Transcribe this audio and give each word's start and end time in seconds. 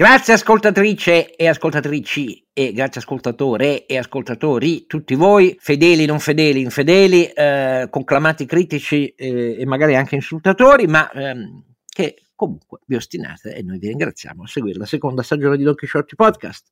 Grazie 0.00 0.32
ascoltatrice 0.32 1.36
e 1.36 1.46
ascoltatrici 1.46 2.48
e 2.54 2.72
grazie 2.72 3.02
ascoltatore 3.02 3.84
e 3.84 3.98
ascoltatori, 3.98 4.86
tutti 4.86 5.14
voi, 5.14 5.54
fedeli, 5.60 6.06
non 6.06 6.20
fedeli, 6.20 6.62
infedeli, 6.62 7.26
eh, 7.26 7.86
conclamati 7.90 8.46
critici 8.46 9.08
eh, 9.08 9.60
e 9.60 9.66
magari 9.66 9.96
anche 9.96 10.14
insultatori, 10.14 10.86
ma 10.86 11.10
ehm, 11.10 11.74
che 11.86 12.22
comunque 12.34 12.78
vi 12.86 12.94
ostinate 12.94 13.54
e 13.54 13.62
noi 13.62 13.78
vi 13.78 13.88
ringraziamo 13.88 14.44
a 14.44 14.46
seguire 14.46 14.78
la 14.78 14.86
seconda 14.86 15.22
stagione 15.22 15.58
di 15.58 15.64
Don 15.64 15.74
Quixote 15.74 16.14
Podcast, 16.14 16.70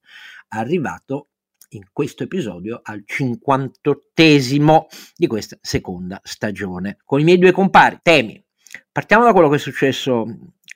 arrivato 0.48 1.29
in 1.72 1.82
questo 1.92 2.22
episodio 2.22 2.80
al 2.82 3.04
58esimo 3.06 4.86
di 5.14 5.26
questa 5.26 5.58
seconda 5.60 6.18
stagione, 6.24 6.96
con 7.04 7.20
i 7.20 7.24
miei 7.24 7.36
due 7.36 7.52
compari, 7.52 7.98
temi. 8.00 8.42
Partiamo 8.90 9.24
da 9.24 9.32
quello 9.32 9.50
che 9.50 9.56
è 9.56 9.58
successo 9.58 10.24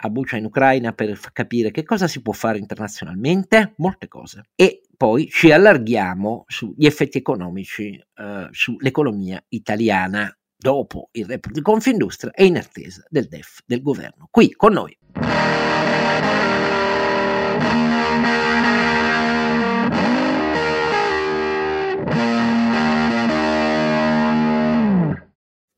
a 0.04 0.08
Bucia 0.08 0.36
in 0.36 0.46
Ucraina 0.46 0.92
per 0.92 1.18
capire 1.32 1.70
che 1.70 1.84
cosa 1.84 2.08
si 2.08 2.22
può 2.22 2.32
fare 2.32 2.58
internazionalmente, 2.58 3.74
molte 3.76 4.08
cose. 4.08 4.42
E 4.54 4.82
poi 4.96 5.28
ci 5.28 5.50
allarghiamo 5.50 6.44
sugli 6.46 6.86
effetti 6.86 7.18
economici 7.18 7.94
eh, 7.94 8.48
sull'economia 8.50 9.42
italiana 9.48 10.34
dopo 10.56 11.08
il 11.12 11.26
report 11.26 11.54
di 11.54 11.60
Confindustria 11.60 12.32
e 12.32 12.44
in 12.44 12.56
attesa 12.56 13.04
del 13.08 13.28
DEF 13.28 13.60
del 13.66 13.82
governo. 13.82 14.28
Qui 14.30 14.52
con 14.52 14.72
noi. 14.72 14.96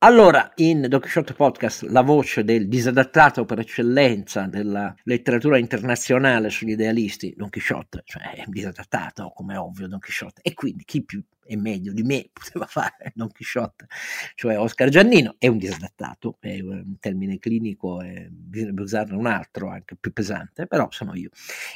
Allora, 0.05 0.51
in 0.57 0.87
Quixote 1.01 1.33
Podcast, 1.33 1.81
la 1.85 2.03
voce 2.03 2.43
del 2.43 2.67
disadattato 2.67 3.43
per 3.43 3.57
eccellenza 3.57 4.45
della 4.45 4.93
letteratura 5.05 5.57
internazionale 5.57 6.51
sugli 6.51 6.73
idealisti, 6.73 7.33
Don 7.35 7.49
Quixote, 7.49 8.03
cioè 8.05 8.35
è 8.35 8.43
disadattato, 8.45 9.31
come 9.33 9.57
ovvio, 9.57 9.87
Don 9.87 9.97
Quixote, 9.97 10.41
e 10.43 10.53
quindi 10.53 10.83
chi 10.83 11.03
più 11.03 11.23
e 11.45 11.55
meglio 11.55 11.93
di 11.93 12.03
me 12.03 12.29
poteva 12.33 12.65
fare 12.65 13.11
Don 13.15 13.29
Chisciotte, 13.31 13.87
cioè 14.35 14.57
Oscar 14.59 14.89
Giannino, 14.89 15.35
è 15.37 15.47
un 15.47 15.57
disadattato, 15.57 16.37
è 16.39 16.59
un 16.59 16.97
termine 16.99 17.39
clinico, 17.39 18.01
e 18.01 18.27
bisognerebbe 18.29 18.81
usarne 18.81 19.15
un 19.15 19.27
altro 19.27 19.69
anche 19.69 19.95
più 19.95 20.11
pesante, 20.11 20.67
però 20.67 20.87
sono 20.91 21.15
io. 21.15 21.29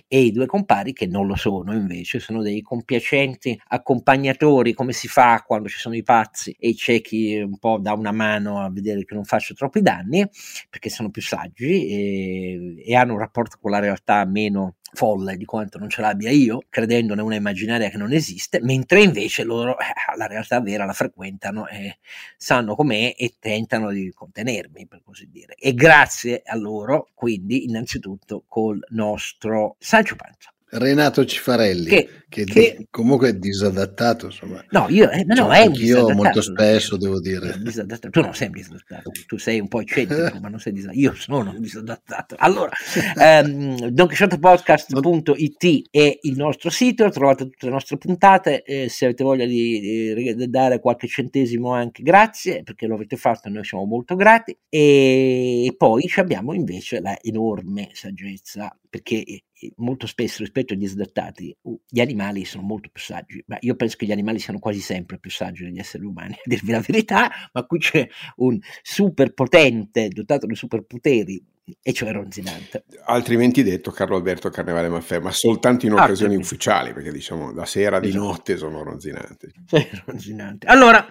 E 0.08 0.22
i 0.22 0.32
due 0.32 0.46
compari 0.46 0.94
che 0.94 1.08
non 1.08 1.28
lo 1.28 1.36
sono 1.36 1.74
invece, 1.74 2.20
sono 2.20 2.42
dei 2.42 2.62
compiacenti 2.62 3.60
accompagnatori, 3.68 4.74
come 4.74 4.94
si 4.94 5.08
fa 5.08 5.44
quando 5.46 5.70
ci 5.70 5.78
sono 5.78 5.96
i 5.96 6.04
pazzi 6.04 6.56
e 6.60 6.74
c'è 6.74 7.02
chi 7.02 7.38
un 7.38 7.58
po' 7.58 7.78
dà 7.80 7.94
una 7.94 8.12
mano 8.12 8.62
a 8.62 8.70
vedere 8.70 9.06
che 9.06 9.14
non 9.14 9.24
faccio 9.24 9.54
troppi 9.54 9.82
danni, 9.82 10.28
perché 10.70 10.90
sono 10.90 11.10
più 11.10 11.22
saggi 11.22 11.88
e, 11.88 12.84
e 12.86 12.96
hanno 12.96 13.14
un 13.14 13.20
rapporto 13.20 13.58
con 13.62 13.72
la 13.72 13.80
realtà 13.80 14.26
meno 14.26 14.76
folle 14.94 15.38
di 15.38 15.46
quanto 15.46 15.78
non 15.78 15.90
ce 15.90 16.02
l'abbia 16.02 16.32
io, 16.32 16.64
credendone 16.70 17.22
una 17.22 17.36
immaginaria 17.36 17.90
che 17.90 17.98
non 17.98 18.12
esiste, 18.12 18.60
mentre 18.62 19.02
invece 19.02 19.44
loro 19.44 19.78
eh, 19.80 19.86
la 20.16 20.28
realtà 20.28 20.60
vera 20.62 20.86
la 20.86 20.94
frequentano 20.94 21.68
e 21.68 22.00
sanno 22.38 22.76
com'è 22.76 23.14
e 23.18 23.36
tentano 23.40 23.92
di 23.92 24.12
contenermi, 24.14 24.88
per 24.88 25.02
così 25.04 25.30
dire. 25.30 25.56
E 25.56 25.74
grazie 25.74 26.42
a 26.46 26.56
loro, 26.56 27.10
quindi, 27.14 27.66
innanzitutto 27.66 28.44
col 28.48 28.80
nostro 28.90 29.76
Sancio 29.80 30.16
Panza. 30.16 30.54
Renato 30.72 31.26
Cifarelli, 31.26 31.90
che, 31.90 32.10
che, 32.30 32.44
che, 32.44 32.88
comunque 32.92 33.30
è 33.30 33.34
disadattato, 33.34 34.28
insomma. 34.28 34.64
No, 34.70 34.86
io 34.90 35.10
eh, 35.10 35.24
no, 35.24 35.36
cioè, 35.36 35.64
è 35.64 35.70
io 35.72 36.14
molto 36.14 36.42
spesso 36.42 36.96
devo 36.96 37.20
dire. 37.20 37.60
Tu 38.12 38.22
non 38.22 38.36
sei 38.36 38.52
disadattato, 38.52 39.10
tu 39.26 39.38
sei 39.38 39.60
un 39.60 39.68
po' 39.68 39.82
eccentrico, 39.82 40.38
ma 40.40 40.48
non 40.48 40.60
sei 40.60 40.74
disadattato. 40.74 41.04
Io 41.04 41.16
sono 41.16 41.56
disadattato. 41.58 42.36
Allora, 42.38 42.72
ehm, 43.20 43.88
donchisciottepodcast.it 43.88 45.88
è 45.90 46.20
il 46.22 46.38
nostro 46.38 46.70
sito, 46.70 47.10
trovate 47.10 47.46
tutte 47.46 47.66
le 47.66 47.72
nostre 47.72 47.98
puntate, 47.98 48.62
eh, 48.62 48.90
se 48.90 49.06
avete 49.06 49.24
voglia 49.24 49.46
di, 49.46 50.36
di, 50.36 50.50
dare 50.50 50.80
qualche 50.80 51.08
centesimo 51.08 51.74
anche 51.74 52.04
grazie, 52.04 52.62
perché 52.62 52.86
lo 52.86 52.94
avete 52.94 53.16
fatto, 53.16 53.50
noi 53.50 53.64
siamo 53.64 53.86
molto 53.86 54.16
grati. 54.16 54.56
E 54.70 55.74
poi 55.76 56.08
abbiamo 56.18 56.54
invece 56.54 57.02
la 57.02 57.18
enorme 57.22 57.90
saggezza, 57.94 58.78
perché 58.88 59.24
molto 59.78 60.08
spesso 60.08 60.40
rispetto 60.40 60.74
agli 60.74 60.88
sdattati 60.88 61.56
gli 61.88 62.00
animali 62.00 62.46
sono 62.46 62.64
molto 62.64 62.90
più 62.92 63.02
saggi, 63.02 63.44
ma 63.48 63.58
io 63.62 63.76
penso 63.76 63.98
che 63.98 64.06
gli 64.06 64.12
animali 64.12 64.40
siano 64.40 64.60
quasi 64.60 64.80
sempre 64.80 65.20
più 65.20 65.30
saggi 65.30 65.64
degli 65.64 65.80
esseri 65.80 66.06
umani, 66.06 66.34
a 66.34 66.42
dirvi 66.46 66.72
la 66.72 66.84
verità, 66.86 67.30
ma 67.52 67.66
qui 67.66 67.80
c'è 67.80 68.08
un 68.38 68.60
super 68.82 69.34
potente 69.34 70.08
dotato 70.10 70.46
di 70.46 70.56
superpoteri 70.56 71.44
e 71.82 71.94
cioè 71.94 72.12
Ronzinante. 72.12 72.86
Altrimenti 73.06 73.64
detto 73.64 73.92
Carlo 73.92 74.16
Alberto 74.16 74.50
Carnevale 74.50 74.90
Maffè, 74.90 75.20
ma 75.20 75.32
soltanto 75.32 75.86
in 75.86 75.94
occasioni 75.94 76.36
ah, 76.36 76.40
ufficiali, 76.40 76.94
perché 76.94 77.12
diciamo 77.12 77.52
da 77.52 77.66
sera 77.66 78.00
di 78.00 78.10
esatto. 78.10 78.24
notte 78.24 78.58
sono 78.58 78.84
ronzinanti. 78.84 79.52
Sì, 79.66 79.88
ronzinante. 80.06 80.68
Allora, 80.68 81.06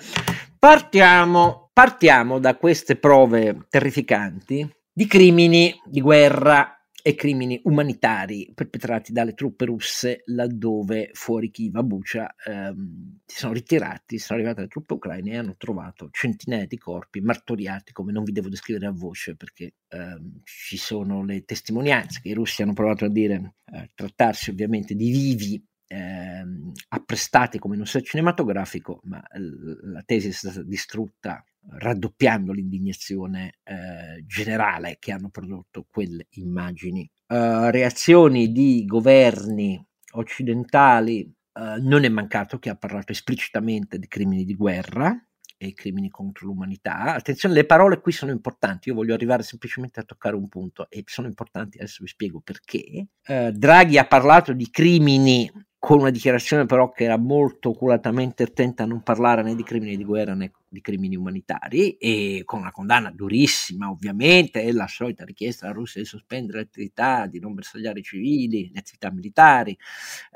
partiamo, 0.59 1.71
partiamo 1.73 2.39
da 2.39 2.57
queste 2.57 2.97
prove 2.97 3.67
terrificanti 3.69 4.69
di 4.93 5.07
crimini 5.07 5.81
di 5.85 6.01
guerra 6.01 6.78
e 7.09 7.15
crimini 7.15 7.59
umanitari 7.65 8.53
perpetrati 8.55 9.13
dalle 9.13 9.33
truppe 9.33 9.65
russe 9.65 10.25
laddove 10.27 11.09
fuori 11.15 11.51
Kiev 11.51 11.75
a 11.77 11.83
Bucia 11.83 12.35
ehm, 12.45 13.21
si 13.25 13.39
sono 13.39 13.55
ritirati, 13.55 14.19
sono 14.19 14.39
arrivate 14.39 14.61
le 14.61 14.69
truppe 14.69 14.93
ucraine 14.93 15.31
e 15.31 15.37
hanno 15.39 15.55
trovato 15.57 16.11
centinaia 16.13 16.67
di 16.67 16.77
corpi 16.77 17.23
martoriati 17.23 17.93
come 17.93 18.13
non 18.13 18.25
vi 18.25 18.33
devo 18.33 18.51
descrivere 18.51 18.89
a 18.89 18.93
voce 18.93 19.37
perché 19.37 19.77
ehm, 19.89 20.43
ci 20.45 20.77
sono 20.77 21.25
le 21.25 21.47
testimonianze 21.47 22.21
che 22.21 22.29
i 22.29 22.35
russi 22.35 22.61
hanno 22.61 22.75
provato 22.75 23.07
a 23.07 23.09
dire, 23.09 23.55
eh, 23.73 23.89
trattarsi 23.95 24.51
ovviamente 24.51 24.95
di 24.95 25.11
vivi 25.11 25.67
ehm, 25.89 26.73
apprestati 26.89 27.59
come 27.59 27.75
in 27.75 27.81
un 27.81 27.87
set 27.87 28.05
cinematografico, 28.05 29.01
ma 29.05 29.23
l- 29.33 29.93
la 29.93 30.03
tesi 30.05 30.29
è 30.29 30.33
stata 30.33 30.63
distrutta 30.63 31.43
raddoppiando 31.71 32.53
l'indignazione 32.53 33.59
eh, 33.65 34.25
generale 34.25 34.97
che 34.99 35.13
hanno 35.13 35.31
prodotto 35.31 35.87
quelle 35.89 36.27
immagini. 36.31 37.11
Uh, 37.27 37.69
reazioni 37.69 38.53
di 38.53 38.85
governi 38.87 39.85
occidentali, 40.13 41.31
uh, 41.53 41.87
non 41.87 42.05
è 42.05 42.09
mancato 42.09 42.59
che 42.59 42.71
ha 42.71 42.77
parlato 42.77 43.13
esplicitamente 43.13 43.99
di 43.99 44.09
crimini 44.09 44.45
di 44.45 44.55
guerra 44.55 45.15
e 45.59 45.75
crimini 45.75 46.09
contro 46.09 46.47
l'umanità. 46.47 47.15
Attenzione, 47.15 47.55
le 47.55 47.67
parole 47.67 48.01
qui 48.01 48.13
sono 48.13 48.31
importanti, 48.31 48.89
io 48.89 48.95
voglio 48.95 49.13
arrivare 49.13 49.43
semplicemente 49.43 50.01
a 50.01 50.05
toccare 50.05 50.37
un 50.37 50.49
punto 50.49 50.89
e 50.89 51.03
sono 51.05 51.27
importanti, 51.27 51.77
adesso 51.77 52.03
vi 52.03 52.09
spiego 52.09 52.41
perché. 52.41 53.09
Uh, 53.27 53.51
Draghi 53.51 53.99
ha 53.99 54.07
parlato 54.07 54.55
di 54.55 54.71
crimini 54.71 55.51
con 55.79 56.01
una 56.01 56.11
dichiarazione 56.11 56.67
però 56.67 56.91
che 56.91 57.05
era 57.05 57.17
molto 57.17 57.71
oculatamente 57.71 58.43
attenta 58.43 58.83
a 58.83 58.87
non 58.87 59.03
parlare 59.03 59.43
né 59.43 59.55
di 59.55 59.63
crimini 59.63 59.97
di 59.97 60.05
guerra 60.05 60.35
né 60.35 60.51
di 60.69 60.81
crimini 60.81 61.15
umanitari 61.17 61.93
e 61.93 62.43
con 62.45 62.61
una 62.61 62.73
condanna 62.73 63.11
durissima 63.11 63.89
ovviamente 63.89 64.63
e 64.63 64.73
la 64.73 64.89
solita 64.89 65.25
richiesta 65.25 65.67
alla 65.67 65.75
Russia 65.75 66.01
di 66.01 66.07
sospendere 66.07 66.59
le 66.59 66.65
attività, 66.65 67.27
di 67.27 67.39
non 67.39 67.55
bersagliare 67.55 68.01
i 68.01 68.03
civili, 68.03 68.71
le 68.73 68.81
attività 68.81 69.11
militari, 69.11 69.77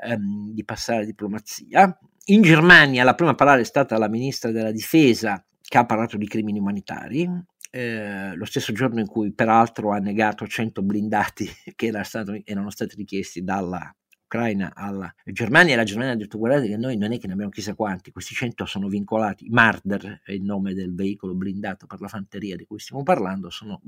ehm, 0.03 0.51
di 0.53 0.63
passare 0.63 0.99
alla 0.99 1.07
diplomazia. 1.07 1.99
In 2.27 2.41
Germania 2.41 3.03
la 3.03 3.13
prima 3.13 3.31
a 3.31 3.35
parlare 3.35 3.61
è 3.61 3.65
stata 3.65 3.97
la 3.97 4.09
ministra 4.09 4.51
della 4.51 4.71
difesa 4.71 5.43
che 5.61 5.77
ha 5.77 5.85
parlato 5.85 6.17
di 6.17 6.27
crimini 6.27 6.59
umanitari, 6.59 7.29
eh, 7.69 8.35
lo 8.35 8.45
stesso 8.45 8.71
giorno 8.71 8.99
in 8.99 9.07
cui 9.07 9.33
peraltro 9.33 9.91
ha 9.91 9.97
negato 9.97 10.47
100 10.47 10.81
blindati 10.83 11.49
che 11.75 11.87
era 11.87 12.03
stato, 12.03 12.39
erano 12.43 12.69
stati 12.69 12.95
richiesti 12.95 13.43
dalla 13.43 13.93
Ucraina 14.33 14.73
alla 14.73 15.13
Germania 15.25 15.73
e 15.73 15.75
la 15.75 15.83
Germania 15.83 16.13
ha 16.13 16.15
detto 16.15 16.39
guardate 16.39 16.67
che 16.67 16.75
noi 16.75 16.97
non 16.97 17.11
è 17.11 17.19
che 17.19 17.27
ne 17.27 17.33
abbiamo 17.33 17.51
chissà 17.51 17.75
quanti, 17.75 18.11
questi 18.11 18.33
100 18.33 18.65
sono 18.65 18.87
vincolati, 18.87 19.47
Marder 19.49 20.21
è 20.25 20.31
il 20.31 20.41
nome 20.41 20.73
del 20.73 20.95
veicolo 20.95 21.35
blindato 21.35 21.85
per 21.85 22.01
la 22.01 22.07
fanteria 22.07 22.55
di 22.55 22.65
cui 22.65 22.79
stiamo 22.79 23.03
parlando, 23.03 23.51
sono 23.51 23.79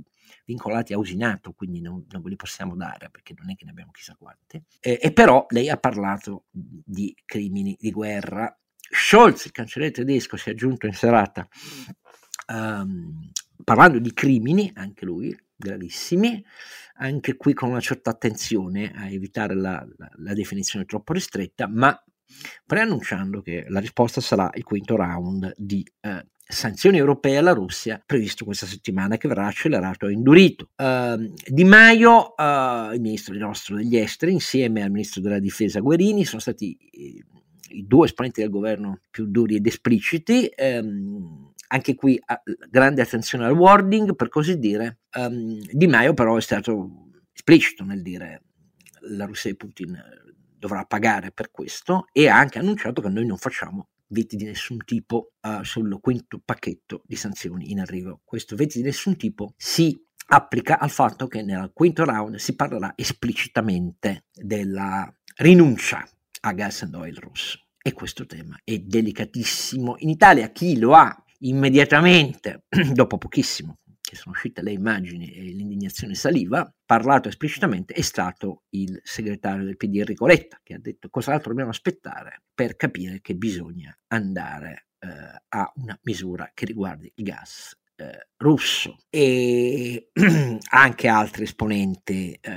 vincolati 0.45 0.93
a 0.93 0.99
Usinato, 0.99 1.53
quindi 1.53 1.81
non, 1.81 2.05
non 2.11 2.21
ve 2.21 2.29
li 2.29 2.35
possiamo 2.35 2.75
dare 2.75 3.09
perché 3.09 3.33
non 3.35 3.49
è 3.49 3.55
che 3.55 3.65
ne 3.65 3.71
abbiamo 3.71 3.91
chissà 3.91 4.15
quanti. 4.19 4.61
E, 4.79 4.99
e 5.01 5.11
però 5.11 5.47
lei 5.49 5.69
ha 5.69 5.77
parlato 5.77 6.45
di 6.51 7.15
crimini 7.25 7.75
di 7.79 7.91
guerra. 7.91 8.55
Scholz, 8.77 9.45
il 9.45 9.51
cancelliere 9.51 9.93
tedesco, 9.93 10.37
si 10.37 10.49
è 10.49 10.51
aggiunto 10.51 10.85
in 10.85 10.93
serata 10.93 11.47
um, 12.53 13.31
parlando 13.63 13.97
di 13.97 14.13
crimini, 14.13 14.71
anche 14.75 15.05
lui, 15.05 15.35
gravissimi, 15.55 16.43
anche 16.95 17.35
qui 17.35 17.53
con 17.53 17.69
una 17.69 17.79
certa 17.79 18.11
attenzione 18.11 18.91
a 18.95 19.09
evitare 19.09 19.55
la, 19.55 19.85
la, 19.97 20.09
la 20.17 20.33
definizione 20.33 20.85
troppo 20.85 21.13
ristretta, 21.13 21.67
ma 21.67 21.97
preannunciando 22.65 23.41
che 23.41 23.65
la 23.69 23.79
risposta 23.79 24.21
sarà 24.21 24.49
il 24.53 24.63
quinto 24.63 24.95
round 24.95 25.53
di 25.57 25.85
eh, 26.01 26.25
sanzioni 26.47 26.97
europee 26.97 27.37
alla 27.37 27.53
Russia 27.53 28.01
previsto 28.05 28.45
questa 28.45 28.65
settimana 28.65 29.17
che 29.17 29.27
verrà 29.27 29.47
accelerato 29.47 30.07
e 30.07 30.13
indurito. 30.13 30.69
Uh, 30.75 31.33
di 31.47 31.63
Maio, 31.63 32.33
uh, 32.35 32.93
il 32.93 33.01
ministro 33.01 33.35
nostro 33.35 33.75
degli 33.75 33.97
esteri, 33.97 34.31
insieme 34.31 34.83
al 34.83 34.91
ministro 34.91 35.21
della 35.21 35.39
difesa 35.39 35.79
Guerini, 35.79 36.23
sono 36.23 36.41
stati 36.41 36.77
i, 36.91 37.23
i 37.69 37.85
due 37.87 38.05
esponenti 38.05 38.41
del 38.41 38.51
governo 38.51 38.99
più 39.09 39.25
duri 39.25 39.55
ed 39.55 39.65
espliciti. 39.65 40.49
Um, 40.57 41.53
anche 41.75 41.95
qui 41.95 42.19
grande 42.69 43.01
attenzione 43.01 43.45
al 43.45 43.53
wording, 43.53 44.15
per 44.15 44.29
così 44.29 44.57
dire. 44.57 44.99
Um, 45.15 45.59
di 45.69 45.87
Maio 45.87 46.13
però 46.13 46.37
è 46.37 46.41
stato 46.41 47.11
esplicito 47.33 47.83
nel 47.83 48.01
dire 48.01 48.43
la 49.09 49.25
Russia 49.25 49.51
di 49.51 49.57
Putin 49.57 50.01
dovrà 50.57 50.85
pagare 50.85 51.31
per 51.31 51.51
questo 51.51 52.07
e 52.11 52.27
ha 52.27 52.37
anche 52.37 52.59
annunciato 52.59 53.01
che 53.01 53.09
noi 53.09 53.25
non 53.25 53.37
facciamo 53.37 53.89
veti 54.07 54.35
di 54.35 54.45
nessun 54.45 54.77
tipo 54.85 55.33
uh, 55.41 55.63
sul 55.63 55.99
quinto 55.99 56.41
pacchetto 56.43 57.03
di 57.05 57.15
sanzioni 57.15 57.71
in 57.71 57.81
arrivo. 57.81 58.21
Questo 58.23 58.55
veti 58.55 58.79
di 58.79 58.85
nessun 58.85 59.17
tipo 59.17 59.53
si 59.57 60.01
applica 60.27 60.79
al 60.79 60.89
fatto 60.89 61.27
che 61.27 61.43
nel 61.43 61.71
quinto 61.73 62.05
round 62.05 62.37
si 62.37 62.55
parlerà 62.55 62.93
esplicitamente 62.95 64.25
della 64.33 65.13
rinuncia 65.37 66.07
a 66.41 66.53
gas 66.53 66.83
and 66.83 66.95
oil 66.95 67.17
russo. 67.17 67.59
E 67.81 67.93
questo 67.93 68.25
tema 68.25 68.59
è 68.63 68.79
delicatissimo. 68.79 69.95
In 69.99 70.09
Italia 70.09 70.49
chi 70.49 70.79
lo 70.79 70.95
ha 70.95 71.24
immediatamente, 71.47 72.65
dopo 72.93 73.17
pochissimo, 73.17 73.79
che 74.01 74.15
sono 74.15 74.35
uscite 74.35 74.61
le 74.61 74.71
immagini 74.71 75.31
e 75.31 75.41
l'indignazione 75.41 76.13
saliva, 76.13 76.71
parlato 76.85 77.27
esplicitamente 77.27 77.93
è 77.93 78.01
stato 78.01 78.63
il 78.69 78.99
segretario 79.03 79.65
del 79.65 79.77
PD 79.77 79.97
Enrico 79.97 80.27
Letta, 80.27 80.59
che 80.63 80.75
ha 80.75 80.79
detto 80.79 81.09
cos'altro 81.09 81.49
dobbiamo 81.49 81.71
aspettare 81.71 82.43
per 82.53 82.75
capire 82.75 83.19
che 83.21 83.35
bisogna 83.35 83.97
andare 84.07 84.87
eh, 84.99 85.07
a 85.49 85.71
una 85.75 85.97
misura 86.03 86.51
che 86.53 86.65
riguardi 86.65 87.11
il 87.15 87.23
gas 87.23 87.75
eh, 87.95 88.27
russo? 88.37 88.97
E 89.09 90.11
anche 90.69 91.07
altri 91.07 91.43
esponenti 91.43 92.37
eh, 92.39 92.51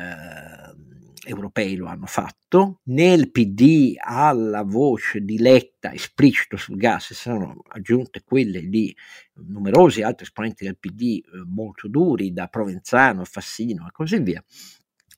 europei 1.29 1.77
lo 1.77 1.87
hanno 1.87 2.07
fatto, 2.07 2.81
nel 2.85 3.31
PD 3.31 3.95
alla 3.99 4.63
voce 4.63 5.21
di 5.21 5.39
Letta 5.39 5.93
esplicito 5.93 6.57
sul 6.57 6.77
gas 6.77 7.07
si 7.07 7.15
sono 7.15 7.63
aggiunte 7.69 8.23
quelle 8.25 8.69
di 8.69 8.95
numerosi 9.35 10.03
altri 10.03 10.25
esponenti 10.25 10.65
del 10.65 10.79
PD 10.79 11.23
eh, 11.25 11.45
molto 11.47 11.89
duri, 11.89 12.33
da 12.33 12.49
Provenzano, 12.49 13.25
Fassino 13.25 13.87
e 13.87 13.91
così 13.93 14.19
via. 14.21 14.43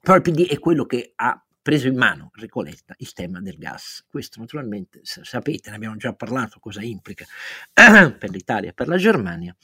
Però 0.01 0.17
il 0.17 0.23
PD 0.23 0.47
è 0.49 0.59
quello 0.59 0.85
che 0.85 1.13
ha 1.15 1.45
preso 1.63 1.89
in 1.89 1.97
mano 1.97 2.31
Recoletta 2.35 2.95
il 2.99 3.13
tema 3.13 3.41
del 3.41 3.57
gas. 3.57 4.05
Questo 4.09 4.41
naturalmente 4.41 5.01
sapete, 5.03 5.71
ne 5.71 5.77
abbiamo 5.77 5.97
già 5.97 6.15
parlato, 6.15 6.59
cosa 6.59 6.83
implica 6.83 7.25
per 7.73 8.31
l'Italia 8.31 8.71
e 8.71 8.73
per 8.73 8.89
la 8.89 8.97
Germania, 8.97 9.55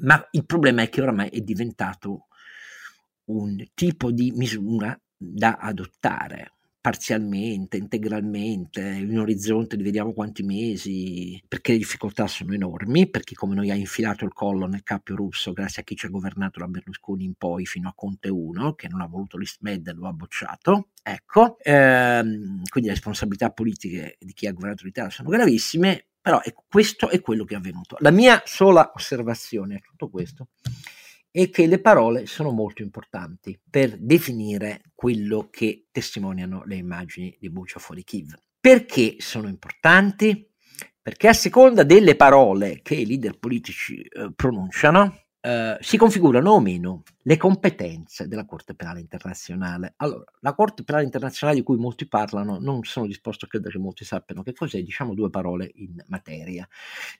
ma 0.00 0.26
il 0.32 0.44
problema 0.44 0.82
è 0.82 0.88
che 0.88 1.00
oramai 1.00 1.30
è 1.30 1.40
diventato 1.40 2.26
un 3.26 3.64
tipo 3.74 4.10
di 4.10 4.32
misura 4.32 4.98
da 5.32 5.56
adottare 5.56 6.54
parzialmente, 6.84 7.78
integralmente, 7.78 8.82
in 8.82 9.08
un 9.08 9.20
orizzonte 9.20 9.74
di 9.74 9.82
vediamo 9.82 10.12
quanti 10.12 10.42
mesi, 10.42 11.42
perché 11.48 11.72
le 11.72 11.78
difficoltà 11.78 12.26
sono 12.26 12.52
enormi, 12.52 13.08
perché 13.08 13.34
come 13.34 13.54
noi 13.54 13.70
ha 13.70 13.74
infilato 13.74 14.26
il 14.26 14.34
collo 14.34 14.66
nel 14.66 14.82
cappio 14.82 15.16
russo 15.16 15.54
grazie 15.54 15.80
a 15.80 15.84
chi 15.86 15.96
ci 15.96 16.04
ha 16.04 16.10
governato 16.10 16.58
da 16.58 16.66
Berlusconi 16.66 17.24
in 17.24 17.36
poi 17.38 17.64
fino 17.64 17.88
a 17.88 17.94
Conte 17.96 18.28
1, 18.28 18.74
che 18.74 18.88
non 18.88 19.00
ha 19.00 19.06
voluto 19.06 19.38
l'Istmed 19.38 19.86
e 19.88 19.92
lo 19.94 20.08
ha 20.08 20.12
bocciato, 20.12 20.88
ecco, 21.02 21.56
ehm, 21.62 22.64
quindi 22.68 22.90
le 22.90 22.94
responsabilità 22.94 23.48
politiche 23.48 24.18
di 24.20 24.34
chi 24.34 24.46
ha 24.46 24.52
governato 24.52 24.84
l'Italia 24.84 25.10
sono 25.10 25.30
gravissime, 25.30 26.08
però 26.20 26.42
ecco, 26.44 26.64
questo 26.68 27.08
è 27.08 27.18
quello 27.22 27.44
che 27.44 27.54
è 27.54 27.56
avvenuto. 27.56 27.96
La 28.00 28.10
mia 28.10 28.42
sola 28.44 28.92
osservazione 28.94 29.76
a 29.76 29.80
tutto 29.80 30.10
questo 30.10 30.48
e 31.36 31.50
che 31.50 31.66
le 31.66 31.80
parole 31.80 32.26
sono 32.26 32.52
molto 32.52 32.82
importanti 32.82 33.58
per 33.68 33.98
definire 33.98 34.82
quello 34.94 35.48
che 35.50 35.88
testimoniano 35.90 36.62
le 36.64 36.76
immagini 36.76 37.36
di 37.40 37.50
Bucia 37.50 37.80
fuori 37.80 38.04
Kiev. 38.04 38.36
Perché 38.60 39.16
sono 39.18 39.48
importanti? 39.48 40.48
Perché 41.02 41.26
a 41.26 41.32
seconda 41.32 41.82
delle 41.82 42.14
parole 42.14 42.82
che 42.82 42.94
i 42.94 43.04
leader 43.04 43.36
politici 43.40 44.00
eh, 44.00 44.32
pronunciano, 44.32 45.24
eh, 45.40 45.76
si 45.80 45.96
configurano 45.96 46.52
o 46.52 46.60
meno 46.60 47.02
le 47.22 47.36
competenze 47.36 48.28
della 48.28 48.46
Corte 48.46 48.76
Penale 48.76 49.00
Internazionale. 49.00 49.94
Allora, 49.96 50.24
la 50.38 50.54
Corte 50.54 50.84
Penale 50.84 51.04
Internazionale 51.04 51.58
di 51.58 51.64
cui 51.64 51.78
molti 51.78 52.06
parlano, 52.06 52.60
non 52.60 52.84
sono 52.84 53.06
disposto 53.06 53.46
a 53.46 53.48
credere 53.48 53.72
che 53.72 53.80
molti 53.80 54.04
sappiano 54.04 54.44
che 54.44 54.52
cos'è, 54.52 54.80
diciamo 54.80 55.14
due 55.14 55.30
parole 55.30 55.68
in 55.74 56.00
materia. 56.06 56.66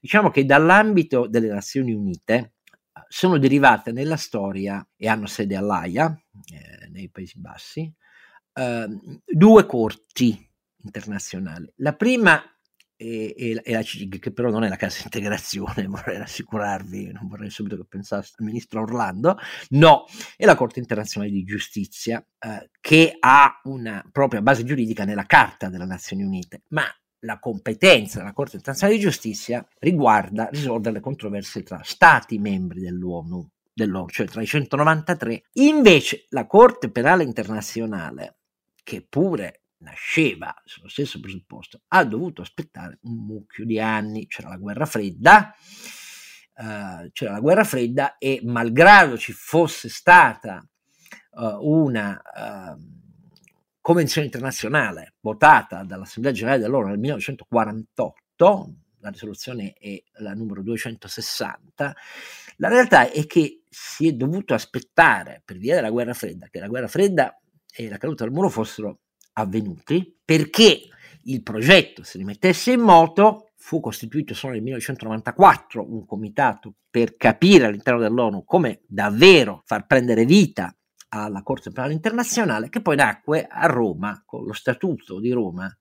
Diciamo 0.01 0.31
che 0.31 0.45
dall'ambito 0.45 1.27
delle 1.27 1.49
Nazioni 1.49 1.93
Unite 1.93 2.54
sono 3.15 3.39
derivate 3.39 3.93
nella 3.93 4.17
storia 4.17 4.85
e 4.97 5.07
hanno 5.07 5.27
sede 5.27 5.55
all'AIA, 5.55 6.21
eh, 6.53 6.89
nei 6.89 7.09
Paesi 7.11 7.39
Bassi, 7.39 7.95
eh, 8.55 8.89
due 9.25 9.67
corti 9.67 10.51
internazionali. 10.83 11.73
La 11.77 11.95
prima 11.95 12.43
è, 12.97 13.33
è, 13.37 13.63
è, 13.63 13.73
la 13.73 13.83
CIG, 13.85 14.19
che 14.19 14.33
però 14.33 14.51
non 14.51 14.65
è 14.65 14.69
la 14.69 14.75
cassa 14.75 15.03
integrazione, 15.07 15.87
vorrei 15.87 16.19
rassicurarvi, 16.19 17.13
non 17.13 17.29
vorrei 17.29 17.51
subito 17.51 17.77
che 17.77 17.87
pensasse 17.89 18.33
al 18.39 18.47
ministro 18.47 18.83
Orlando, 18.83 19.39
no, 19.69 20.07
è 20.37 20.45
la 20.45 20.57
Corte 20.57 20.81
internazionale 20.81 21.31
di 21.31 21.45
giustizia, 21.45 22.19
eh, 22.41 22.71
che 22.81 23.15
ha 23.17 23.61
una 23.65 24.05
propria 24.11 24.43
base 24.43 24.65
giuridica 24.65 25.05
nella 25.05 25.25
Carta 25.25 25.69
delle 25.69 25.87
Nazioni 25.87 26.25
Unite, 26.25 26.65
ma 26.71 26.85
la 27.25 27.39
competenza 27.39 28.19
della 28.19 28.33
Corte 28.33 28.57
internazionale 28.57 28.99
di 28.99 29.05
giustizia 29.05 29.67
riguarda 29.81 30.49
risolvere 30.51 30.95
le 30.95 31.01
controversie 31.01 31.63
tra 31.63 31.81
stati 31.83 32.39
membri 32.39 32.81
dell'ONU, 32.81 33.49
dell'ONU, 33.73 34.09
cioè 34.09 34.27
tra 34.27 34.43
i 34.43 34.47
193. 34.47 35.45
Invece 35.55 36.27
la 36.31 36.47
Corte 36.47 36.91
penale 36.91 37.25
internazionale, 37.25 38.37
che 38.83 39.05
pure 39.09 39.63
nasceva 39.79 40.55
sullo 40.65 40.89
stesso 40.89 41.21
presupposto, 41.21 41.83
ha 41.89 42.05
dovuto 42.05 42.43
aspettare 42.43 42.99
un 43.03 43.25
mucchio 43.25 43.65
di 43.65 43.81
anni, 43.81 44.27
c'era 44.27 44.49
la 44.49 44.57
guerra 44.57 44.87
fredda, 44.87 45.55
uh, 46.57 47.11
c'era 47.13 47.33
la 47.33 47.41
guerra 47.41 47.65
fredda 47.65 48.19
e 48.19 48.41
malgrado 48.45 49.19
ci 49.19 49.33
fosse 49.33 49.89
stata 49.89 50.67
uh, 51.33 51.59
una... 51.61 52.21
Uh, 52.77 53.03
convenzione 53.85 54.25
internazionale 54.25 55.17
votata 55.21 55.85
dall'Assemblea 55.85 56.33
Generale 56.33 56.59
dell'ONU 56.59 56.87
nel 56.87 56.99
1948, 56.99 58.75
la 59.01 59.11
risoluzione 59.11 59.75
è 59.75 60.03
la 60.21 60.33
numero 60.33 60.63
260, 60.63 61.95
la 62.57 62.69
realtà 62.69 63.11
è 63.11 63.27
che 63.27 63.61
si 63.69 64.09
è 64.09 64.13
dovuto 64.13 64.55
aspettare 64.55 65.43
per 65.45 65.59
via 65.59 65.75
della 65.75 65.91
guerra 65.91 66.15
fredda, 66.15 66.49
che 66.49 66.61
la 66.61 66.69
guerra 66.69 66.89
fredda 66.89 67.39
e 67.71 67.91
la 67.91 67.99
caduta 67.99 68.25
del 68.25 68.33
muro 68.33 68.49
fossero 68.49 69.01
avvenuti, 69.35 70.19
perché 70.25 70.81
il 71.25 71.43
progetto 71.43 72.05
si 72.05 72.17
rimettesse 72.17 72.73
in 72.73 72.81
moto, 72.81 73.51
fu 73.57 73.81
costituito 73.81 74.33
solo 74.33 74.55
nel 74.55 74.63
1994 74.63 75.93
un 75.93 76.07
comitato 76.07 76.77
per 76.89 77.17
capire 77.17 77.67
all'interno 77.67 78.01
dell'ONU 78.01 78.45
come 78.45 78.81
davvero 78.87 79.61
far 79.67 79.85
prendere 79.85 80.25
vita 80.25 80.75
alla 81.23 81.43
Corte 81.43 81.71
Penale 81.71 81.93
Internazionale, 81.93 82.69
che 82.69 82.81
poi 82.83 82.97
nacque 82.97 83.47
a 83.47 83.67
Roma 83.67 84.23
con 84.27 84.45
lo 84.45 84.53
Statuto 84.53 85.21
di 85.21 85.31
Roma, 85.31 85.73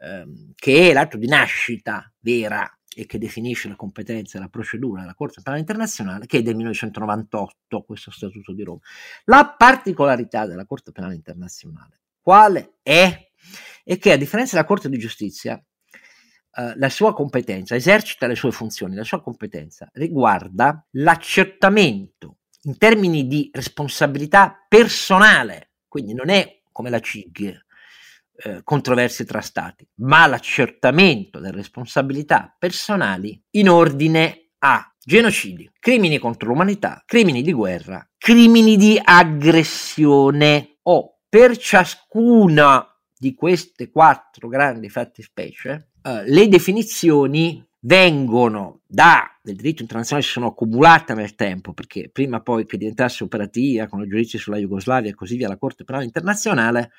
ehm, 0.00 0.52
che 0.56 0.90
è 0.90 0.92
l'atto 0.92 1.16
di 1.16 1.28
nascita 1.28 2.10
vera 2.20 2.68
e 2.96 3.06
che 3.06 3.18
definisce 3.18 3.68
la 3.68 3.76
competenza 3.76 4.36
e 4.38 4.40
la 4.40 4.48
procedura 4.48 5.00
della 5.00 5.14
Corte 5.14 5.42
Penale 5.42 5.60
Internazionale, 5.60 6.26
che 6.26 6.38
è 6.38 6.42
del 6.42 6.56
1998, 6.56 7.82
questo 7.82 8.10
Statuto 8.10 8.52
di 8.52 8.62
Roma. 8.62 8.80
La 9.24 9.54
particolarità 9.56 10.46
della 10.46 10.66
Corte 10.66 10.92
Penale 10.92 11.14
Internazionale, 11.14 12.00
quale 12.20 12.74
è? 12.82 13.30
È 13.84 13.98
che 13.98 14.12
a 14.12 14.16
differenza 14.16 14.56
della 14.56 14.66
Corte 14.66 14.88
di 14.88 14.98
Giustizia, 14.98 15.62
Uh, 16.56 16.72
la 16.76 16.88
sua 16.88 17.12
competenza, 17.12 17.74
esercita 17.74 18.28
le 18.28 18.36
sue 18.36 18.52
funzioni, 18.52 18.94
la 18.94 19.02
sua 19.02 19.20
competenza 19.20 19.90
riguarda 19.94 20.86
l'accertamento 20.92 22.36
in 22.64 22.78
termini 22.78 23.26
di 23.26 23.50
responsabilità 23.52 24.64
personale, 24.68 25.72
quindi 25.88 26.14
non 26.14 26.28
è 26.28 26.62
come 26.72 26.90
la 26.90 27.00
CIG, 27.00 27.62
eh, 28.36 28.62
controversie 28.64 29.24
tra 29.24 29.40
stati, 29.40 29.86
ma 30.00 30.26
l'accertamento 30.26 31.38
delle 31.38 31.56
responsabilità 31.56 32.54
personali 32.58 33.40
in 33.52 33.68
ordine 33.68 34.50
a 34.58 34.92
genocidi, 34.98 35.70
crimini 35.78 36.18
contro 36.18 36.48
l'umanità, 36.48 37.02
crimini 37.06 37.42
di 37.42 37.52
guerra, 37.52 38.06
crimini 38.16 38.76
di 38.76 39.00
aggressione. 39.02 40.78
O 40.86 41.20
per 41.28 41.56
ciascuna 41.56 42.86
di 43.16 43.34
queste 43.34 43.90
quattro 43.90 44.48
grandi 44.48 44.88
fattispecie 44.88 45.90
eh, 46.02 46.22
le 46.26 46.48
definizioni 46.48 47.64
vengono 47.84 48.80
da 48.86 49.28
del 49.42 49.56
diritto 49.56 49.82
internazionale 49.82 50.24
si 50.24 50.32
sono 50.32 50.48
accumulate 50.48 51.12
nel 51.12 51.34
tempo, 51.34 51.74
perché 51.74 52.08
prima 52.10 52.40
poi 52.40 52.64
che 52.64 52.78
diventasse 52.78 53.24
operativa 53.24 53.86
con 53.88 54.02
i 54.02 54.08
giudizi 54.08 54.38
sulla 54.38 54.56
Jugoslavia 54.56 55.10
e 55.10 55.14
così 55.14 55.36
via 55.36 55.48
la 55.48 55.58
Corte 55.58 55.84
Penale 55.84 56.04
Internazionale, 56.04 56.92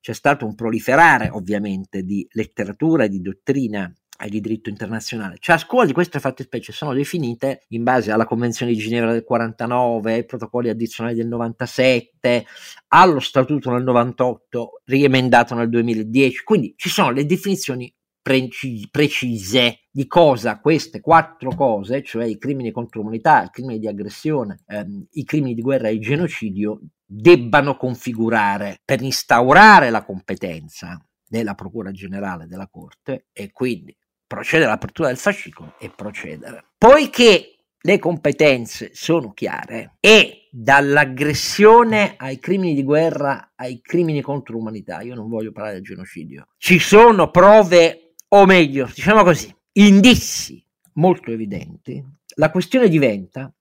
c'è 0.00 0.12
stato 0.12 0.46
un 0.46 0.54
proliferare 0.54 1.28
ovviamente 1.28 2.04
di 2.04 2.24
letteratura 2.32 3.04
e 3.04 3.08
di 3.08 3.20
dottrina 3.20 3.92
e 4.20 4.28
di 4.28 4.40
diritto 4.40 4.68
internazionale. 4.68 5.38
Ciascuna 5.40 5.84
di 5.84 5.92
queste 5.92 6.20
fattispecie 6.20 6.70
sono 6.70 6.92
definite 6.92 7.64
in 7.68 7.82
base 7.82 8.12
alla 8.12 8.24
Convenzione 8.24 8.70
di 8.70 8.78
Ginevra 8.78 9.10
del 9.10 9.24
49, 9.24 10.12
ai 10.12 10.24
protocolli 10.24 10.68
addizionali 10.68 11.16
del 11.16 11.26
97, 11.26 12.46
allo 12.88 13.18
Statuto 13.18 13.72
nel 13.72 13.82
98, 13.82 14.82
riemendato 14.84 15.56
nel 15.56 15.68
2010. 15.68 16.44
Quindi 16.44 16.74
ci 16.76 16.88
sono 16.88 17.10
le 17.10 17.26
definizioni 17.26 17.92
preci- 18.28 18.86
precise 18.90 19.84
di 19.90 20.06
cosa 20.06 20.60
queste 20.60 21.00
quattro 21.00 21.54
cose, 21.54 22.02
cioè 22.02 22.26
i 22.26 22.36
crimini 22.36 22.70
contro 22.70 23.00
l'umanità, 23.00 23.42
i 23.42 23.50
crimini 23.50 23.78
di 23.78 23.88
aggressione, 23.88 24.60
ehm, 24.66 25.06
i 25.12 25.24
crimini 25.24 25.54
di 25.54 25.62
guerra 25.62 25.88
e 25.88 25.94
il 25.94 26.00
genocidio, 26.00 26.80
debbano 27.06 27.78
configurare 27.78 28.80
per 28.84 29.00
instaurare 29.00 29.88
la 29.88 30.04
competenza 30.04 31.02
della 31.26 31.54
Procura 31.54 31.90
Generale 31.90 32.46
della 32.46 32.68
Corte 32.68 33.28
e 33.32 33.50
quindi 33.50 33.96
procedere 34.26 34.68
all'apertura 34.68 35.08
del 35.08 35.16
fascicolo 35.16 35.74
e 35.78 35.88
procedere. 35.88 36.64
Poiché 36.76 37.54
le 37.80 37.98
competenze 37.98 38.90
sono 38.92 39.32
chiare 39.32 39.94
e 40.00 40.48
dall'aggressione 40.50 42.14
ai 42.18 42.38
crimini 42.38 42.74
di 42.74 42.82
guerra 42.82 43.52
ai 43.54 43.80
crimini 43.80 44.20
contro 44.20 44.54
l'umanità, 44.54 45.00
io 45.00 45.14
non 45.14 45.28
voglio 45.28 45.52
parlare 45.52 45.76
del 45.76 45.84
genocidio, 45.84 46.48
ci 46.58 46.78
sono 46.78 47.30
prove, 47.30 48.07
o 48.28 48.46
meglio, 48.46 48.90
diciamo 48.92 49.22
così, 49.22 49.54
indizi 49.72 50.64
molto 50.94 51.30
evidenti, 51.30 52.04
la 52.34 52.50
questione 52.50 52.88
diventa 52.88 53.52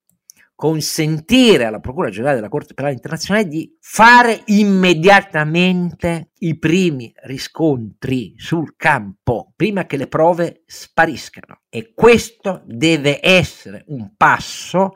consentire 0.58 1.66
alla 1.66 1.80
Procura 1.80 2.10
Generale 2.10 2.38
della 2.38 2.50
Corte 2.50 2.74
Penale 2.74 2.96
Internazionale 2.96 3.48
di 3.48 3.78
fare 3.80 4.42
immediatamente 4.46 6.32
i 6.40 6.58
primi 6.58 7.14
riscontri 7.26 8.34
sul 8.38 8.76
campo 8.76 9.54
prima 9.56 9.86
che 9.86 9.98
le 9.98 10.08
prove 10.08 10.64
spariscano. 10.66 11.62
E 11.70 11.94
questo 11.94 12.64
deve 12.66 13.20
essere 13.22 13.84
un 13.90 14.16
passo 14.18 14.94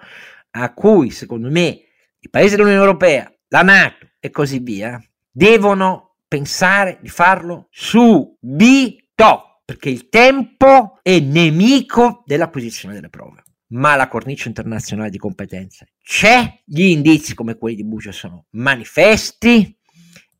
a 0.49 0.73
cui, 0.73 1.11
secondo 1.11 1.51
me, 1.51 1.79
i 2.19 2.29
paesi 2.29 2.55
dell'Unione 2.55 2.83
Europea, 2.83 3.31
la 3.49 3.61
Nato 3.61 4.07
e 4.19 4.31
così 4.31 4.57
via, 4.59 4.99
devono 5.29 6.15
pensare 6.27 6.97
di 7.01 7.09
farlo 7.09 7.67
subito, 7.69 9.50
perché 9.71 9.89
il 9.89 10.09
tempo 10.09 10.99
è 11.01 11.17
nemico 11.19 12.23
dell'acquisizione 12.25 12.93
delle 12.93 13.07
prove 13.07 13.41
ma 13.67 13.95
la 13.95 14.09
cornice 14.09 14.49
internazionale 14.49 15.09
di 15.09 15.17
competenze 15.17 15.93
c'è, 16.03 16.61
gli 16.65 16.87
indizi 16.87 17.33
come 17.33 17.55
quelli 17.55 17.77
di 17.77 17.85
Buccia 17.85 18.11
sono 18.11 18.47
manifesti 18.49 19.73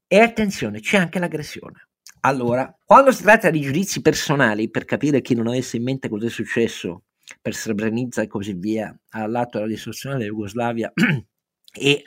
e 0.06 0.20
attenzione, 0.20 0.82
c'è 0.82 0.98
anche 0.98 1.18
l'aggressione. 1.18 1.88
Allora, 2.22 2.78
quando 2.84 3.14
si 3.14 3.24
tratta 3.24 3.50
di 3.50 3.62
giudizi 3.62 4.02
personali, 4.02 4.70
per 4.70 4.84
capire 4.84 5.22
chi 5.22 5.34
non 5.34 5.48
avesse 5.48 5.78
in 5.78 5.84
mente 5.84 6.10
cosa 6.10 6.26
è 6.26 6.30
successo 6.30 7.04
per 7.42 7.56
Srebrenica 7.56 8.22
e 8.22 8.28
così 8.28 8.52
via, 8.52 8.94
all'atto 9.12 9.60
della 9.60 9.70
distruzione 9.70 10.18
della 10.18 10.30
Jugoslavia 10.30 10.92
e 11.74 12.04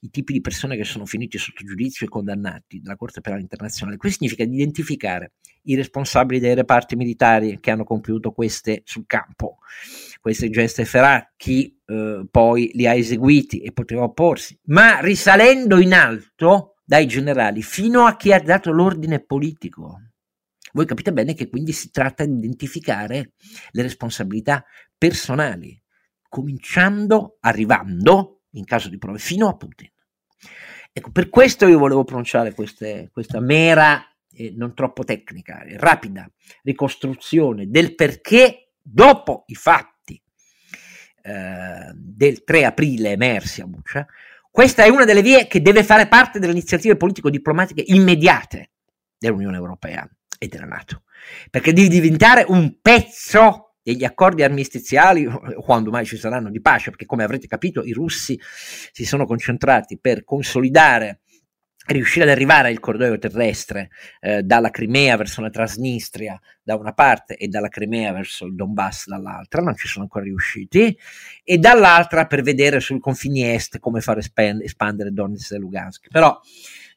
i 0.00 0.10
tipi 0.10 0.32
di 0.32 0.40
persone 0.40 0.76
che 0.76 0.84
sono 0.84 1.04
finiti 1.04 1.38
sotto 1.38 1.64
giudizio 1.64 2.06
e 2.06 2.08
condannati 2.08 2.80
dalla 2.80 2.96
Corte 2.96 3.20
Penale 3.20 3.42
Internazionale. 3.42 3.98
Questo 3.98 4.18
significa 4.18 4.42
identificare 4.42 5.32
i 5.64 5.74
responsabili 5.74 6.40
dei 6.40 6.54
reparti 6.54 6.96
militari 6.96 7.60
che 7.60 7.70
hanno 7.70 7.84
compiuto 7.84 8.32
queste 8.32 8.82
sul 8.84 9.04
campo, 9.06 9.58
queste 10.20 10.50
geste 10.50 10.82
efferate, 10.82 11.34
chi 11.36 11.78
eh, 11.86 12.26
poi 12.30 12.70
li 12.74 12.86
ha 12.86 12.94
eseguiti 12.94 13.60
e 13.60 13.72
poteva 13.72 14.02
opporsi, 14.02 14.58
ma 14.64 15.00
risalendo 15.00 15.78
in 15.78 15.92
alto 15.92 16.76
dai 16.84 17.06
generali 17.06 17.62
fino 17.62 18.06
a 18.06 18.16
chi 18.16 18.32
ha 18.32 18.40
dato 18.40 18.72
l'ordine 18.72 19.22
politico. 19.22 20.00
Voi 20.72 20.86
capite 20.86 21.12
bene 21.12 21.34
che 21.34 21.48
quindi 21.48 21.72
si 21.72 21.90
tratta 21.90 22.24
di 22.24 22.32
identificare 22.32 23.32
le 23.72 23.82
responsabilità 23.82 24.64
personali, 24.96 25.80
cominciando, 26.28 27.36
arrivando 27.40 28.41
in 28.52 28.64
caso 28.64 28.88
di 28.88 28.98
prove, 28.98 29.18
fino 29.18 29.48
a 29.48 29.56
Putin. 29.56 29.90
Ecco, 30.92 31.10
per 31.10 31.28
questo 31.28 31.66
io 31.66 31.78
volevo 31.78 32.04
pronunciare 32.04 32.52
queste, 32.52 33.08
questa 33.12 33.40
mera, 33.40 34.04
eh, 34.34 34.52
non 34.54 34.74
troppo 34.74 35.04
tecnica, 35.04 35.62
rapida 35.76 36.30
ricostruzione 36.62 37.68
del 37.68 37.94
perché 37.94 38.72
dopo 38.80 39.44
i 39.46 39.54
fatti 39.54 40.20
eh, 41.22 41.92
del 41.94 42.44
3 42.44 42.64
aprile 42.64 43.12
emersi 43.12 43.60
a 43.60 43.66
Buccia, 43.66 44.06
questa 44.50 44.84
è 44.84 44.88
una 44.88 45.06
delle 45.06 45.22
vie 45.22 45.46
che 45.46 45.62
deve 45.62 45.82
fare 45.82 46.08
parte 46.08 46.38
delle 46.38 46.52
iniziative 46.52 46.96
politico-diplomatiche 46.96 47.84
immediate 47.86 48.72
dell'Unione 49.16 49.56
Europea 49.56 50.06
e 50.38 50.48
della 50.48 50.66
Nato, 50.66 51.04
perché 51.48 51.72
deve 51.72 51.88
diventare 51.88 52.44
un 52.48 52.76
pezzo 52.82 53.71
degli 53.82 54.04
accordi 54.04 54.42
armistiziali, 54.42 55.26
quando 55.62 55.90
mai 55.90 56.06
ci 56.06 56.16
saranno 56.16 56.50
di 56.50 56.60
pace, 56.60 56.90
perché 56.90 57.06
come 57.06 57.24
avrete 57.24 57.46
capito 57.46 57.82
i 57.82 57.92
russi 57.92 58.38
si 58.40 59.04
sono 59.04 59.26
concentrati 59.26 59.98
per 59.98 60.24
consolidare 60.24 61.20
riuscire 61.86 62.24
ad 62.24 62.30
arrivare 62.30 62.68
al 62.68 62.78
corridoio 62.78 63.18
terrestre 63.18 63.90
eh, 64.20 64.42
dalla 64.42 64.70
Crimea 64.70 65.16
verso 65.16 65.40
la 65.40 65.50
Transnistria 65.50 66.40
da 66.62 66.76
una 66.76 66.92
parte 66.92 67.36
e 67.36 67.48
dalla 67.48 67.68
Crimea 67.68 68.12
verso 68.12 68.46
il 68.46 68.54
Donbass 68.54 69.08
dall'altra, 69.08 69.62
non 69.62 69.74
ci 69.74 69.88
sono 69.88 70.04
ancora 70.04 70.24
riusciti, 70.24 70.96
e 71.42 71.58
dall'altra 71.58 72.26
per 72.26 72.42
vedere 72.42 72.78
sui 72.78 73.00
confini 73.00 73.52
est 73.52 73.80
come 73.80 74.00
far 74.00 74.18
espandere 74.18 75.10
Donetsk 75.10 75.52
e 75.52 75.58
Lugansk. 75.58 76.06
Però 76.08 76.38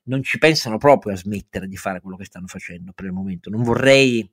non 0.05 0.23
ci 0.23 0.37
pensano 0.37 0.77
proprio 0.77 1.13
a 1.13 1.17
smettere 1.17 1.67
di 1.67 1.77
fare 1.77 2.01
quello 2.01 2.17
che 2.17 2.25
stanno 2.25 2.47
facendo 2.47 2.91
per 2.93 3.05
il 3.05 3.11
momento. 3.11 3.49
Non 3.49 3.63
vorrei 3.63 4.29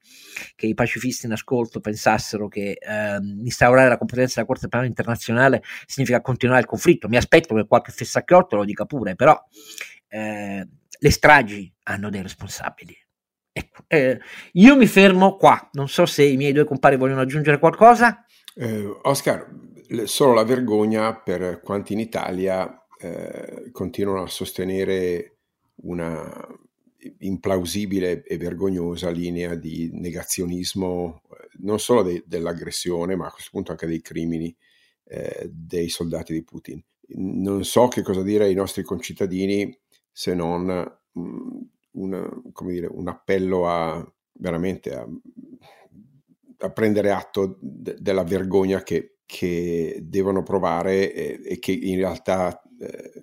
che 0.55 0.67
i 0.67 0.75
pacifisti 0.75 1.27
in 1.27 1.33
ascolto 1.33 1.81
pensassero 1.81 2.49
che 2.49 2.79
eh, 2.81 3.19
instaurare 3.41 3.89
la 3.89 3.99
competenza 3.99 4.35
della 4.37 4.47
Corte 4.47 4.69
Penale 4.69 4.89
Internazionale 4.89 5.63
significa 5.87 6.21
continuare 6.21 6.61
il 6.61 6.67
conflitto. 6.67 7.09
Mi 7.09 7.17
aspetto 7.17 7.55
che 7.55 7.67
qualche 7.67 7.93
fessacchiotto 7.93 8.57
lo 8.57 8.65
dica 8.65 8.85
pure, 8.85 9.15
però 9.15 9.41
eh, 10.09 10.69
le 10.99 11.11
stragi 11.11 11.73
hanno 11.85 12.11
dei 12.11 12.23
responsabili. 12.23 12.97
Ecco, 13.55 13.85
eh, 13.87 14.19
io 14.53 14.77
mi 14.77 14.87
fermo 14.87 15.37
qua, 15.37 15.69
non 15.73 15.89
so 15.89 16.07
se 16.07 16.23
i 16.23 16.37
miei 16.37 16.53
due 16.53 16.65
compari 16.65 16.97
vogliono 16.97 17.21
aggiungere 17.21 17.59
qualcosa. 17.59 18.25
Eh, 18.55 18.85
Oscar, 19.03 19.47
solo 20.05 20.35
la 20.35 20.45
vergogna 20.45 21.15
per 21.15 21.61
quanti 21.61 21.93
in 21.93 22.01
Italia 22.01 22.87
eh, 22.99 23.71
continuano 23.73 24.23
a 24.23 24.29
sostenere 24.29 25.32
una 25.83 26.47
implausibile 27.19 28.23
e 28.23 28.37
vergognosa 28.37 29.11
linea 29.11 29.55
di 29.55 29.91
negazionismo 29.93 31.23
eh, 31.31 31.49
non 31.61 31.79
solo 31.79 32.03
de- 32.03 32.23
dell'aggressione, 32.27 33.17
ma 33.17 33.27
a 33.27 33.31
questo 33.31 33.51
punto 33.53 33.73
anche 33.73 33.87
dei 33.87 34.01
crimini 34.01 34.55
eh, 35.05 35.51
dei 35.53 35.89
soldati 35.89 36.33
di 36.33 36.45
Putin. 36.45 36.83
Non 37.15 37.65
so 37.65 37.89
che 37.89 38.03
cosa 38.03 38.23
dire 38.23 38.45
ai 38.45 38.55
nostri 38.55 38.83
concittadini 38.83 39.77
se 40.11 40.35
non 40.35 40.65
mh, 41.13 41.21
mm, 41.21 41.61
una, 41.93 42.43
dire, 42.67 42.87
un 42.87 43.09
appello 43.09 43.69
a 43.69 44.13
veramente 44.35 44.95
a, 44.95 45.07
a 46.59 46.71
prendere 46.71 47.11
atto 47.11 47.59
de- 47.61 47.97
della 47.99 48.25
vergogna 48.25 48.83
che, 48.83 49.19
che 49.27 50.01
devono 50.03 50.43
provare 50.43 51.13
e, 51.13 51.41
e, 51.45 51.59
che 51.59 51.73
in 51.73 51.97
realtà 51.97 52.63
eh, 52.81 53.23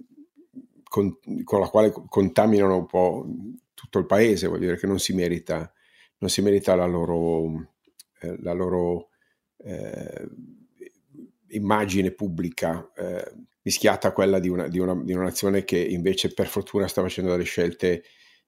con, 0.89 1.17
con, 1.43 1.61
la 1.61 1.69
quale 1.69 1.93
contaminano 2.09 2.77
un 2.77 2.85
po' 2.85 3.25
tutto 3.73 3.99
il 3.99 4.05
paese, 4.05 4.47
voglio 4.47 4.65
dire 4.65 4.77
che 4.77 4.87
non 4.87 4.99
si 4.99 5.13
merita, 5.13 5.71
non 6.17 6.29
si 6.29 6.41
merita 6.41 6.75
la 6.75 6.85
loro, 6.85 7.75
eh, 8.19 8.35
la 8.41 8.51
loro 8.51 9.09
eh, 9.59 10.27
immagine 11.49 12.11
pubblica 12.11 12.91
eh, 12.95 13.33
mischiata 13.61 14.09
a 14.09 14.11
quella 14.11 14.39
di 14.39 14.49
una, 14.49 14.67
di, 14.67 14.79
una, 14.79 14.95
di 15.01 15.13
una, 15.13 15.23
nazione 15.23 15.63
che 15.63 15.77
invece 15.77 16.33
per 16.33 16.47
fortuna 16.47 16.87
sta 16.87 17.01
facendo 17.01 17.31
delle 17.31 17.43
scelte 17.43 18.03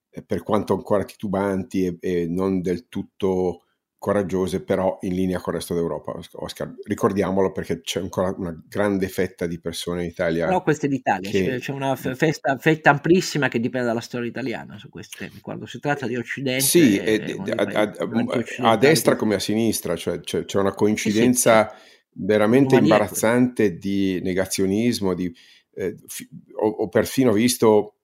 eh, 0.10 0.24
per 0.24 0.43
quanto 0.43 0.74
ancora 0.74 1.05
titubanti 1.05 1.86
e, 1.86 1.98
e 2.01 2.27
non 2.27 2.62
del 2.62 2.89
tutto 2.89 3.65
coraggiose, 4.01 4.63
però 4.63 4.98
in 5.01 5.13
linea 5.13 5.39
con 5.39 5.53
il 5.53 5.60
resto 5.60 5.75
d'Europa. 5.75 6.20
Oscar, 6.31 6.74
ricordiamolo 6.86 7.51
perché 7.51 7.81
c'è 7.81 8.00
ancora 8.00 8.34
una 8.36 8.60
grande 8.67 9.08
fetta 9.08 9.46
di 9.46 9.60
persone 9.60 10.01
in 10.01 10.10
Italia. 10.10 10.50
No, 10.50 10.63
questa 10.63 10.88
è 10.88 10.89
d'Italia, 10.89 11.29
che... 11.29 11.60
c'è 11.60 11.72
una 11.72 11.96
festa, 11.96 12.58
fetta 12.58 12.89
amplissima 12.89 13.48
che 13.48 13.60
dipende 13.60 13.86
dalla 13.86 14.00
storia 14.00 14.27
italiana 14.27 14.79
su 14.79 14.89
questi 14.89 15.17
temi. 15.20 15.39
Quando 15.39 15.67
si 15.67 15.79
tratta 15.79 16.08
di 16.08 16.15
Occidente, 16.15 16.63
sì, 16.63 16.98
e, 16.98 17.38
a, 17.55 17.63
a, 17.63 18.72
a, 18.72 18.75
destra 18.75 19.15
come 19.15 19.36
a 19.36 19.39
sinistra, 19.39 19.96
cioè 19.96 20.20
c'è, 20.22 20.46
c'è 20.46 20.58
una 20.58 20.74
coincidenza 20.74 21.70
sì, 21.70 21.75
sì, 21.75 22.24
veramente 22.25 22.77
imbarazzante 22.77 23.77
di 23.77 24.20
negazionismo. 24.24 25.13
Di, 25.13 25.31
eh, 25.75 25.96
fi, 26.08 26.27
ho, 26.55 26.67
ho 26.67 26.88
perfino 26.89 27.31
visto 27.34 27.98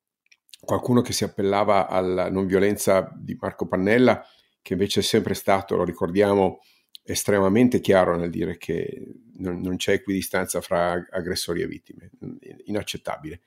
qualcuno 0.59 1.01
che 1.01 1.13
si 1.13 1.23
appellava 1.23 1.87
alla 1.87 2.29
non 2.29 2.45
violenza 2.45 3.11
di 3.15 3.35
Marco 3.39 3.67
Pannella 3.67 4.23
che 4.67 4.73
invece 4.73 4.99
è 4.99 5.03
sempre 5.03 5.33
stato, 5.33 5.77
lo 5.77 5.85
ricordiamo, 5.85 6.59
estremamente 7.01 7.79
chiaro 7.79 8.17
nel 8.17 8.29
dire 8.29 8.57
che 8.57 9.01
non, 9.37 9.61
non 9.61 9.77
c'è 9.77 9.93
equidistanza 9.93 10.59
fra 10.59 11.07
aggressori 11.09 11.61
e 11.61 11.67
vittime. 11.67 12.11
Inaccettabile. 12.65 13.39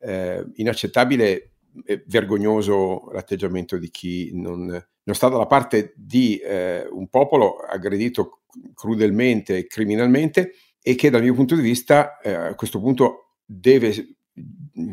Eh, 0.00 0.46
inaccettabile 0.54 1.54
e 1.84 2.04
vergognoso 2.06 3.10
l'atteggiamento 3.10 3.76
di 3.76 3.90
chi 3.90 4.30
non, 4.34 4.66
non 4.66 5.14
sta 5.16 5.28
dalla 5.28 5.46
parte 5.46 5.94
di 5.96 6.36
eh, 6.36 6.86
un 6.88 7.08
popolo 7.08 7.56
aggredito 7.56 8.42
crudelmente 8.72 9.56
e 9.56 9.66
criminalmente 9.66 10.52
e 10.80 10.94
che 10.94 11.10
dal 11.10 11.22
mio 11.22 11.34
punto 11.34 11.56
di 11.56 11.60
vista 11.60 12.18
eh, 12.20 12.32
a 12.32 12.54
questo 12.54 12.78
punto 12.78 13.34
deve 13.44 14.16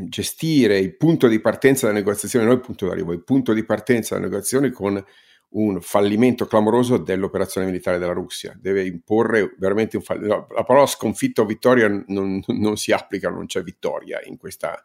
gestire 0.10 0.80
il 0.80 0.98
punto 0.98 1.28
di 1.28 1.40
partenza 1.40 1.86
della 1.86 2.00
negoziazione, 2.00 2.46
non 2.46 2.56
il 2.56 2.62
punto 2.62 2.88
d'arrivo, 2.88 3.14
il 3.14 3.24
punto 3.24 3.54
di 3.54 3.64
partenza 3.64 4.16
della 4.16 4.28
negoziazione 4.28 4.72
con 4.72 5.04
un 5.56 5.82
fallimento 5.82 6.46
clamoroso 6.46 6.98
dell'operazione 6.98 7.68
militare 7.68 7.98
della 7.98 8.14
Russia, 8.14 8.56
deve 8.60 8.86
imporre 8.86 9.56
veramente 9.58 9.98
un 9.98 10.04
fallimento. 10.04 10.48
La 10.54 10.64
parola 10.64 10.86
sconfitta 10.86 11.42
o 11.42 11.46
vittoria 11.46 11.88
non, 12.08 12.42
non 12.48 12.78
si 12.78 12.92
applica, 12.92 13.30
non 13.30 13.46
c'è 13.46 13.64
vittoria 13.64 14.22
in 14.24 14.38
questa, 14.38 14.82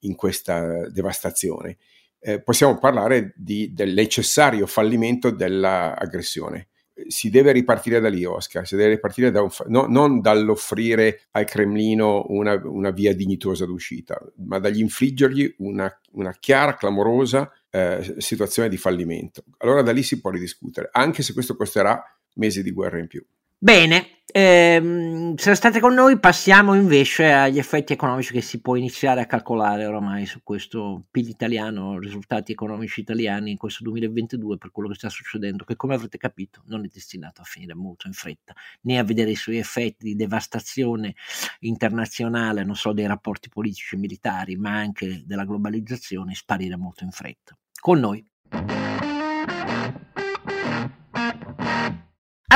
in 0.00 0.14
questa 0.14 0.88
devastazione. 0.88 1.76
Eh, 2.18 2.40
possiamo 2.40 2.78
parlare 2.78 3.32
di, 3.36 3.72
del 3.72 3.92
necessario 3.92 4.66
fallimento 4.66 5.30
dell'aggressione 5.30 6.68
si 7.08 7.28
deve 7.30 7.52
ripartire 7.52 8.00
da 8.00 8.08
lì, 8.08 8.24
Oscar, 8.24 8.66
si 8.66 8.76
deve 8.76 8.94
ripartire 8.94 9.30
da 9.30 9.42
un, 9.42 9.50
no, 9.66 9.86
non 9.86 10.20
dall'offrire 10.20 11.26
al 11.32 11.44
Cremlino 11.44 12.24
una, 12.28 12.60
una, 12.64 12.90
via 12.90 13.14
dignitosa 13.14 13.66
d'uscita, 13.66 14.20
ma 14.46 14.58
dagli 14.58 14.80
infliggergli 14.80 15.56
una, 15.58 15.92
una 16.12 16.34
chiara, 16.38 16.74
clamorosa 16.74 17.52
eh, 17.70 18.16
situazione 18.18 18.68
di 18.68 18.76
fallimento. 18.76 19.44
Allora 19.58 19.82
da 19.82 19.92
lì 19.92 20.02
si 20.02 20.20
può 20.20 20.30
ridiscutere, 20.30 20.88
anche 20.92 21.22
se 21.22 21.32
questo 21.32 21.56
costerà 21.56 22.02
mesi 22.34 22.62
di 22.62 22.70
guerra 22.70 22.98
in 22.98 23.06
più. 23.06 23.24
Bene, 23.58 24.15
ehm, 24.36 25.34
se 25.36 25.54
state 25.54 25.80
con 25.80 25.94
noi 25.94 26.18
passiamo 26.18 26.74
invece 26.74 27.32
agli 27.32 27.58
effetti 27.58 27.94
economici 27.94 28.32
che 28.32 28.42
si 28.42 28.60
può 28.60 28.76
iniziare 28.76 29.22
a 29.22 29.26
calcolare 29.26 29.86
oramai 29.86 30.26
su 30.26 30.42
questo 30.42 31.04
PIL 31.10 31.28
italiano, 31.28 31.98
risultati 31.98 32.52
economici 32.52 33.00
italiani 33.00 33.52
in 33.52 33.56
questo 33.56 33.82
2022 33.84 34.58
per 34.58 34.70
quello 34.72 34.90
che 34.90 34.96
sta 34.96 35.08
succedendo, 35.08 35.64
che 35.64 35.76
come 35.76 35.94
avrete 35.94 36.18
capito 36.18 36.62
non 36.66 36.84
è 36.84 36.88
destinato 36.92 37.40
a 37.40 37.44
finire 37.44 37.74
molto 37.74 38.06
in 38.06 38.12
fretta, 38.12 38.54
né 38.82 38.98
a 38.98 39.04
vedere 39.04 39.30
i 39.30 39.36
suoi 39.36 39.56
effetti 39.56 40.04
di 40.04 40.16
devastazione 40.16 41.14
internazionale, 41.60 42.62
non 42.62 42.76
solo 42.76 42.94
dei 42.94 43.06
rapporti 43.06 43.48
politici 43.48 43.94
e 43.94 43.98
militari, 43.98 44.56
ma 44.56 44.72
anche 44.72 45.22
della 45.24 45.44
globalizzazione, 45.44 46.34
sparire 46.34 46.76
molto 46.76 47.04
in 47.04 47.10
fretta. 47.10 47.56
Con 47.80 48.00
noi. 48.00 49.15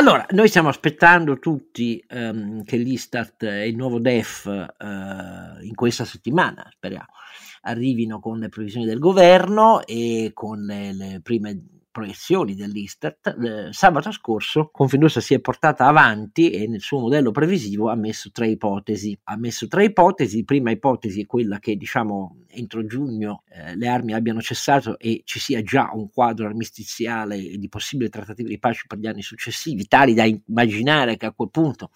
Allora, 0.00 0.24
noi 0.30 0.48
stiamo 0.48 0.70
aspettando 0.70 1.38
tutti 1.38 2.02
um, 2.08 2.64
che 2.64 2.78
l'Istat 2.78 3.42
e 3.42 3.68
il 3.68 3.76
nuovo 3.76 3.98
DEF 3.98 4.46
uh, 4.46 5.62
in 5.62 5.74
questa 5.74 6.06
settimana, 6.06 6.66
speriamo, 6.70 7.08
arrivino 7.64 8.18
con 8.18 8.38
le 8.38 8.48
previsioni 8.48 8.86
del 8.86 8.98
governo 8.98 9.84
e 9.84 10.30
con 10.32 10.62
le, 10.62 10.94
le 10.94 11.20
prime 11.22 11.79
proiezioni 11.90 12.54
dell'Istat, 12.54 13.36
eh, 13.42 13.72
sabato 13.72 14.12
scorso 14.12 14.70
Confindustria 14.72 15.22
si 15.22 15.34
è 15.34 15.40
portata 15.40 15.86
avanti 15.86 16.50
e 16.50 16.66
nel 16.66 16.80
suo 16.80 17.00
modello 17.00 17.30
previsivo 17.30 17.90
ha 17.90 17.94
messo 17.94 18.30
tre 18.30 18.48
ipotesi. 18.48 19.18
Ha 19.24 19.36
messo 19.36 19.66
tre 19.66 19.84
ipotesi, 19.84 20.44
prima 20.44 20.70
ipotesi 20.70 21.22
è 21.22 21.26
quella 21.26 21.58
che 21.58 21.76
diciamo 21.76 22.44
entro 22.48 22.84
giugno 22.86 23.42
eh, 23.48 23.76
le 23.76 23.88
armi 23.88 24.12
abbiano 24.12 24.40
cessato 24.40 24.98
e 24.98 25.22
ci 25.24 25.38
sia 25.38 25.62
già 25.62 25.90
un 25.92 26.10
quadro 26.10 26.46
armistiziale 26.46 27.38
di 27.38 27.68
possibili 27.68 28.10
trattative 28.10 28.48
di 28.48 28.58
pace 28.58 28.84
per 28.86 28.98
gli 28.98 29.06
anni 29.06 29.22
successivi, 29.22 29.86
tali 29.86 30.14
da 30.14 30.24
immaginare 30.24 31.16
che 31.16 31.26
a 31.26 31.32
quel 31.32 31.50
punto 31.50 31.90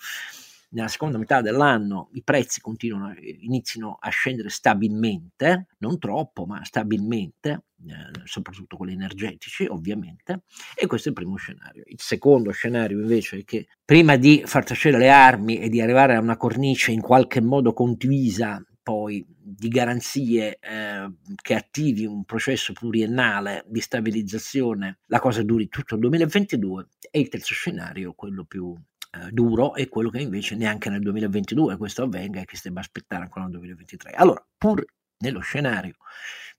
nella 0.75 0.89
seconda 0.89 1.19
metà 1.19 1.41
dell'anno 1.41 2.11
i 2.15 2.23
prezzi 2.23 2.61
continuano, 2.61 3.15
iniziano 3.21 3.97
a 3.99 4.09
scendere 4.11 4.49
stabilmente, 4.51 5.69
non 5.79 5.99
troppo, 5.99 6.47
ma 6.47 6.65
stabilmente, 6.65 7.65
eh, 7.87 8.21
soprattutto 8.25 8.77
quelli 8.77 8.93
energetici 8.93 9.67
ovviamente, 9.67 10.43
e 10.75 10.87
questo 10.87 11.09
è 11.09 11.13
il 11.13 11.17
primo 11.19 11.37
scenario. 11.37 11.83
Il 11.87 12.01
secondo 12.01 12.51
scenario 12.51 13.01
invece 13.01 13.39
è 13.39 13.45
che 13.45 13.67
prima 13.85 14.17
di 14.17 14.43
far 14.45 14.65
tacere 14.65 14.99
le 14.99 15.11
armi 15.11 15.59
e 15.59 15.69
di 15.69 15.81
arrivare 15.81 16.15
a 16.15 16.21
una 16.21 16.37
cornice 16.37 16.93
in 16.93 17.01
qualche 17.01 17.41
modo 17.41 17.73
condivisa 17.73 18.63
poi 18.85 19.25
di 19.27 19.69
garanzie 19.69 20.59
eh, 20.61 21.11
che 21.41 21.55
attivi 21.55 22.05
un 22.05 22.25
processo 22.25 22.75
pluriennale 22.75 23.65
di 23.67 23.81
stabilizzazione, 23.81 24.99
la 25.07 25.21
cosa 25.21 25.43
duri 25.43 25.69
tutto 25.69 25.95
il 25.95 26.01
2022 26.03 26.89
e 27.11 27.19
il 27.19 27.29
terzo 27.29 27.55
scenario, 27.55 28.13
quello 28.13 28.45
più 28.45 28.77
eh, 29.15 29.31
duro 29.31 29.75
è 29.75 29.89
quello 29.89 30.11
che 30.11 30.21
invece 30.21 30.55
neanche 30.55 30.91
nel 30.91 31.01
2022 31.01 31.79
questo 31.79 32.03
avvenga 32.03 32.41
e 32.41 32.45
che 32.45 32.57
si 32.57 32.63
debba 32.69 32.81
aspettare 32.81 33.23
ancora 33.23 33.47
nel 33.47 33.55
2023. 33.55 34.11
Allora, 34.11 34.47
pur 34.59 34.85
nello 35.25 35.41
scenario 35.41 35.97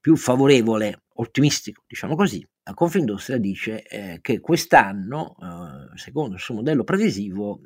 più 0.06 0.16
favorevole, 0.16 1.06
ottimistico, 1.16 1.84
diciamo 1.88 2.16
così, 2.16 2.46
la 2.64 2.74
Confindustria 2.74 3.38
dice 3.38 3.84
eh, 3.88 4.20
che 4.22 4.40
quest'anno, 4.40 5.36
eh, 5.42 5.98
secondo 5.98 6.36
il 6.36 6.42
suo 6.42 6.56
modello 6.56 6.84
previsivo, 6.84 7.60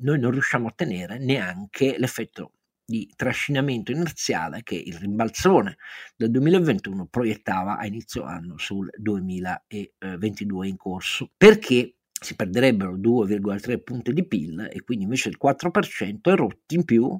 noi 0.00 0.18
non 0.18 0.30
riusciamo 0.30 0.66
a 0.66 0.70
ottenere 0.70 1.18
neanche 1.18 1.96
l'effetto 1.98 2.52
di 2.84 3.10
trascinamento 3.16 3.92
inerziale 3.92 4.62
che 4.62 4.76
il 4.76 4.94
rimbalzone 4.96 5.76
del 6.14 6.30
2021 6.30 7.06
proiettava 7.06 7.78
a 7.78 7.86
inizio 7.86 8.24
anno 8.24 8.58
sul 8.58 8.88
2022 8.96 10.68
in 10.68 10.76
corso. 10.76 11.30
Perché 11.36 11.95
si 12.20 12.34
perderebbero 12.34 12.96
2,3 12.96 13.82
punti 13.82 14.12
di 14.12 14.26
PIL 14.26 14.68
e 14.72 14.82
quindi 14.82 15.04
invece 15.04 15.28
il 15.28 15.38
4% 15.42 16.18
e 16.22 16.36
rotti 16.36 16.74
in 16.74 16.84
più 16.84 17.16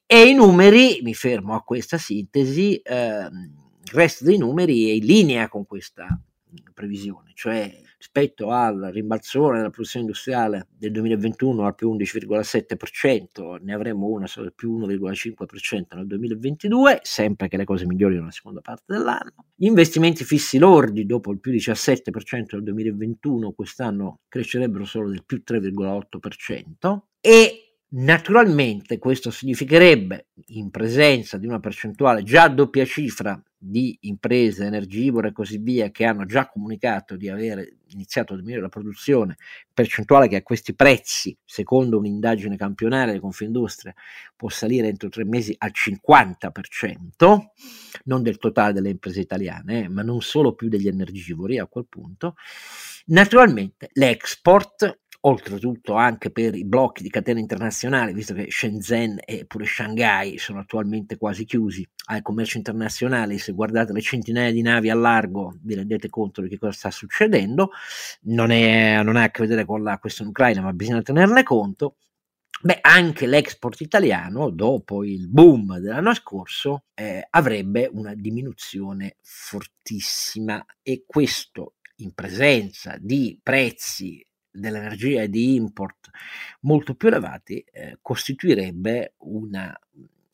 E 0.05 0.29
i 0.29 0.35
numeri, 0.35 1.01
mi 1.03 1.15
fermo 1.15 1.55
a 1.55 1.63
questa 1.63 1.97
sintesi, 1.97 2.81
ehm, 2.83 3.63
il 3.85 3.93
resto 3.93 4.25
dei 4.25 4.39
numeri 4.39 4.91
è 4.91 4.93
in 4.93 5.05
linea 5.05 5.49
con 5.49 5.65
questa 5.67 6.21
previsione, 6.73 7.31
cioè 7.35 7.81
rispetto 8.05 8.51
al 8.51 8.91
rimbalzone 8.93 9.57
della 9.57 9.71
produzione 9.71 10.05
industriale 10.05 10.67
del 10.77 10.93
2021 10.93 11.65
al 11.65 11.75
più 11.75 11.91
11,7%, 11.91 13.63
ne 13.63 13.73
avremo 13.73 14.09
una 14.09 14.27
solo 14.27 14.51
più 14.55 14.79
1,5% 14.79 15.97
nel 15.97 16.07
2022, 16.07 17.01
sempre 17.03 17.49
che 17.49 17.57
le 17.57 17.65
cose 17.65 17.87
migliorino 17.87 18.21
nella 18.21 18.31
seconda 18.31 18.61
parte 18.61 18.93
dell'anno. 18.93 19.47
Gli 19.55 19.65
investimenti 19.65 20.23
fissi 20.25 20.59
lordi 20.59 21.07
dopo 21.07 21.33
il 21.33 21.41
più 21.41 21.53
17% 21.53 22.45
del 22.51 22.63
2021 22.63 23.53
quest'anno 23.53 24.21
crescerebbero 24.29 24.85
solo 24.85 25.09
del 25.09 25.25
più 25.25 25.43
3,8% 25.47 26.99
e 27.21 27.64
Naturalmente 27.97 28.99
questo 28.99 29.31
significherebbe, 29.31 30.27
in 30.47 30.71
presenza 30.71 31.39
di 31.39 31.47
una 31.47 31.61
percentuale 31.61 32.25
già 32.25 32.45
a 32.45 32.49
doppia 32.49 32.85
cifra 32.85 33.41
di 33.57 33.97
imprese 34.01 34.65
energivore 34.65 35.29
e 35.29 35.33
così 35.33 35.59
via 35.59 35.91
che 35.91 36.05
hanno 36.05 36.27
già 36.27 36.49
comunicato 36.49 37.15
di 37.17 37.29
aver 37.29 37.65
iniziato 37.91 38.33
a 38.33 38.37
diminuire 38.37 38.63
la 38.63 38.69
produzione, 38.69 39.37
percentuale 39.73 40.27
che 40.27 40.35
a 40.35 40.43
questi 40.43 40.75
prezzi, 40.75 41.39
secondo 41.45 41.97
un'indagine 41.97 42.57
campionaria 42.57 43.13
di 43.13 43.21
Confindustria, 43.21 43.95
può 44.35 44.49
salire 44.49 44.89
entro 44.89 45.09
tre 45.09 45.25
mesi 45.25 45.55
al 45.57 45.71
50%, 45.73 47.39
non 48.07 48.23
del 48.25 48.39
totale 48.39 48.73
delle 48.73 48.91
imprese 48.91 49.21
italiane, 49.21 49.85
eh, 49.85 49.89
ma 49.89 50.03
non 50.03 50.21
solo 50.21 50.55
più 50.55 50.69
degli 50.69 50.89
energivori 50.89 51.59
a 51.59 51.67
quel 51.67 51.87
punto. 51.89 52.35
Naturalmente 53.07 53.91
l'export 53.93 55.03
oltretutto 55.27 55.95
anche 55.95 56.31
per 56.31 56.55
i 56.55 56.65
blocchi 56.65 57.03
di 57.03 57.09
catena 57.09 57.41
internazionale, 57.41 58.13
visto 58.13 58.35
che 58.35 58.47
Shenzhen 58.51 59.21
e 59.25 59.47
pure 59.47 59.65
Shanghai 59.65 60.39
sono 60.39 60.61
attualmente 60.61 61.17
quasi 61.17 61.45
chiusi 61.45 61.87
al 62.07 62.23
commercio 62.23 62.59
internazionale, 62.59 63.39
se 63.39 63.53
guardate 63.53 63.93
le 63.93 64.03
centinaia 64.03 64.53
di 64.53 64.61
navi 64.61 64.91
a 64.91 64.95
largo 64.95 65.57
vi 65.63 65.75
rendete 65.75 66.11
conto 66.11 66.43
di 66.43 66.49
che 66.49 66.59
cosa 66.59 66.73
sta 66.73 66.91
succedendo, 66.91 67.71
non, 68.23 68.51
è, 68.51 69.03
non 69.03 69.17
ha 69.17 69.25
a 69.25 69.31
che 69.31 69.43
vedere 69.43 69.65
con 69.65 69.83
la 69.83 69.99
questione 69.99 70.31
ucraina, 70.31 70.61
ma 70.61 70.73
bisogna 70.73 71.03
tenerne 71.03 71.43
conto. 71.43 71.97
Beh, 72.63 72.79
anche 72.81 73.27
l'export 73.27 73.81
italiano, 73.83 74.49
dopo 74.49 75.05
il 75.05 75.29
boom 75.29 75.79
dell'anno 75.79 76.15
scorso, 76.15 76.85
eh, 76.95 77.27
avrebbe 77.29 77.91
una 77.93 78.15
diminuzione 78.15 79.17
fortissima. 79.21 80.65
E 80.81 81.05
questo 81.07 81.75
in 81.97 82.13
presenza 82.15 82.97
di 82.99 83.39
prezzi 83.43 84.25
dell'energia 84.55 85.23
e 85.23 85.29
di 85.29 85.55
import 85.57 86.11
molto 86.61 86.95
più 86.95 87.09
elevati, 87.09 87.65
eh, 87.73 87.99
costituirebbe 88.01 89.15
una 89.19 89.77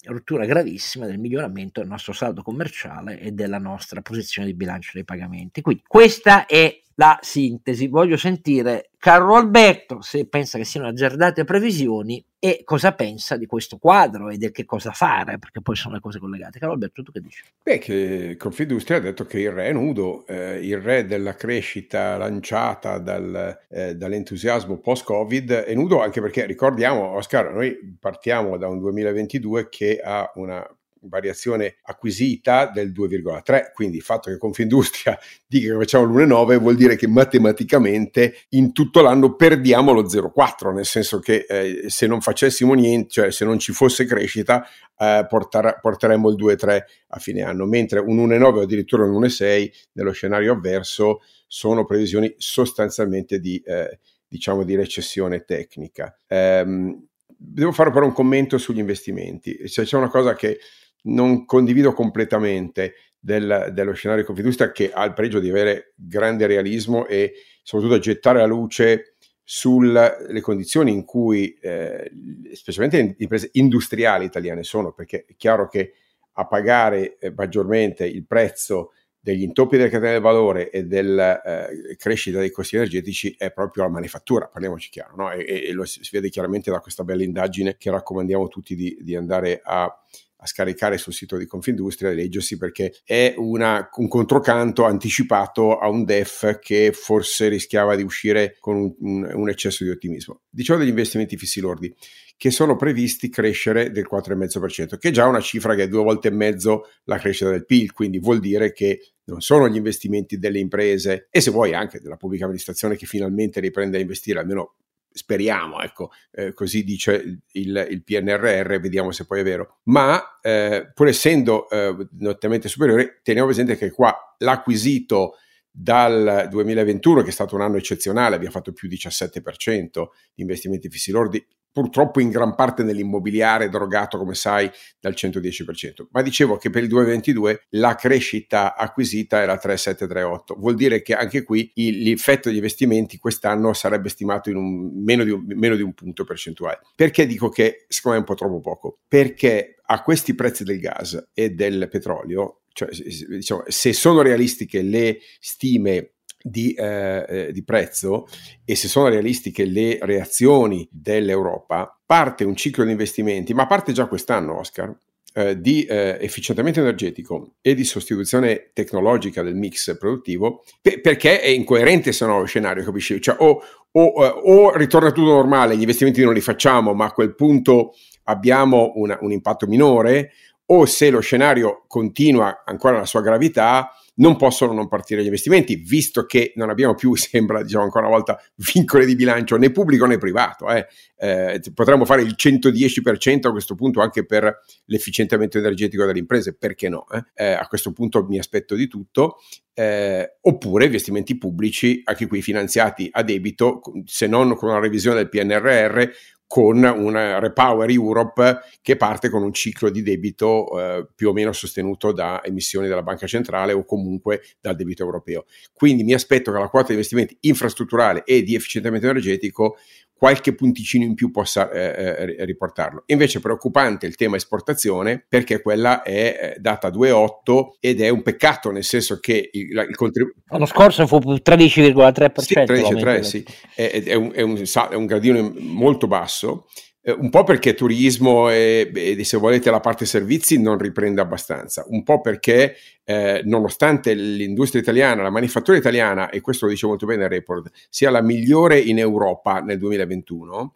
rottura 0.05 0.47
gravissima 0.47 1.07
del 1.07 1.19
miglioramento 1.19 1.81
del 1.81 1.89
nostro 1.89 2.13
saldo 2.13 2.43
commerciale 2.43 3.19
e 3.19 3.33
della 3.33 3.59
nostra 3.59 4.01
posizione 4.01 4.49
di 4.49 4.55
bilancio 4.55 4.93
dei 4.95 5.05
pagamenti. 5.05 5.61
Quindi 5.61 5.83
questa 5.87 6.47
è 6.47 6.81
la 6.95 7.19
sintesi. 7.21 7.89
Voglio 7.89 8.17
sentire 8.17 8.91
Carlo 8.99 9.35
Alberto 9.37 10.01
se 10.03 10.27
pensa 10.27 10.59
che 10.59 10.65
siano 10.65 10.89
azzardate 10.89 11.45
previsioni 11.45 12.23
e 12.43 12.63
cosa 12.65 12.95
pensa 12.95 13.37
di 13.37 13.45
questo 13.45 13.77
quadro 13.77 14.31
e 14.31 14.39
del 14.39 14.51
che 14.51 14.65
cosa 14.65 14.93
fare, 14.93 15.39
perché 15.39 15.61
poi 15.61 15.77
sono 15.77 15.95
le 15.95 16.01
cose 16.01 16.19
collegate. 16.19 16.59
Carlo 16.59 16.75
Alberto, 16.75 17.03
tu 17.03 17.13
che 17.13 17.21
dici? 17.21 17.45
Beh, 17.63 17.77
che 17.77 18.37
Confindustria 18.39 18.97
ha 18.97 19.01
detto 19.01 19.27
che 19.27 19.41
il 19.41 19.53
re 19.53 19.67
è 19.67 19.73
nudo, 19.73 20.27
eh, 20.27 20.59
il 20.67 20.79
re 20.79 21.05
della 21.05 21.35
crescita 21.35 22.17
lanciata 22.17 22.99
dal, 22.99 23.59
eh, 23.69 23.95
dall'entusiasmo 23.95 24.79
post-Covid 24.79 25.51
è 25.53 25.75
nudo 25.75 26.01
anche 26.01 26.23
perché 26.23 26.47
ricordiamo, 26.47 27.11
Oscar, 27.11 27.53
noi 27.53 27.77
partiamo 28.01 28.57
da 28.57 28.69
un 28.69 28.79
2022 28.79 29.69
che 29.69 30.01
ha 30.03 30.33
una 30.37 30.67
variazione 31.03 31.77
acquisita 31.83 32.67
del 32.67 32.93
2,3, 32.93 33.73
quindi 33.73 33.97
il 33.97 34.03
fatto 34.03 34.31
che 34.31 34.39
Confindustria 34.39 35.19
dica 35.47 35.73
che 35.73 35.79
facciamo 35.79 36.05
l'1,9 36.05 36.59
vuol 36.59 36.77
dire 36.77 36.97
che 36.97 37.07
matematicamente 37.07 38.35
in 38.51 38.73
tutto 38.73 39.01
l'anno 39.01 39.35
perdiamo 39.35 39.93
lo 39.93 40.03
0,4, 40.03 40.73
nel 40.73 40.87
senso 40.87 41.19
che 41.19 41.47
eh, 41.49 41.85
se 41.89 42.07
non 42.07 42.21
facessimo 42.21 42.75
niente, 42.75 43.09
cioè 43.11 43.31
se 43.31 43.45
non 43.45 43.59
ci 43.59 43.73
fosse 43.73 44.05
crescita, 44.05 44.67
eh, 44.99 45.27
portar- 45.29 45.81
porteremmo 45.81 46.29
il 46.29 46.37
2,3 46.37 46.81
a 47.09 47.19
fine 47.19 47.43
anno, 47.43 47.67
mentre 47.67 48.01
un 48.01 48.19
1,9 48.19 48.43
o 48.43 48.61
addirittura 48.61 49.05
un 49.05 49.23
1,6 49.23 49.71
nello 49.93 50.13
scenario 50.13 50.53
avverso 50.53 51.21
sono 51.47 51.85
previsioni 51.85 52.33
sostanzialmente 52.37 53.41
di, 53.41 53.61
eh, 53.65 53.99
diciamo, 54.29 54.63
di 54.63 54.77
recessione 54.77 55.45
tecnica. 55.45 56.17
Um, 56.29 57.09
devo 57.43 57.73
fare 57.73 57.91
però 57.91 58.05
un 58.05 58.13
commento 58.13 58.59
sugli 58.59 58.79
investimenti. 58.79 59.69
Cioè, 59.69 59.85
c'è 59.85 59.97
una 59.97 60.11
cosa 60.11 60.35
che 60.35 60.61
non 61.03 61.45
condivido 61.45 61.93
completamente 61.93 62.95
del, 63.19 63.71
dello 63.73 63.93
scenario 63.93 64.25
Confindustria 64.25 64.73
che 64.73 64.91
ha 64.93 65.05
il 65.05 65.13
pregio 65.13 65.41
di 65.41 65.51
avere 65.51 65.93
grande 65.95 66.47
realismo 66.47 67.07
e 67.07 67.35
soprattutto 67.63 67.99
gettare 67.99 68.39
la 68.39 68.47
luce 68.47 69.17
sulle 69.43 70.41
condizioni 70.41 70.93
in 70.93 71.05
cui 71.05 71.53
eh, 71.61 72.11
specialmente 72.53 73.03
le 73.03 73.17
imprese 73.19 73.51
industriali 73.55 74.25
italiane 74.25 74.63
sono, 74.63 74.93
perché 74.93 75.25
è 75.27 75.35
chiaro 75.37 75.69
che 75.69 75.95
a 76.35 76.47
pagare 76.47 77.19
eh, 77.19 77.33
maggiormente 77.33 78.07
il 78.07 78.25
prezzo 78.25 78.93
degli 79.19 79.43
intoppi 79.43 79.77
delle 79.77 79.91
catene 79.91 80.13
del 80.13 80.21
valore 80.21 80.71
e 80.71 80.85
della 80.85 81.43
eh, 81.43 81.97
crescita 81.97 82.39
dei 82.39 82.51
costi 82.51 82.77
energetici 82.77 83.35
è 83.37 83.53
proprio 83.53 83.83
la 83.83 83.91
manifattura, 83.91 84.47
parliamoci 84.47 84.89
chiaro, 84.89 85.17
no? 85.17 85.33
e, 85.33 85.45
e, 85.45 85.73
lo 85.73 85.85
si 85.85 86.01
vede 86.11 86.31
chiaramente 86.31 86.71
da 86.71 86.81
questa 86.81 87.05
bella 87.05 87.23
indagine 87.23 87.77
che 87.77 87.91
raccomandiamo 87.91 88.49
tutti 88.49 88.75
di, 88.75 88.97
di 89.01 89.15
andare 89.15 89.61
a 89.63 89.93
a 90.41 90.47
scaricare 90.47 90.99
sul 90.99 91.13
sito 91.13 91.37
di 91.37 91.47
Confindustria 91.47 92.11
e 92.11 92.15
leggersi 92.15 92.57
perché 92.57 92.95
è 93.05 93.35
una, 93.37 93.89
un 93.97 94.09
controcanto 94.09 94.85
anticipato 94.85 95.79
a 95.79 95.89
un 95.89 96.05
DEF 96.05 96.59
che 96.59 96.93
forse 96.93 97.49
rischiava 97.49 97.95
di 97.95 98.03
uscire 98.03 98.57
con 98.59 98.77
un, 98.77 98.95
un, 99.01 99.31
un 99.35 99.49
eccesso 99.49 99.85
di 99.85 99.91
ottimismo. 99.91 100.43
Dicevo 100.49 100.79
degli 100.79 100.89
investimenti 100.89 101.37
fissi 101.37 101.61
lordi 101.61 101.95
che 102.41 102.51
sono 102.51 102.75
previsti 102.75 103.29
crescere 103.29 103.91
del 103.91 104.09
4,5%, 104.11 104.97
che 104.97 105.09
è 105.09 105.13
già 105.13 105.27
una 105.27 105.41
cifra 105.41 105.75
che 105.75 105.83
è 105.83 105.89
due 105.89 106.03
volte 106.03 106.29
e 106.29 106.31
mezzo 106.31 106.85
la 107.05 107.19
crescita 107.19 107.51
del 107.51 107.67
PIL, 107.67 107.93
quindi 107.93 108.19
vuol 108.19 108.41
dire 108.41 108.73
che 108.73 109.13
non 109.25 109.43
sono 109.43 109.69
gli 109.69 109.77
investimenti 109.77 110.39
delle 110.39 110.59
imprese 110.59 111.29
e 111.31 111.43
se 111.43 111.51
vuoi 111.51 111.75
anche 111.75 112.01
della 112.01 112.17
pubblica 112.17 112.45
amministrazione 112.45 112.97
che 112.97 113.05
finalmente 113.05 113.61
riprende 113.61 113.99
a 113.99 114.01
investire 114.01 114.39
almeno 114.39 114.77
speriamo, 115.13 115.81
ecco, 115.81 116.11
eh, 116.31 116.53
così 116.53 116.85
dice 116.85 117.43
il, 117.53 117.87
il, 117.91 118.03
PNRR, 118.05 118.79
vediamo 118.79 119.11
se 119.11 119.27
poi 119.27 119.41
è 119.41 119.43
vero, 119.43 119.79
ma 119.85 120.39
eh, 120.41 120.91
pur 120.95 121.09
essendo 121.09 121.69
eh, 121.69 122.09
nettamente 122.19 122.69
superiore, 122.69 123.21
teniamo 123.23 123.49
presente 123.49 123.77
che 123.77 123.91
qua 123.91 124.15
l'acquisito 124.39 125.37
dal 125.71 126.49
2021, 126.51 127.23
che 127.23 127.29
è 127.29 127.33
stato 127.33 127.55
un 127.55 127.63
anno 127.63 127.77
eccezionale, 127.77 128.35
abbiamo 128.35 128.55
fatto 128.55 128.73
più 128.73 128.89
17% 128.89 130.09
di 130.35 130.43
investimenti 130.43 130.89
fissi 130.89 131.11
lordi, 131.11 131.45
purtroppo 131.73 132.21
in 132.21 132.31
gran 132.31 132.55
parte 132.55 132.83
nell'immobiliare 132.83 133.69
drogato, 133.69 134.19
come 134.19 134.35
sai, 134.35 134.71
dal 134.99 135.15
110%. 135.17 136.07
Ma 136.11 136.23
dicevo 136.23 136.57
che 136.57 136.71
per 136.71 136.83
il 136.83 136.89
2022 136.89 137.67
la 137.71 137.95
crescita 137.95 138.75
acquisita 138.75 139.41
era 139.41 139.57
3,738. 139.57 140.57
Vuol 140.59 140.75
dire 140.75 141.03
che 141.03 141.15
anche 141.15 141.43
qui 141.43 141.71
il, 141.75 142.03
l'effetto 142.03 142.49
degli 142.49 142.57
investimenti 142.57 143.19
quest'anno 143.19 143.73
sarebbe 143.73 144.09
stimato 144.09 144.51
in 144.51 144.57
un, 144.57 145.03
meno, 145.03 145.25
di 145.25 145.31
un, 145.31 145.45
meno 145.47 145.77
di 145.77 145.83
un 145.83 145.95
punto 145.95 146.25
percentuale. 146.25 146.81
Perché 146.95 147.27
dico 147.27 147.49
che 147.49 147.85
secondo 147.89 148.19
me 148.19 148.25
è 148.25 148.29
un 148.29 148.35
po' 148.35 148.41
troppo 148.41 148.61
poco? 148.61 148.99
Perché 149.07 149.77
a 149.83 150.03
questi 150.03 150.35
prezzi 150.35 150.65
del 150.65 150.79
gas 150.79 151.31
e 151.35 151.51
del 151.51 151.89
petrolio, 151.91 152.63
cioè, 152.73 152.89
diciamo, 152.91 153.65
se 153.67 153.93
sono 153.93 154.23
realistiche 154.23 154.83
le 154.83 155.19
stime 155.41 156.13
di, 156.43 156.73
eh, 156.73 157.27
eh, 157.29 157.53
di, 157.53 157.63
prezzo 157.65 158.27
e 158.65 158.75
se 158.75 158.89
sono 158.89 159.09
realistiche 159.09 159.65
le 159.65 159.99
reazioni 160.01 160.89
dell'Europa, 160.91 161.99
parte 162.05 162.45
un 162.45 162.57
ciclo 162.57 162.85
di 162.85 162.93
investimenti, 162.93 163.55
ma 163.55 163.67
parte 163.67 163.93
già 163.93 164.07
quest'anno, 164.07 164.59
Oscar, 164.59 164.97
eh, 165.33 165.61
di 165.61 165.85
eh, 165.85 166.19
efficientamento 166.21 166.81
energetico 166.81 167.55
e 167.61 167.75
di 167.75 167.85
sostituzione 167.85 168.71
tecnologica 168.73 169.43
del 169.43 169.55
mix 169.55 169.97
produttivo, 169.97 170.65
per, 170.81 171.01
perché 171.01 171.41
è 171.41 171.49
incoerente 171.49 172.13
se 172.13 172.27
no 172.27 172.41
lo 172.41 172.47
scenario, 172.47 172.83
capisci? 172.83 173.21
Cioè, 173.21 173.37
o, 173.39 173.63
o, 173.93 174.25
eh, 174.25 174.33
o, 174.45 174.77
ritorna 174.77 175.13
tutto 175.13 175.31
normale, 175.31 175.77
gli 175.77 175.81
investimenti 175.81 176.23
non 176.25 176.35
li 176.35 176.41
facciamo, 176.41 176.95
ma 176.95 177.07
a 177.07 177.13
quel 177.13 177.35
punto 177.35 177.93
abbiamo 178.25 178.93
una, 178.97 179.19
un 179.21 179.33
impatto 179.33 179.67
minore, 179.67 180.33
o 180.67 180.87
se 180.87 181.11
lo 181.11 181.21
scenario 181.21 181.85
continua 181.87 182.63
ancora 182.65 182.99
la 182.99 183.07
sua 183.07 183.23
gravità, 183.23 183.93
non 184.21 184.37
possono 184.37 184.73
non 184.73 184.89
partire 184.89 185.23
gli 185.23 185.27
investimenti, 185.27 185.77
visto 185.77 186.25
che 186.25 186.53
non 186.57 186.71
abbiamo 186.71 186.95
più, 186.95 187.15
sembra, 187.17 187.63
diciamo 187.63 187.85
ancora 187.85 188.07
una 188.07 188.17
volta, 188.17 188.41
vincoli 188.73 189.07
di 189.07 189.17
bilancio 189.17 189.57
né 189.57 189.71
pubblico 189.71 190.07
né 190.07 190.19
privato. 190.19 190.69
Eh. 190.71 190.87
Eh, 191.17 191.61
potremmo 191.75 192.05
fare 192.05 192.23
il 192.23 192.35
110% 192.37 193.49
a 193.49 193.51
questo 193.51 193.75
punto 193.75 194.01
anche 194.01 194.25
per 194.25 194.61
l'efficientamento 194.87 195.59
energetico 195.59 196.05
delle 196.07 196.19
imprese, 196.19 196.55
perché 196.55 196.89
no? 196.89 197.07
Eh? 197.11 197.25
eh 197.35 197.53
a 197.53 197.67
questo 197.67 197.93
punto 197.93 198.25
mi 198.25 198.39
aspetto 198.39 198.75
di 198.75 198.87
tutto. 198.87 199.37
Eh, 199.73 200.37
oppure 200.43 200.85
investimenti 200.87 201.39
pubblici, 201.39 202.03
anche 202.05 202.27
qui 202.27 202.43
finanziati 202.43 203.09
a 203.11 203.23
debito, 203.23 203.81
se 204.05 204.27
non 204.27 204.55
con 204.55 204.69
una 204.69 204.81
revisione 204.81 205.17
del 205.17 205.29
PNRR, 205.29 206.11
con 206.51 206.83
una 206.83 207.39
Repower 207.39 207.89
Europe 207.91 208.59
che 208.83 208.97
parte 208.97 209.29
con 209.29 209.45
un 209.45 209.53
ciclo 209.53 209.89
di 209.89 210.03
debito 210.03 210.67
eh, 210.81 211.07
più 211.15 211.29
o 211.29 211.33
meno 211.33 211.53
sostenuto 211.53 212.11
da 212.11 212.43
emissioni 212.43 212.89
della 212.89 213.05
banca 213.05 213.29
centrale 213.29 213.73
o 213.73 213.85
comunque 213.85 214.43
dal 214.61 214.75
debito 214.75 215.05
europeo. 215.05 215.45
Quindi 215.73 216.03
mi 216.03 216.13
aspetto 216.13 216.51
che 216.51 216.59
la 216.59 216.67
quota 216.67 216.89
di 216.89 216.95
investimenti 216.95 217.37
infrastrutturale 217.43 218.25
e 218.25 218.43
di 218.43 218.57
efficientamento 218.57 219.07
energetico 219.07 219.77
qualche 220.21 220.55
punticino 220.55 221.03
in 221.03 221.15
più 221.15 221.31
possa 221.31 221.71
eh, 221.71 222.35
eh 222.39 222.45
riportarlo. 222.45 223.05
Invece 223.07 223.39
è 223.39 223.41
preoccupante 223.41 224.05
il 224.05 224.17
tema 224.17 224.37
esportazione 224.37 225.25
perché 225.27 225.63
quella 225.63 226.03
è 226.03 226.55
eh, 226.57 226.61
data 226.61 226.91
2,8 226.91 227.79
ed 227.81 228.03
è 228.03 228.11
un 228.11 228.21
peccato 228.21 228.71
nel 228.71 228.85
senso 228.85 229.19
che 229.19 229.49
il, 229.51 229.87
il 229.89 229.97
contributo... 229.97 230.41
L'anno 230.51 230.67
scorso 230.67 231.07
fu 231.07 231.17
13,3%. 231.17 232.41
Sì, 232.41 232.55
13,3 232.55 233.21
sì, 233.21 233.45
è, 233.75 234.03
è, 234.05 234.15
un, 234.15 234.31
è, 234.35 234.43
un, 234.43 234.63
è 234.91 234.95
un 234.95 235.07
gradino 235.07 235.55
molto 235.57 236.07
basso 236.07 236.67
eh, 237.03 237.13
un 237.13 237.31
po' 237.31 237.45
perché 237.45 237.75
turismo 237.75 238.51
e, 238.51 238.91
e, 238.95 239.25
se 239.25 239.39
volete 239.39 239.71
la 239.71 239.81
parte 239.81 240.05
servizi 240.05 240.61
non 240.61 240.77
riprende 240.77 241.21
abbastanza, 241.21 241.85
un 241.89 242.03
po' 242.03 242.21
perché 242.21 242.77
eh, 243.05 243.41
nonostante 243.45 244.13
l'industria 244.15 244.83
italiana, 244.83 245.23
la 245.23 245.31
manifattura 245.31 245.77
italiana, 245.77 246.29
e 246.29 246.41
questo 246.41 246.67
lo 246.67 246.73
dice 246.73 246.87
molto 246.87 247.07
bene 247.07 247.25
il 247.25 247.31
report, 247.31 247.71
sia 247.89 248.11
la 248.11 248.23
migliore 248.23 248.79
in 248.79 248.99
Europa 248.99 249.61
nel 249.61 249.79
2021, 249.79 250.75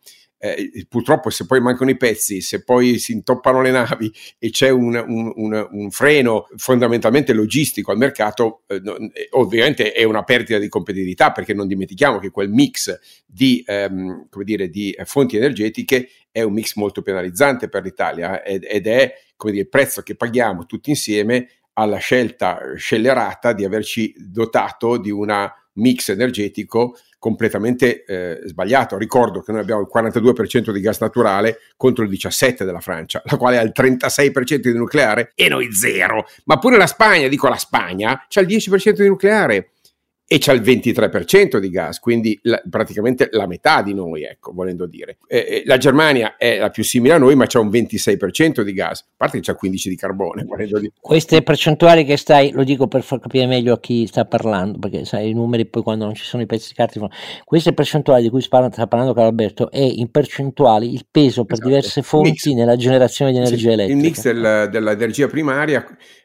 eh, 0.52 0.86
purtroppo 0.90 1.30
se 1.30 1.46
poi 1.46 1.60
mancano 1.60 1.90
i 1.90 1.96
pezzi, 1.96 2.42
se 2.42 2.62
poi 2.64 2.98
si 2.98 3.12
intoppano 3.12 3.62
le 3.62 3.70
navi 3.70 4.12
e 4.38 4.50
c'è 4.50 4.68
un, 4.68 4.94
un, 4.94 5.32
un, 5.34 5.68
un 5.70 5.90
freno 5.90 6.48
fondamentalmente 6.56 7.32
logistico 7.32 7.92
al 7.92 7.96
mercato, 7.96 8.64
eh, 8.66 8.76
eh, 8.76 9.28
ovviamente 9.30 9.92
è 9.92 10.04
una 10.04 10.22
perdita 10.22 10.58
di 10.58 10.68
competitività 10.68 11.32
perché 11.32 11.54
non 11.54 11.66
dimentichiamo 11.66 12.18
che 12.18 12.30
quel 12.30 12.50
mix 12.50 12.94
di, 13.24 13.64
ehm, 13.66 14.28
dire, 14.42 14.68
di 14.68 14.94
fonti 15.04 15.36
energetiche 15.36 16.10
è 16.30 16.42
un 16.42 16.52
mix 16.52 16.74
molto 16.74 17.00
penalizzante 17.00 17.70
per 17.70 17.82
l'Italia 17.82 18.42
eh, 18.42 18.54
ed, 18.54 18.64
ed 18.68 18.86
è 18.86 19.14
dire, 19.38 19.58
il 19.58 19.68
prezzo 19.68 20.02
che 20.02 20.14
paghiamo 20.14 20.66
tutti 20.66 20.90
insieme 20.90 21.48
alla 21.74 21.98
scelta 21.98 22.74
scellerata 22.76 23.54
di 23.54 23.64
averci 23.64 24.14
dotato 24.18 24.98
di 24.98 25.10
una 25.10 25.50
mix 25.74 26.10
energetico 26.10 26.96
completamente 27.24 28.04
eh, 28.04 28.40
sbagliato. 28.44 28.98
Ricordo 28.98 29.40
che 29.40 29.50
noi 29.50 29.62
abbiamo 29.62 29.80
il 29.80 29.88
42% 29.90 30.70
di 30.70 30.80
gas 30.82 31.00
naturale 31.00 31.60
contro 31.74 32.04
il 32.04 32.10
17% 32.10 32.64
della 32.64 32.80
Francia, 32.80 33.22
la 33.24 33.38
quale 33.38 33.56
ha 33.56 33.62
il 33.62 33.72
36% 33.74 34.56
di 34.56 34.74
nucleare 34.74 35.32
e 35.34 35.48
noi 35.48 35.72
zero. 35.72 36.26
Ma 36.44 36.58
pure 36.58 36.76
la 36.76 36.86
Spagna, 36.86 37.26
dico 37.26 37.48
la 37.48 37.56
Spagna, 37.56 38.26
c'ha 38.28 38.42
il 38.42 38.46
10% 38.46 38.90
di 38.90 39.08
nucleare 39.08 39.70
e 40.26 40.38
c'ha 40.38 40.52
il 40.52 40.62
23% 40.62 41.58
di 41.58 41.68
gas, 41.68 42.00
quindi 42.00 42.38
la, 42.42 42.60
praticamente 42.68 43.28
la 43.32 43.46
metà 43.46 43.82
di 43.82 43.92
noi, 43.92 44.24
ecco, 44.24 44.52
volendo 44.52 44.86
dire. 44.86 45.18
Eh, 45.26 45.62
la 45.66 45.76
Germania 45.76 46.36
è 46.38 46.58
la 46.58 46.70
più 46.70 46.82
simile 46.82 47.14
a 47.14 47.18
noi, 47.18 47.34
ma 47.34 47.44
c'ha 47.46 47.60
un 47.60 47.68
26% 47.68 48.62
di 48.62 48.72
gas, 48.72 49.00
a 49.00 49.04
parte 49.18 49.38
che 49.38 49.44
c'ha 49.44 49.54
15 49.54 49.88
di 49.90 49.96
carbone, 49.96 50.44
volendo 50.48 50.78
dire. 50.78 50.92
Queste 50.98 51.42
percentuali 51.42 52.04
che 52.04 52.16
stai, 52.16 52.52
lo 52.52 52.64
dico 52.64 52.86
per 52.88 53.02
far 53.02 53.20
capire 53.20 53.46
meglio 53.46 53.74
a 53.74 53.80
chi 53.80 54.06
sta 54.06 54.24
parlando, 54.24 54.78
perché 54.78 55.04
sai, 55.04 55.28
i 55.28 55.34
numeri 55.34 55.66
poi 55.66 55.82
quando 55.82 56.06
non 56.06 56.14
ci 56.14 56.24
sono 56.24 56.42
i 56.42 56.46
pezzi 56.46 56.68
di 56.68 56.74
carta, 56.74 57.06
queste 57.44 57.74
percentuali 57.74 58.22
di 58.22 58.30
cui 58.30 58.40
sta 58.40 58.70
parlando 58.86 59.12
Carlo 59.12 59.28
Alberto 59.28 59.70
è 59.70 59.80
in 59.80 60.10
percentuali 60.10 60.92
il 60.92 61.06
peso 61.10 61.44
per 61.44 61.54
esatto. 61.54 61.68
diverse 61.68 62.02
fonti 62.02 62.54
nella 62.54 62.76
generazione 62.76 63.30
di 63.30 63.36
energia 63.36 63.68
sì, 63.68 63.74
elettrica. 63.74 63.98
Il 63.98 64.04
mix 64.04 64.22
del, 64.22 64.68
dell'energia 64.70 65.28
primaria 65.28 65.84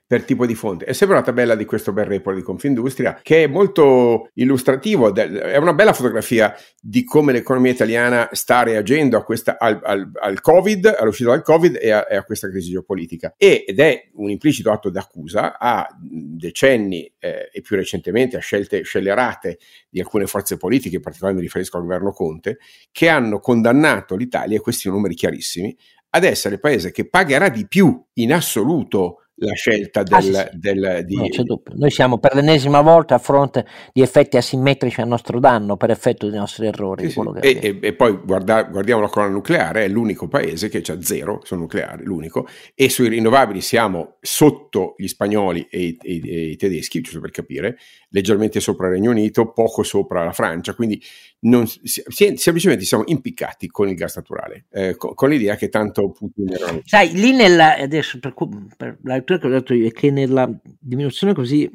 per 0.09 0.23
tipo 0.23 0.47
di 0.47 0.55
fonte. 0.55 0.85
È 0.85 0.93
sempre 0.93 1.17
una 1.17 1.23
tabella 1.23 1.53
di 1.53 1.65
questo 1.65 1.93
bel 1.93 2.05
report 2.05 2.35
di 2.35 2.41
Confindustria 2.41 3.19
che 3.21 3.43
è 3.43 3.47
molto 3.47 4.31
illustrativo, 4.33 5.13
è 5.13 5.55
una 5.57 5.73
bella 5.73 5.93
fotografia 5.93 6.51
di 6.81 7.03
come 7.03 7.31
l'economia 7.31 7.71
italiana 7.71 8.27
sta 8.31 8.63
reagendo 8.63 9.21
questa, 9.21 9.59
al, 9.59 9.79
al, 9.83 10.09
al, 10.19 10.41
Covid, 10.41 10.95
all'uscita 10.97 11.29
dal 11.29 11.43
Covid 11.43 11.77
e 11.79 11.91
a, 11.91 12.07
e 12.09 12.15
a, 12.15 12.23
questa 12.23 12.49
crisi 12.49 12.71
geopolitica. 12.71 13.35
ed 13.37 13.79
è 13.79 14.09
un 14.13 14.31
implicito 14.31 14.71
atto 14.71 14.89
d'accusa 14.89 15.59
a 15.59 15.87
decenni 16.01 17.13
eh, 17.19 17.51
e 17.53 17.61
più 17.61 17.75
recentemente 17.75 18.35
a 18.35 18.39
scelte 18.39 18.81
scellerate 18.81 19.59
di 19.91 19.99
alcune 19.99 20.25
forze 20.25 20.57
politiche, 20.57 20.95
in 20.95 21.03
particolare 21.03 21.35
mi 21.35 21.43
riferisco 21.43 21.77
al 21.77 21.83
governo 21.83 22.13
Conte, 22.13 22.57
che 22.91 23.09
hanno 23.09 23.39
condannato 23.39 24.15
l'Italia, 24.15 24.57
e 24.57 24.59
questi 24.59 24.81
sono 24.81 24.95
numeri 24.95 25.13
chiarissimi, 25.13 25.77
ad 26.09 26.23
essere 26.23 26.55
il 26.55 26.61
paese 26.61 26.91
che 26.91 27.07
pagherà 27.07 27.49
di 27.49 27.67
più 27.67 28.03
in 28.13 28.33
assoluto 28.33 29.25
la 29.39 29.53
scelta 29.53 30.03
del, 30.03 30.13
ah, 30.13 30.21
sì, 30.21 30.33
sì. 30.33 30.47
del 30.53 31.03
di... 31.05 31.15
no, 31.15 31.61
Noi 31.75 31.91
siamo 31.91 32.17
per 32.17 32.35
l'ennesima 32.35 32.81
volta 32.81 33.15
a 33.15 33.17
fronte 33.17 33.65
di 33.93 34.01
effetti 34.01 34.37
asimmetrici 34.37 35.01
a 35.01 35.05
nostro 35.05 35.39
danno 35.39 35.77
per 35.77 35.91
effetto 35.91 36.29
dei 36.29 36.37
nostri 36.37 36.67
errori. 36.67 37.09
Sì, 37.09 37.19
e, 37.41 37.59
e, 37.61 37.79
e, 37.81 37.93
poi 37.93 38.19
guarda, 38.23 38.63
guardiamo 38.63 39.01
la 39.01 39.09
colonna 39.09 39.31
nucleare, 39.31 39.85
è 39.85 39.87
l'unico 39.87 40.27
paese 40.27 40.69
che 40.69 40.83
ha 40.91 41.01
zero 41.01 41.41
sul 41.43 41.57
nucleare, 41.57 42.03
l'unico, 42.03 42.47
e 42.75 42.89
sui 42.89 43.07
rinnovabili 43.07 43.61
siamo 43.61 44.17
sotto 44.21 44.95
gli 44.97 45.07
spagnoli 45.07 45.67
e 45.69 45.79
i, 45.79 45.97
e, 46.01 46.49
i 46.51 46.55
tedeschi, 46.55 47.01
giusto 47.01 47.19
per 47.19 47.31
capire, 47.31 47.77
leggermente 48.09 48.59
sopra 48.59 48.87
il 48.87 48.93
Regno 48.93 49.11
Unito, 49.11 49.51
poco 49.51 49.83
sopra 49.83 50.23
la 50.23 50.31
Francia, 50.33 50.73
quindi 50.73 51.01
non, 51.41 51.65
semplicemente 51.65 52.83
siamo 52.83 53.03
impiccati 53.05 53.67
con 53.67 53.87
il 53.87 53.95
gas 53.95 54.15
naturale, 54.17 54.65
eh, 54.71 54.95
con, 54.95 55.13
con, 55.13 55.29
l'idea 55.29 55.55
che 55.55 55.69
tanto 55.69 56.11
Putin 56.11 56.51
era... 56.51 56.79
Sai, 56.83 57.13
lì 57.13 57.31
nella, 57.31 57.77
adesso 57.77 58.19
per, 58.19 58.33
per 58.75 58.97
la 59.03 59.15
lettura 59.33 59.39
che 59.39 59.47
ho 59.47 59.59
detto 59.59 59.73
io 59.73 59.87
è 59.87 59.91
che 59.91 60.11
nella 60.11 60.49
diminuzione 60.79 61.33
così 61.33 61.69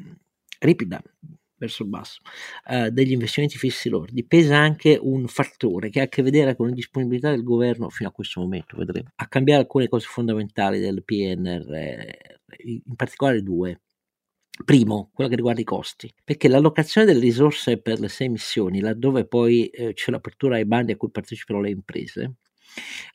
ripida 0.59 1.01
verso 1.57 1.83
il 1.83 1.89
basso 1.89 2.21
uh, 2.67 2.89
degli 2.89 3.11
investimenti 3.11 3.57
fissi 3.57 3.89
lordi 3.89 4.25
pesa 4.25 4.57
anche 4.57 4.97
un 5.01 5.27
fattore 5.27 5.89
che 5.89 6.01
ha 6.01 6.03
a 6.03 6.07
che 6.07 6.21
vedere 6.21 6.55
con 6.55 6.67
la 6.67 6.73
disponibilità 6.73 7.31
del 7.31 7.43
governo 7.43 7.89
fino 7.89 8.09
a 8.09 8.11
questo 8.11 8.41
momento, 8.41 8.77
vedremo, 8.77 9.09
a 9.15 9.27
cambiare 9.27 9.61
alcune 9.61 9.87
cose 9.87 10.07
fondamentali 10.07 10.79
del 10.79 11.03
PNR, 11.03 12.07
in 12.63 12.95
particolare 12.95 13.41
due. 13.41 13.79
Primo, 14.63 15.09
quello 15.13 15.29
che 15.29 15.35
riguarda 15.35 15.59
i 15.59 15.65
costi, 15.65 16.13
perché 16.23 16.47
l'allocazione 16.47 17.05
delle 17.05 17.19
risorse 17.19 17.81
per 17.81 17.99
le 17.99 18.07
sei 18.07 18.29
missioni, 18.29 18.79
laddove 18.79 19.27
poi 19.27 19.65
eh, 19.67 19.91
c'è 19.93 20.11
l'apertura 20.11 20.55
ai 20.55 20.65
bandi 20.65 20.93
a 20.93 20.95
cui 20.95 21.11
partecipano 21.11 21.59
le 21.59 21.71
imprese, 21.71 22.35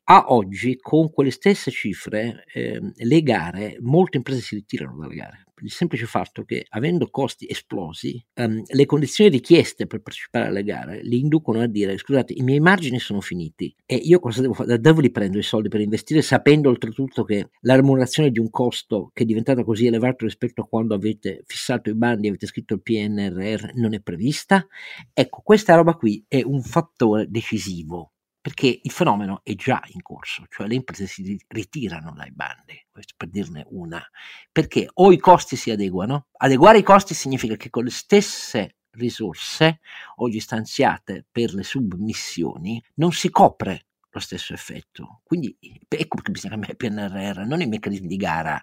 a 0.05 0.25
oggi 0.29 0.77
con 0.77 1.11
quelle 1.11 1.31
stesse 1.31 1.71
cifre 1.71 2.45
eh, 2.53 2.81
le 2.95 3.23
gare, 3.23 3.77
molte 3.81 4.17
imprese 4.17 4.41
si 4.41 4.55
ritirano 4.57 4.97
dalle 4.99 5.15
gare 5.15 5.45
il 5.63 5.71
semplice 5.71 6.07
fatto 6.07 6.45
che 6.45 6.67
avendo 6.71 7.09
costi 7.11 7.47
esplosi, 7.49 8.23
um, 8.35 8.63
le 8.67 8.87
condizioni 8.87 9.31
richieste 9.31 9.87
per 9.87 10.01
partecipare 10.01 10.47
alle 10.47 10.63
gare 10.63 11.03
li 11.03 11.19
inducono 11.19 11.61
a 11.61 11.67
dire 11.67 11.99
scusate 11.99 12.33
i 12.33 12.43
miei 12.43 12.61
margini 12.61 12.99
sono 12.99 13.21
finiti 13.21 13.75
e 13.87 13.97
io 13.97 14.19
cosa 14.19 14.41
devo 14.41 14.55
fare? 14.55 14.69
Da 14.69 14.77
dove 14.91 15.03
li 15.03 15.11
prendo 15.11 15.39
i 15.39 15.43
soldi 15.43 15.69
per 15.69 15.81
investire 15.81 16.23
sapendo 16.23 16.69
oltretutto 16.69 17.25
che 17.25 17.51
la 17.61 17.75
remunerazione 17.75 18.31
di 18.31 18.39
un 18.39 18.51
costo 18.51 19.11
che 19.13 19.23
è 19.23 19.27
diventato 19.27 19.65
così 19.65 19.87
elevato 19.87 20.25
rispetto 20.25 20.63
a 20.63 20.67
quando 20.67 20.95
avete 20.95 21.43
fissato 21.47 21.91
i 21.91 21.95
bandi 21.95 22.29
avete 22.29 22.47
scritto 22.47 22.75
il 22.75 22.83
PNRR 22.83 23.73
non 23.75 23.95
è 23.95 24.01
prevista? 24.01 24.67
Ecco, 25.13 25.43
questa 25.43 25.75
roba 25.75 25.95
qui 25.95 26.25
è 26.27 26.43
un 26.43 26.63
fattore 26.63 27.27
decisivo 27.29 28.13
perché 28.41 28.81
il 28.83 28.91
fenomeno 28.91 29.41
è 29.43 29.55
già 29.55 29.83
in 29.89 30.03
corso, 30.03 30.45
cioè 30.49 30.67
le 30.67 30.75
imprese 30.75 31.07
si 31.07 31.39
ritirano 31.49 32.13
dai 32.13 32.33
bandi, 32.33 32.81
per 33.17 33.29
dirne 33.29 33.67
una, 33.71 34.03
perché 34.51 34.89
o 34.95 35.13
i 35.13 35.19
costi 35.19 35.57
si 35.57 35.71
adeguano, 35.71 36.29
adeguare 36.39 36.79
i 36.79 36.83
costi 36.83 37.15
significa 37.15 37.57
che 37.57 37.71
con 37.71 37.85
le 37.85 37.91
stesse 37.91 38.77
risorse 38.93 39.81
oggi 40.17 40.41
stanziate 40.41 41.25
per 41.31 41.55
le 41.55 41.63
submissioni 41.63 42.83
non 42.95 43.13
si 43.13 43.31
copre 43.31 43.87
lo 44.13 44.21
stesso 44.21 44.53
effetto. 44.53 45.21
Quindi 45.23 45.57
ecco 45.61 46.17
perché 46.17 46.33
bisogna 46.33 46.57
cambiare 46.57 46.77
PNRR, 46.77 47.47
non 47.47 47.61
i 47.61 47.67
meccanismi 47.67 48.09
di 48.09 48.17
gara, 48.17 48.61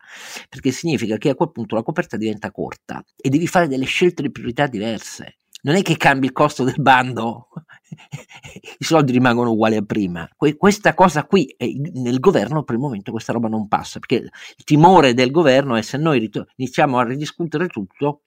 perché 0.49 0.71
significa 0.71 1.17
che 1.17 1.29
a 1.29 1.35
quel 1.35 1.51
punto 1.51 1.75
la 1.75 1.83
coperta 1.83 2.17
diventa 2.17 2.51
corta 2.51 3.03
e 3.15 3.29
devi 3.29 3.47
fare 3.47 3.67
delle 3.67 3.85
scelte 3.85 4.23
di 4.23 4.31
priorità 4.31 4.67
diverse 4.67 5.37
non 5.67 5.75
è 5.75 5.81
che 5.81 5.97
cambi 5.97 6.27
il 6.27 6.31
costo 6.31 6.63
del 6.63 6.79
bando, 6.79 7.49
i 8.79 8.83
soldi 8.83 9.11
rimangono 9.11 9.51
uguali 9.51 9.75
a 9.75 9.81
prima. 9.81 10.27
Que- 10.33 10.55
questa 10.55 10.93
cosa 10.93 11.25
qui 11.25 11.53
nel 11.93 12.19
governo 12.19 12.63
per 12.63 12.75
il 12.75 12.81
momento 12.81 13.11
questa 13.11 13.33
roba 13.33 13.49
non 13.49 13.67
passa, 13.67 13.99
perché 13.99 14.15
il 14.15 14.63
timore 14.63 15.13
del 15.13 15.29
governo 15.29 15.75
è 15.75 15.81
se 15.81 15.97
noi 15.97 16.19
rit- 16.19 16.45
iniziamo 16.55 16.97
a 16.97 17.03
ridiscutere 17.03 17.67
tutto, 17.67 18.21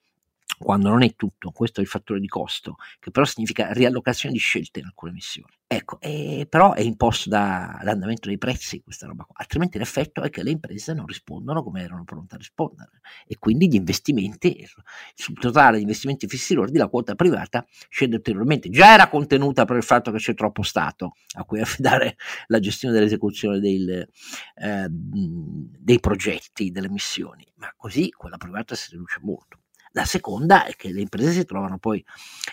quando 0.61 0.89
non 0.89 1.03
è 1.03 1.15
tutto, 1.15 1.51
questo 1.51 1.79
è 1.79 1.83
il 1.83 1.89
fattore 1.89 2.19
di 2.19 2.27
costo, 2.27 2.75
che 2.99 3.11
però 3.11 3.25
significa 3.25 3.71
riallocazione 3.71 4.33
di 4.33 4.39
scelte 4.39 4.79
in 4.79 4.85
alcune 4.85 5.11
missioni. 5.11 5.53
Ecco, 5.73 6.01
eh, 6.01 6.47
però 6.49 6.73
è 6.73 6.81
imposto 6.81 7.29
da, 7.29 7.77
dall'andamento 7.79 8.27
dei 8.27 8.37
prezzi 8.37 8.81
questa 8.81 9.07
roba 9.07 9.23
qua, 9.23 9.35
altrimenti 9.37 9.77
l'effetto 9.77 10.21
è 10.21 10.29
che 10.29 10.43
le 10.43 10.49
imprese 10.51 10.93
non 10.93 11.05
rispondono 11.05 11.63
come 11.63 11.81
erano 11.81 12.03
pronte 12.03 12.35
a 12.35 12.37
rispondere 12.37 12.99
e 13.25 13.37
quindi 13.39 13.69
gli 13.69 13.75
investimenti, 13.75 14.67
sul 15.13 15.39
totale 15.39 15.77
di 15.77 15.83
investimenti 15.83 16.27
fissi 16.27 16.55
lordi, 16.55 16.77
la 16.77 16.89
quota 16.89 17.15
privata 17.15 17.65
scende 17.87 18.17
ulteriormente. 18.17 18.69
Già 18.69 18.93
era 18.93 19.07
contenuta 19.07 19.63
per 19.63 19.77
il 19.77 19.83
fatto 19.83 20.11
che 20.11 20.17
c'è 20.17 20.33
troppo 20.33 20.61
Stato 20.61 21.13
a 21.35 21.45
cui 21.45 21.61
affidare 21.61 22.17
la 22.47 22.59
gestione 22.59 22.93
dell'esecuzione 22.93 23.59
del, 23.61 24.09
eh, 24.55 24.87
dei 24.89 25.99
progetti, 26.01 26.71
delle 26.71 26.89
missioni, 26.89 27.49
ma 27.55 27.73
così 27.77 28.09
quella 28.11 28.35
privata 28.35 28.75
si 28.75 28.91
riduce 28.91 29.19
molto. 29.21 29.60
La 29.93 30.05
seconda 30.05 30.65
è 30.65 30.75
che 30.75 30.91
le 30.91 31.01
imprese 31.01 31.31
si 31.31 31.45
trovano 31.45 31.77
poi 31.77 32.03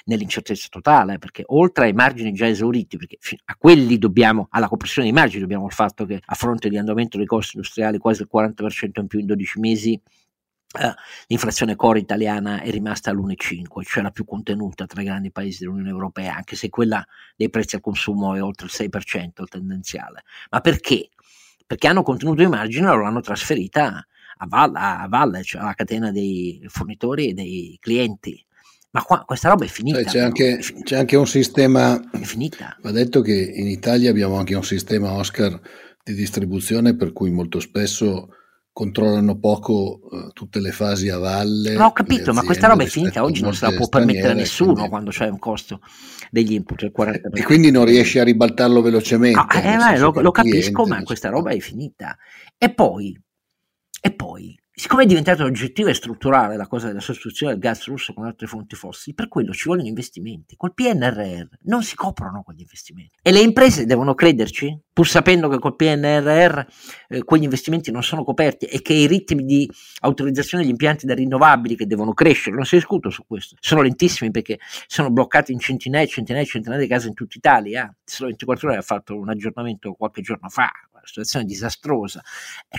nell'incertezza 0.07 0.67
totale, 0.71 1.19
perché 1.19 1.45
oltre 1.47 1.85
ai 1.85 1.93
margini 1.93 2.33
già 2.33 2.49
esauriti, 2.49 2.97
perché 2.97 3.19
a 3.45 3.55
quelli 3.57 3.97
dobbiamo, 3.97 4.49
alla 4.51 4.67
compressione 4.67 5.09
dei 5.09 5.17
margini 5.17 5.43
dobbiamo 5.43 5.67
il 5.67 5.73
fatto 5.73 6.05
che 6.05 6.21
a 6.25 6.35
fronte 6.35 6.69
di 6.69 6.77
andamento 6.77 7.17
dei 7.17 7.27
costi 7.27 7.57
industriali 7.57 7.99
quasi 7.99 8.23
il 8.23 8.29
40% 8.33 9.01
in 9.01 9.07
più 9.07 9.21
in 9.21 9.27
12 9.27 9.61
mesi, 9.61 10.01
Uh, 10.71 10.93
l'inflazione 11.29 11.77
core 11.77 11.99
italiana 11.99 12.61
è 12.61 12.71
rimasta 12.71 13.09
all'1,5, 13.09 13.83
cioè 13.85 14.03
la 14.03 14.11
più 14.11 14.27
contenuta 14.27 14.85
tra 14.85 15.01
i 15.01 15.05
grandi 15.07 15.31
paesi 15.33 15.61
dell'Unione 15.61 15.89
Europea, 15.89 16.35
anche 16.37 16.57
se 16.57 16.69
quella 16.69 17.03
dei 17.37 17.49
prezzi 17.49 17.77
al 17.77 17.81
consumo 17.81 18.35
è 18.35 18.43
oltre 18.43 18.67
il 18.67 18.73
6%, 18.75 19.41
il 19.41 19.49
tendenziale. 19.49 20.25
Ma 20.51 20.61
perché? 20.61 21.09
Perché 21.67 21.87
hanno 21.89 22.03
contenuto 22.03 22.43
i 22.43 22.49
margini 22.49 22.85
e 22.85 22.95
lo 22.95 23.07
hanno 23.07 23.23
trasferita 23.23 24.07
a 24.39 24.47
valle, 24.47 24.79
a 24.79 25.07
valle 25.09 25.43
cioè 25.43 25.63
alla 25.63 25.75
catena 25.75 26.11
dei 26.11 26.65
fornitori 26.69 27.29
e 27.29 27.35
dei 27.35 27.77
clienti. 27.81 28.45
Ma 28.91 29.03
qua, 29.03 29.23
questa 29.25 29.51
roba 29.51 29.65
è 29.65 29.69
finita. 29.69 30.03
C'è, 30.03 30.21
anche, 30.21 30.59
c'è, 30.83 30.97
anche, 30.97 31.17
un 31.17 31.27
sistema. 31.27 32.01
È 32.11 32.19
finita. 32.19 32.77
Va 32.81 32.91
detto 32.91 33.21
che 33.21 33.35
in 33.35 33.67
Italia 33.67 34.11
abbiamo 34.11 34.37
anche 34.37 34.55
un 34.55 34.65
sistema 34.65 35.13
Oscar 35.13 35.61
di 36.03 36.15
distribuzione 36.15 36.97
per 36.97 37.13
cui 37.13 37.31
molto 37.31 37.61
spesso 37.61 38.31
controllano 38.73 39.39
poco 39.41 39.99
uh, 40.09 40.29
tutte 40.33 40.61
le 40.61 40.71
fasi 40.71 41.11
a 41.11 41.19
valle. 41.19 41.75
No, 41.75 41.87
ho 41.87 41.93
capito, 41.93 42.33
ma 42.33 42.43
questa 42.43 42.69
roba 42.69 42.85
è 42.85 42.87
finita. 42.87 43.25
Oggi 43.25 43.43
non 43.43 43.53
se 43.53 43.67
la 43.69 43.77
può 43.77 43.89
permettere 43.89 44.35
nessuno 44.35 44.73
quindi... 44.73 44.89
quando 44.89 45.11
c'è 45.11 45.29
un 45.29 45.39
costo 45.39 45.81
degli 46.31 46.53
input 46.53 46.81
del 46.81 46.93
40%. 46.97 47.21
E 47.35 47.43
quindi 47.43 47.71
non 47.71 47.85
riesci 47.85 48.19
a 48.19 48.25
ribaltarlo 48.25 48.81
velocemente. 48.81 49.39
Ah, 49.39 49.93
eh, 49.93 49.99
lo, 49.99 50.13
lo 50.13 50.31
capisco, 50.31 50.87
ma 50.87 51.03
questa 51.03 51.29
roba 51.29 51.51
è 51.51 51.59
finita. 51.59 52.17
E 52.57 52.73
poi 52.73 53.21
e 54.01 54.13
poi, 54.13 54.57
siccome 54.73 55.03
è 55.03 55.07
diventato 55.07 55.43
oggettivo 55.43 55.89
e 55.89 55.95
strutturale 55.95 56.57
la 56.57 56.69
cosa 56.69 56.87
della 56.87 57.01
sostituzione 57.01 57.53
del 57.53 57.61
gas 57.61 57.85
russo 57.87 58.13
con 58.13 58.25
altre 58.25 58.47
fonti 58.47 58.77
fossili, 58.77 59.15
per 59.15 59.27
quello 59.27 59.53
ci 59.53 59.69
vogliono 59.69 59.89
investimenti. 59.89 60.55
Col 60.57 60.73
PNRR 60.73 61.47
non 61.63 61.83
si 61.83 61.97
coprono 61.97 62.43
quegli 62.43 62.61
investimenti. 62.61 63.19
E 63.21 63.33
le 63.33 63.41
imprese 63.41 63.87
devono 63.87 64.15
crederci, 64.15 64.79
pur 64.93 65.09
sapendo 65.09 65.49
che 65.49 65.59
col 65.59 65.75
PNRR 65.75 66.61
eh, 67.09 67.25
quegli 67.25 67.43
investimenti 67.43 67.91
non 67.91 68.05
sono 68.05 68.23
coperti 68.23 68.67
e 68.67 68.81
che 68.81 68.93
i 68.93 69.07
ritmi 69.07 69.45
di 69.45 69.69
autorizzazione 70.01 70.63
degli 70.63 70.73
impianti 70.73 71.07
da 71.07 71.15
rinnovabili 71.15 71.75
che 71.75 71.87
devono 71.87 72.13
crescere, 72.13 72.55
non 72.55 72.65
si 72.65 72.77
discute 72.77 73.11
su 73.11 73.25
questo, 73.27 73.57
sono 73.59 73.83
lentissimi 73.83 74.31
perché 74.31 74.61
sono 74.87 75.11
bloccati 75.11 75.51
in 75.51 75.59
centinaia 75.59 76.05
e 76.05 76.09
centinaia 76.09 76.45
e 76.45 76.47
centinaia 76.47 76.81
di 76.81 76.87
case 76.87 77.09
in 77.09 77.15
tutta 77.15 77.37
Italia. 77.37 77.93
Solo 78.05 78.29
24 78.29 78.69
ore 78.69 78.79
ha 78.79 78.83
fatto 78.83 79.19
un 79.19 79.29
aggiornamento 79.29 79.95
qualche 79.95 80.23
giorno 80.23 80.49
fa 80.49 80.71
situazione 81.09 81.45
disastrosa. 81.45 82.23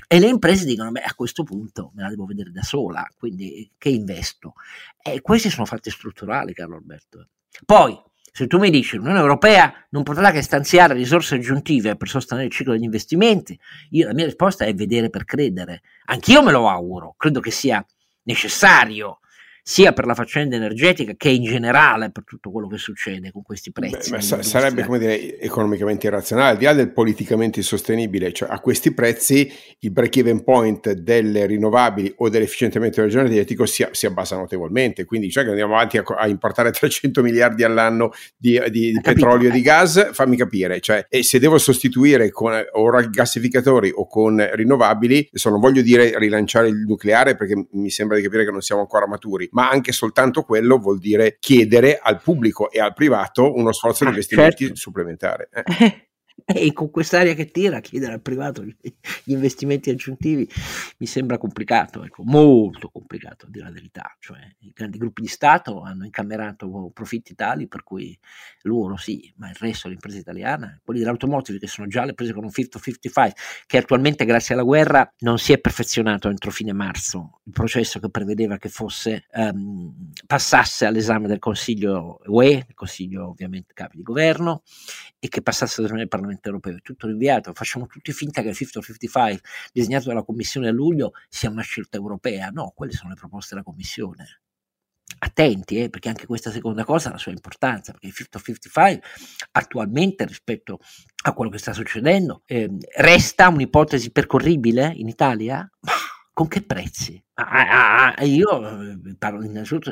E 0.07 0.19
le 0.19 0.27
imprese 0.27 0.65
dicono, 0.65 0.91
beh, 0.91 1.01
a 1.01 1.13
questo 1.15 1.43
punto 1.43 1.91
me 1.95 2.03
la 2.03 2.09
devo 2.09 2.25
vedere 2.25 2.51
da 2.51 2.63
sola, 2.63 3.05
quindi 3.17 3.71
che 3.77 3.89
investo? 3.89 4.53
E 5.01 5.21
questi 5.21 5.49
sono 5.49 5.65
fatti 5.65 5.89
strutturali, 5.89 6.53
Carlo 6.53 6.77
Alberto. 6.77 7.27
Poi, 7.65 7.99
se 8.31 8.47
tu 8.47 8.59
mi 8.59 8.69
dici 8.69 8.95
l'Unione 8.95 9.19
Europea 9.19 9.73
non 9.89 10.03
potrà 10.03 10.31
che 10.31 10.41
stanziare 10.41 10.93
risorse 10.93 11.35
aggiuntive 11.35 11.97
per 11.97 12.07
sostenere 12.07 12.47
il 12.47 12.53
ciclo 12.53 12.73
degli 12.73 12.83
investimenti, 12.83 13.59
io, 13.89 14.07
la 14.07 14.13
mia 14.13 14.25
risposta 14.25 14.65
è 14.65 14.73
vedere 14.73 15.09
per 15.09 15.25
credere. 15.25 15.81
Anch'io 16.05 16.43
me 16.43 16.51
lo 16.51 16.69
auguro, 16.69 17.15
credo 17.17 17.39
che 17.39 17.51
sia 17.51 17.83
necessario 18.23 19.19
sia 19.63 19.93
per 19.93 20.05
la 20.05 20.13
faccenda 20.13 20.55
energetica 20.55 21.13
che 21.15 21.29
in 21.29 21.43
generale 21.43 22.11
per 22.11 22.23
tutto 22.23 22.51
quello 22.51 22.67
che 22.67 22.77
succede 22.77 23.31
con 23.31 23.41
questi 23.43 23.71
prezzi. 23.71 24.11
Beh, 24.11 24.21
sa- 24.21 24.41
sarebbe 24.41 24.83
come 24.83 24.99
dire 24.99 25.39
economicamente 25.39 26.07
irrazionale, 26.07 26.51
al 26.51 26.57
di 26.57 26.65
là 26.65 26.73
del 26.73 26.91
politicamente 26.91 27.59
insostenibile, 27.59 28.31
cioè 28.33 28.49
a 28.49 28.59
questi 28.59 28.93
prezzi 28.93 29.51
il 29.79 29.91
break-even 29.91 30.43
point 30.43 30.91
delle 30.91 31.45
rinnovabili 31.45 32.13
o 32.17 32.29
dell'efficientamento 32.29 33.01
energetico 33.01 33.65
si, 33.65 33.85
si 33.91 34.05
abbassa 34.05 34.35
notevolmente, 34.35 35.05
quindi 35.05 35.29
cioè 35.29 35.43
che 35.43 35.49
andiamo 35.49 35.75
avanti 35.75 35.97
a, 35.97 36.03
a 36.17 36.27
importare 36.27 36.71
300 36.79 37.21
miliardi 37.21 37.63
all'anno 37.63 38.11
di, 38.37 38.59
di, 38.69 38.91
di 38.91 38.99
petrolio 39.01 39.49
e 39.49 39.51
di 39.51 39.61
gas, 39.61 40.11
fammi 40.13 40.35
capire, 40.35 40.79
cioè, 40.79 41.05
e 41.09 41.23
se 41.23 41.39
devo 41.39 41.57
sostituire 41.57 42.29
con 42.31 42.53
o 42.73 42.89
gassificatori 43.09 43.91
o 43.93 44.07
con 44.07 44.47
rinnovabili, 44.53 45.27
adesso 45.29 45.49
non 45.49 45.59
voglio 45.59 45.81
dire 45.81 46.17
rilanciare 46.17 46.67
il 46.67 46.83
nucleare 46.87 47.35
perché 47.35 47.67
mi 47.71 47.89
sembra 47.89 48.17
di 48.17 48.23
capire 48.23 48.45
che 48.45 48.51
non 48.51 48.61
siamo 48.61 48.81
ancora 48.81 49.07
maturi, 49.07 49.48
ma 49.51 49.69
anche 49.69 49.91
soltanto 49.91 50.43
quello 50.43 50.77
vuol 50.77 50.99
dire 50.99 51.37
chiedere 51.39 51.99
al 52.01 52.21
pubblico 52.21 52.71
e 52.71 52.79
al 52.79 52.93
privato 52.93 53.53
uno 53.53 53.71
sforzo 53.71 54.03
di 54.03 54.09
ah, 54.09 54.13
investimenti 54.13 54.63
certo. 54.65 54.75
supplementare. 54.75 55.49
Eh. 55.51 56.03
E 56.59 56.73
con 56.73 56.91
quest'aria 56.91 57.33
che 57.33 57.51
tira, 57.51 57.79
chiedere 57.79 58.13
al 58.13 58.21
privato 58.21 58.63
gli 58.63 58.75
investimenti 59.31 59.89
aggiuntivi 59.89 60.47
mi 60.97 61.05
sembra 61.05 61.37
complicato, 61.37 62.03
ecco, 62.03 62.23
molto 62.23 62.89
complicato 62.89 63.45
a 63.45 63.49
dire 63.49 63.65
la 63.65 63.71
verità. 63.71 64.15
Cioè, 64.19 64.39
I 64.59 64.71
grandi 64.73 64.97
gruppi 64.97 65.21
di 65.21 65.27
Stato 65.27 65.81
hanno 65.81 66.05
incamerato 66.05 66.91
profitti 66.93 67.35
tali 67.35 67.67
per 67.67 67.83
cui 67.83 68.17
loro 68.63 68.97
sì, 68.97 69.31
ma 69.37 69.49
il 69.49 69.55
resto 69.57 69.87
dell'impresa 69.87 70.17
italiana, 70.17 70.79
quelli 70.83 70.99
dell'automotive 70.99 71.59
che 71.59 71.67
sono 71.67 71.87
già 71.87 72.03
le 72.03 72.13
prese 72.13 72.33
con 72.33 72.43
un 72.43 72.51
50-55, 72.53 73.31
che 73.65 73.77
attualmente 73.77 74.25
grazie 74.25 74.53
alla 74.53 74.63
guerra 74.63 75.11
non 75.19 75.37
si 75.37 75.53
è 75.53 75.59
perfezionato 75.59 76.29
entro 76.29 76.51
fine 76.51 76.73
marzo, 76.73 77.39
il 77.45 77.53
processo 77.53 77.99
che 77.99 78.09
prevedeva 78.09 78.57
che 78.57 78.69
fosse 78.69 79.25
um, 79.33 80.11
passasse 80.25 80.85
all'esame 80.85 81.27
del 81.27 81.39
Consiglio 81.39 82.19
UE, 82.25 82.65
il 82.67 82.73
Consiglio 82.73 83.29
ovviamente 83.29 83.73
capi 83.73 83.97
di 83.97 84.03
governo, 84.03 84.63
e 85.19 85.27
che 85.27 85.41
passasse 85.41 85.79
all'esame 85.79 85.99
del 85.99 86.09
Parlamento 86.09 86.28
Parlamento 86.29 86.47
europeo, 86.49 86.75
è 86.77 86.81
tutto 86.81 87.07
rinviato, 87.07 87.53
facciamo 87.53 87.87
tutti 87.87 88.11
finta 88.11 88.41
che 88.41 88.49
il 88.49 88.57
50-55 88.57 89.39
disegnato 89.73 90.07
dalla 90.07 90.23
Commissione 90.23 90.67
a 90.67 90.71
luglio 90.71 91.13
sia 91.27 91.49
una 91.49 91.61
scelta 91.61 91.97
europea, 91.97 92.49
no, 92.49 92.71
quelle 92.75 92.91
sono 92.91 93.09
le 93.09 93.15
proposte 93.15 93.55
della 93.55 93.65
Commissione. 93.65 94.41
Attenti, 95.21 95.81
eh, 95.81 95.89
perché 95.89 96.07
anche 96.07 96.27
questa 96.27 96.51
seconda 96.51 96.85
cosa 96.85 97.09
ha 97.09 97.13
la 97.13 97.17
sua 97.17 97.31
importanza, 97.31 97.91
perché 97.91 98.07
il 98.07 98.13
50-55 98.13 98.99
attualmente 99.51 100.25
rispetto 100.25 100.79
a 101.23 101.33
quello 101.33 101.49
che 101.49 101.57
sta 101.57 101.73
succedendo 101.73 102.43
eh, 102.45 102.69
resta 102.95 103.49
un'ipotesi 103.49 104.11
percorribile 104.11 104.93
in 104.95 105.07
Italia? 105.07 105.67
Ma 105.81 105.93
con 106.31 106.47
che 106.47 106.61
prezzi? 106.61 107.21
Ah, 107.33 107.49
ah, 107.49 108.13
ah, 108.13 108.23
io 108.23 108.81
eh, 108.91 109.15
parlo 109.17 109.43
innanzitutto 109.43 109.91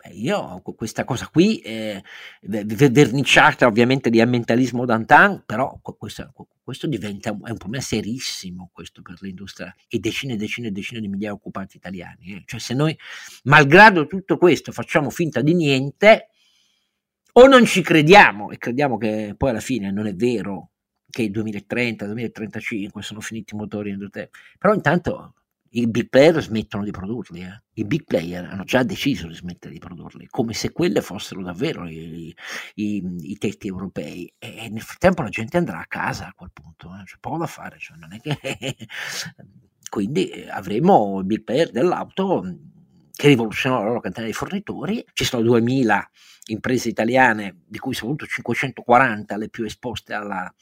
d'Italia, 0.00 0.10
io 0.12 0.60
questa 0.62 1.04
cosa 1.04 1.28
qui, 1.28 1.58
eh, 1.60 2.02
verniciata 2.40 3.66
ovviamente 3.66 4.10
di 4.10 4.20
ambientalismo 4.20 4.84
d'antan, 4.84 5.42
però 5.44 5.78
questo, 5.80 6.32
questo 6.62 6.86
diventa 6.86 7.32
un, 7.32 7.40
è 7.44 7.50
un 7.50 7.56
problema 7.56 7.82
serissimo 7.82 8.70
questo 8.72 9.02
per 9.02 9.16
l'industria 9.20 9.74
e 9.88 9.98
decine 9.98 10.34
e 10.34 10.36
decine 10.36 10.68
e 10.68 10.70
decine 10.70 11.00
di 11.00 11.08
migliaia 11.08 11.32
di 11.32 11.36
occupati 11.36 11.76
italiani. 11.76 12.36
Eh. 12.36 12.42
Cioè 12.46 12.60
se 12.60 12.74
noi, 12.74 12.96
malgrado 13.44 14.06
tutto 14.06 14.38
questo, 14.38 14.72
facciamo 14.72 15.10
finta 15.10 15.40
di 15.42 15.54
niente, 15.54 16.28
o 17.32 17.46
non 17.46 17.64
ci 17.64 17.82
crediamo 17.82 18.50
e 18.50 18.58
crediamo 18.58 18.96
che 18.96 19.34
poi 19.36 19.50
alla 19.50 19.60
fine 19.60 19.92
non 19.92 20.06
è 20.06 20.14
vero 20.14 20.70
che 21.08 21.22
il 21.22 21.30
2030-2035 21.30 22.98
sono 23.00 23.20
finiti 23.20 23.54
i 23.54 23.56
motori 23.56 23.96
però 24.58 24.74
intanto 24.74 25.34
i 25.72 25.86
big 25.86 26.08
player 26.08 26.40
smettono 26.42 26.82
di 26.82 26.90
produrli, 26.90 27.42
eh. 27.42 27.62
i 27.74 27.84
big 27.84 28.04
player 28.04 28.44
hanno 28.44 28.64
già 28.64 28.82
deciso 28.82 29.28
di 29.28 29.34
smettere 29.34 29.72
di 29.72 29.78
produrli, 29.78 30.26
come 30.26 30.52
se 30.52 30.72
quelle 30.72 31.00
fossero 31.00 31.42
davvero 31.42 31.86
i, 31.86 32.34
i, 32.74 33.02
i 33.20 33.38
tetti 33.38 33.68
europei. 33.68 34.32
E 34.38 34.68
nel 34.70 34.82
frattempo 34.82 35.22
la 35.22 35.28
gente 35.28 35.56
andrà 35.56 35.78
a 35.78 35.86
casa 35.86 36.26
a 36.28 36.32
quel 36.34 36.50
punto, 36.52 36.88
eh. 36.88 37.04
c'è 37.04 37.16
poco 37.20 37.38
da 37.38 37.46
fare, 37.46 37.78
cioè 37.78 37.96
che... 38.20 38.76
Quindi 39.90 40.28
eh, 40.28 40.48
avremo 40.48 41.18
i 41.20 41.24
big 41.24 41.42
player 41.42 41.70
dell'auto 41.70 42.44
che 43.12 43.26
rivoluzionano 43.26 43.82
la 43.82 43.88
loro 43.88 44.00
catena 44.00 44.26
di 44.26 44.32
fornitori, 44.32 45.04
ci 45.12 45.24
sono 45.24 45.42
2000 45.42 46.10
imprese 46.46 46.88
italiane, 46.88 47.62
di 47.66 47.78
cui 47.78 47.92
sono 47.92 48.14
540 48.16 49.36
le 49.36 49.48
più 49.48 49.64
esposte 49.64 50.14
alla, 50.14 50.52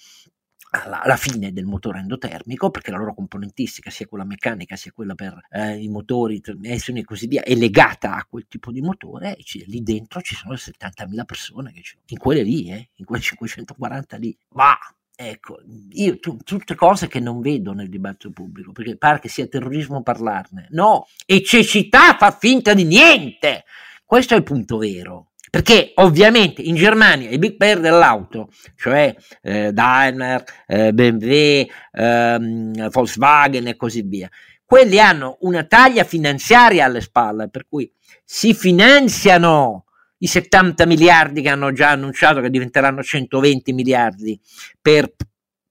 alla, 0.70 1.02
alla, 1.02 1.16
fine 1.16 1.52
del 1.52 1.64
motore 1.64 2.00
endotermico, 2.00 2.70
perché 2.70 2.90
la 2.90 2.98
loro 2.98 3.14
componentistica, 3.14 3.90
sia 3.90 4.07
quella 4.07 4.24
meccanica 4.24 4.76
sia 4.76 4.92
quella 4.92 5.14
per 5.14 5.38
eh, 5.50 5.76
i 5.76 5.88
motori, 5.88 6.40
trasmissioni 6.40 7.00
e 7.00 7.04
così 7.04 7.26
via, 7.26 7.42
è 7.42 7.54
legata 7.54 8.14
a 8.14 8.26
quel 8.28 8.46
tipo 8.48 8.70
di 8.70 8.81
motore 8.81 9.37
e 9.37 9.42
ci, 9.42 9.64
lì 9.66 9.83
dentro 9.83 10.20
ci 10.20 10.35
sono 10.35 10.54
70.000 10.54 11.24
persone 11.24 11.72
che 11.72 11.83
in 12.07 12.18
quelle 12.18 12.42
lì, 12.42 12.70
eh, 12.70 12.90
in 12.94 13.04
quelle 13.04 13.22
540 13.22 14.16
lì. 14.16 14.37
Ma 14.50 14.76
ecco, 15.20 15.59
io 15.90 16.18
tu, 16.18 16.37
tutte 16.37 16.74
cose 16.74 17.09
che 17.09 17.20
non 17.20 17.40
vedo 17.40 17.72
nel 17.72 17.88
dibattito 17.88 18.31
pubblico, 18.31 18.72
perché 18.72 18.96
pare 18.96 19.20
che 19.20 19.28
sia 19.28 19.46
terrorismo 19.46 20.02
parlarne. 20.02 20.68
No, 20.70 21.07
e 21.26 21.42
cecità 21.42 22.16
fa 22.16 22.31
finta 22.31 22.74
di 22.74 22.85
niente. 22.85 23.64
Questo 24.04 24.35
è 24.35 24.37
il 24.37 24.42
punto 24.42 24.78
vero. 24.78 25.27
Perché 25.50 25.92
ovviamente 25.96 26.62
in 26.62 26.74
Germania 26.74 27.30
i 27.30 27.38
big 27.38 27.56
player 27.56 27.80
dell'auto, 27.80 28.48
cioè 28.76 29.14
eh, 29.42 29.72
Daimler, 29.72 30.44
eh, 30.66 30.92
BMW, 30.92 31.66
ehm, 31.92 32.90
Volkswagen 32.90 33.66
e 33.66 33.76
così 33.76 34.02
via, 34.02 34.28
quelli 34.64 35.00
hanno 35.00 35.38
una 35.40 35.64
taglia 35.64 36.04
finanziaria 36.04 36.84
alle 36.84 37.00
spalle, 37.00 37.48
per 37.48 37.66
cui 37.68 37.90
si 38.24 38.52
finanziano 38.52 39.84
i 40.18 40.26
70 40.26 40.84
miliardi 40.84 41.42
che 41.42 41.48
hanno 41.48 41.72
già 41.72 41.90
annunciato 41.90 42.40
che 42.40 42.50
diventeranno 42.50 43.02
120 43.02 43.72
miliardi 43.72 44.38
per 44.80 45.11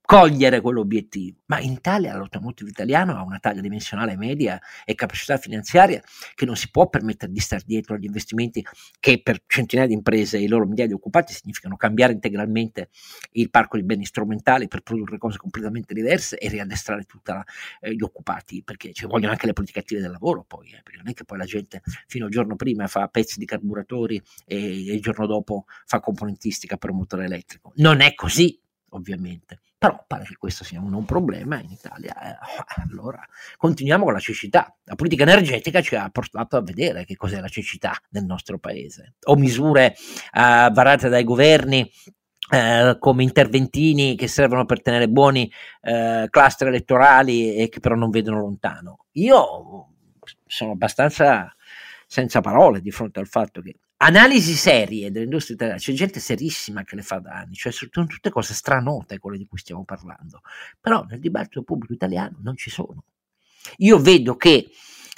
cogliere 0.08 0.62
quell'obiettivo. 0.62 1.40
Ma 1.48 1.60
in 1.60 1.74
Italia 1.74 2.16
l'automotive 2.16 2.70
italiano 2.70 3.18
ha 3.18 3.24
una 3.24 3.40
taglia 3.40 3.60
dimensionale 3.60 4.16
media 4.16 4.58
e 4.86 4.96
capacità 4.96 5.36
finanziaria 5.36 6.02
che 6.34 6.46
non 6.46 6.56
si 6.56 6.72
può 6.72 6.88
permettere 6.88 7.30
di 7.30 7.42
stare 7.42 7.64
dietro 7.66 7.96
agli 7.96 8.06
investimenti 8.06 8.66
che 9.02 9.22
per 9.22 9.44
centinaia 9.46 9.86
di 9.86 9.96
imprese 9.96 10.38
e 10.38 10.44
i 10.44 10.48
loro 10.48 10.66
migliaia 10.66 10.88
di 10.88 10.94
occupati 10.94 11.34
significano 11.34 11.76
cambiare 11.76 12.14
integralmente 12.14 12.88
il 13.34 13.50
parco 13.50 13.76
di 13.76 13.84
beni 13.84 14.06
strumentali 14.06 14.70
per 14.70 14.80
produrre 14.80 15.18
cose 15.18 15.38
completamente 15.38 15.94
diverse 15.94 16.38
e 16.38 16.48
riaddestrare 16.48 17.04
tutti 17.04 17.32
eh, 17.82 17.94
gli 17.94 18.02
occupati, 18.02 18.64
perché 18.64 18.94
ci 18.94 19.06
vogliono 19.08 19.34
anche 19.34 19.46
le 19.46 19.52
politiche 19.52 19.80
attive 19.80 20.00
del 20.00 20.12
lavoro 20.12 20.46
poi, 20.48 20.70
eh, 20.70 20.80
perché 20.84 21.00
non 21.00 21.10
è 21.10 21.14
che 21.14 21.26
poi 21.26 21.38
la 21.38 21.44
gente 21.44 21.82
fino 22.08 22.24
al 22.24 22.32
giorno 22.32 22.56
prima 22.56 22.88
fa 22.88 23.10
pezzi 23.10 23.40
di 23.40 23.46
carburatori 23.46 24.22
e, 24.46 24.56
e 24.88 24.94
il 24.94 25.02
giorno 25.02 25.26
dopo 25.26 25.66
fa 25.86 26.00
componentistica 26.00 26.78
per 26.78 26.92
un 26.92 26.98
motore 27.00 27.26
elettrico. 27.26 27.74
Non 27.76 28.00
è 28.00 28.14
così, 28.14 28.58
ovviamente. 28.92 29.60
Però 29.80 30.04
pare 30.08 30.24
che 30.24 30.36
questo 30.38 30.64
sia 30.64 30.80
un, 30.80 30.92
un 30.94 31.06
problema 31.06 31.60
in 31.60 31.70
Italia. 31.70 32.16
Eh, 32.20 32.38
allora 32.90 33.24
continuiamo 33.58 34.06
con 34.06 34.14
la 34.14 34.20
cecità. 34.20 34.76
La 34.86 34.96
politica 34.96 35.24
energetica 35.24 35.82
ci 35.82 35.96
ha 35.96 36.10
portato 36.10 36.58
a 36.58 36.62
vedere 36.62 37.06
che 37.06 37.16
cos'è 37.16 37.40
la 37.40 37.48
cecità 37.48 37.96
nel 38.10 38.26
nostro 38.26 38.58
paese. 38.58 39.16
O 39.26 39.36
misure 39.36 39.94
eh, 39.94 40.70
varate 40.72 41.10
dai 41.10 41.24
governi 41.24 41.88
eh, 42.50 42.96
come 43.00 43.24
interventini 43.24 44.16
che 44.16 44.28
servono 44.28 44.66
per 44.66 44.82
tenere 44.82 45.10
buoni 45.10 45.52
eh, 45.82 46.28
cluster 46.30 46.70
elettorali 46.70 47.56
e 47.56 47.70
che 47.70 47.80
però 47.80 47.94
non 47.94 48.10
vedono 48.10 48.40
lontano. 48.40 49.06
Io 49.14 49.90
sono 50.46 50.72
abbastanza 50.72 51.54
senza 52.08 52.42
parole 52.42 52.82
di 52.82 52.90
fronte 52.90 53.20
al 53.20 53.28
fatto 53.28 53.62
che 53.62 53.76
analisi 53.98 54.54
serie 54.54 55.12
dell'industria 55.12 55.56
italiana, 55.56 55.80
c'è 55.80 55.94
gente 55.94 56.20
serissima 56.20 56.84
che 56.84 56.96
le 56.96 57.02
fa 57.02 57.20
da 57.20 57.32
anni, 57.32 57.56
cioè 57.56 57.72
sono 57.72 58.08
tutte 58.08 58.30
cose 58.30 58.54
stranote 58.54 59.20
quelle 59.20 59.38
di 59.38 59.48
cui 59.48 59.58
stiamo 59.58 59.84
parlando, 59.84 60.42
però 60.80 61.06
nel 61.10 61.20
dibattito 61.20 61.64
pubblico 61.64 61.94
italiano 61.94 62.38
non 62.42 62.56
ci 62.56 62.70
sono. 62.70 63.04
Io 63.78 64.00
vedo 64.00 64.36
che 64.36 64.70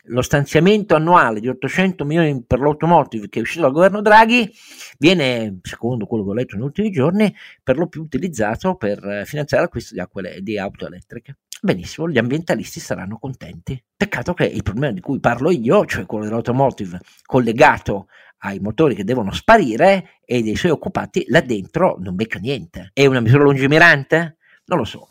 lo 0.05 0.21
stanziamento 0.21 0.95
annuale 0.95 1.39
di 1.39 1.49
800 1.49 2.05
milioni 2.05 2.43
per 2.43 2.59
l'automotive 2.59 3.29
che 3.29 3.39
è 3.39 3.41
uscito 3.41 3.61
dal 3.61 3.71
governo 3.71 4.01
Draghi 4.01 4.51
viene, 4.97 5.59
secondo 5.61 6.05
quello 6.05 6.23
che 6.23 6.29
ho 6.29 6.33
letto 6.33 6.55
negli 6.55 6.65
ultimi 6.65 6.89
giorni, 6.89 7.33
per 7.61 7.77
lo 7.77 7.87
più 7.87 8.01
utilizzato 8.01 8.75
per 8.75 9.23
finanziare 9.25 9.63
l'acquisto 9.63 9.93
di, 9.93 9.99
acque, 9.99 10.39
di 10.41 10.57
auto 10.57 10.87
elettriche. 10.87 11.37
Benissimo, 11.61 12.09
gli 12.09 12.17
ambientalisti 12.17 12.79
saranno 12.79 13.17
contenti. 13.17 13.81
Peccato 13.95 14.33
che 14.33 14.45
il 14.45 14.63
problema 14.63 14.93
di 14.93 15.01
cui 15.01 15.19
parlo 15.19 15.51
io, 15.51 15.85
cioè 15.85 16.05
quello 16.05 16.23
dell'automotive 16.23 17.01
collegato 17.25 18.07
ai 18.39 18.59
motori 18.59 18.95
che 18.95 19.03
devono 19.03 19.31
sparire 19.31 20.19
e 20.25 20.41
dei 20.41 20.55
suoi 20.55 20.71
occupati 20.71 21.25
là 21.27 21.41
dentro 21.41 21.97
non 21.99 22.15
becca 22.15 22.39
niente. 22.39 22.91
È 22.93 23.05
una 23.05 23.19
misura 23.19 23.43
lungimirante? 23.43 24.37
Non 24.65 24.77
lo 24.79 24.85
so. 24.85 25.09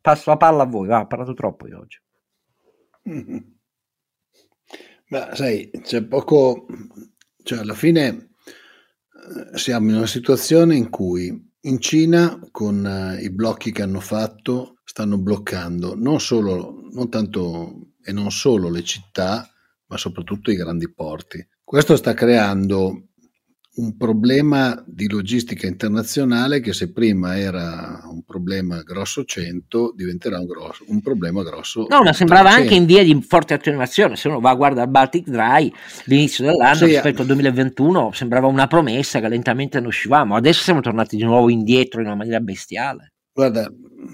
passo 0.00 0.30
la 0.30 0.36
palla 0.36 0.62
a 0.62 0.66
voi, 0.66 0.88
va, 0.88 1.00
ho 1.00 1.06
parlato 1.06 1.34
troppo 1.34 1.66
io 1.66 1.78
oggi. 1.78 1.98
Ma 5.08 5.34
sai, 5.34 5.70
c'è 5.82 6.02
poco, 6.04 6.66
cioè 7.42 7.58
alla 7.58 7.74
fine 7.74 8.30
eh, 9.52 9.58
siamo 9.58 9.90
in 9.90 9.96
una 9.96 10.06
situazione 10.06 10.74
in 10.76 10.88
cui 10.90 11.52
in 11.60 11.80
Cina 11.80 12.40
con 12.50 12.84
uh, 12.84 13.22
i 13.22 13.30
blocchi 13.30 13.70
che 13.70 13.82
hanno 13.82 14.00
fatto 14.00 14.80
stanno 14.84 15.18
bloccando 15.18 15.94
non 15.96 16.20
solo, 16.20 16.88
non 16.92 17.08
tanto 17.08 17.92
e 18.02 18.12
non 18.12 18.30
solo 18.30 18.68
le 18.68 18.82
città, 18.82 19.48
ma 19.86 19.96
soprattutto 19.96 20.50
i 20.50 20.56
grandi 20.56 20.92
porti. 20.92 21.46
Questo 21.64 21.96
sta 21.96 22.12
creando 22.12 23.08
un 23.76 23.96
problema 23.96 24.80
di 24.86 25.08
logistica 25.08 25.66
internazionale 25.66 26.60
che 26.60 26.72
se 26.72 26.92
prima 26.92 27.36
era 27.36 28.02
un 28.08 28.22
problema 28.22 28.82
grosso 28.82 29.24
100 29.24 29.94
diventerà 29.96 30.38
un, 30.38 30.46
grosso, 30.46 30.84
un 30.86 31.00
problema 31.00 31.42
grosso 31.42 31.86
no 31.88 32.02
ma 32.02 32.12
sembrava 32.12 32.50
300. 32.50 32.62
anche 32.62 32.74
in 32.80 32.86
via 32.86 33.02
di 33.02 33.20
forte 33.20 33.52
attenuazione 33.52 34.14
se 34.14 34.28
uno 34.28 34.38
va 34.38 34.50
a 34.50 34.54
guardare 34.54 34.86
il 34.86 34.92
Baltic 34.92 35.28
Dry 35.28 35.72
l'inizio 36.04 36.44
dell'anno 36.44 36.76
sì, 36.76 36.84
rispetto 36.84 37.22
al 37.22 37.26
2021 37.26 38.12
sembrava 38.12 38.46
una 38.46 38.68
promessa 38.68 39.18
che 39.18 39.28
lentamente 39.28 39.80
ne 39.80 39.86
uscivamo. 39.88 40.36
Adesso 40.36 40.62
siamo 40.62 40.80
tornati 40.80 41.16
di 41.16 41.24
nuovo 41.24 41.50
indietro 41.50 42.00
in 42.00 42.06
una 42.06 42.14
maniera 42.14 42.38
bestiale. 42.38 43.14
Guarda 43.32 43.68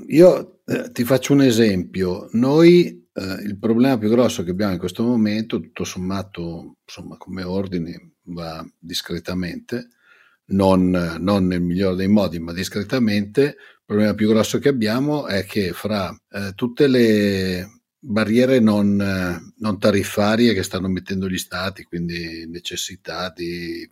io 0.07 0.61
eh, 0.65 0.91
ti 0.93 1.05
faccio 1.05 1.33
un 1.33 1.43
esempio. 1.43 2.29
Noi 2.33 3.00
eh, 3.13 3.43
il 3.45 3.59
problema 3.59 3.99
più 3.99 4.09
grosso 4.09 4.43
che 4.43 4.51
abbiamo 4.51 4.73
in 4.73 4.79
questo 4.79 5.03
momento 5.03 5.61
tutto 5.61 5.85
sommato 5.85 6.77
insomma 6.85 7.17
come 7.17 7.43
ordini 7.43 7.95
va 8.25 8.65
discretamente, 8.79 9.89
non, 10.47 10.91
non, 10.91 11.47
nel 11.47 11.61
migliore 11.61 11.97
dei 11.97 12.09
modi, 12.09 12.39
ma 12.39 12.53
discretamente. 12.53 13.43
Il 13.43 13.97
problema 13.97 14.15
più 14.15 14.29
grosso 14.29 14.59
che 14.59 14.69
abbiamo 14.69 15.27
è 15.27 15.45
che 15.45 15.73
fra 15.73 16.17
eh, 16.31 16.53
tutte 16.55 16.87
le 16.87 17.83
barriere 17.99 18.61
non, 18.61 18.97
non, 19.57 19.79
tariffarie 19.79 20.55
che 20.55 20.63
stanno 20.63 20.89
mettendo 20.89 21.29
gli 21.29 21.39
stati, 21.39 21.83
quindi 21.83 22.47
necessità 22.49 23.33
di, 23.35 23.91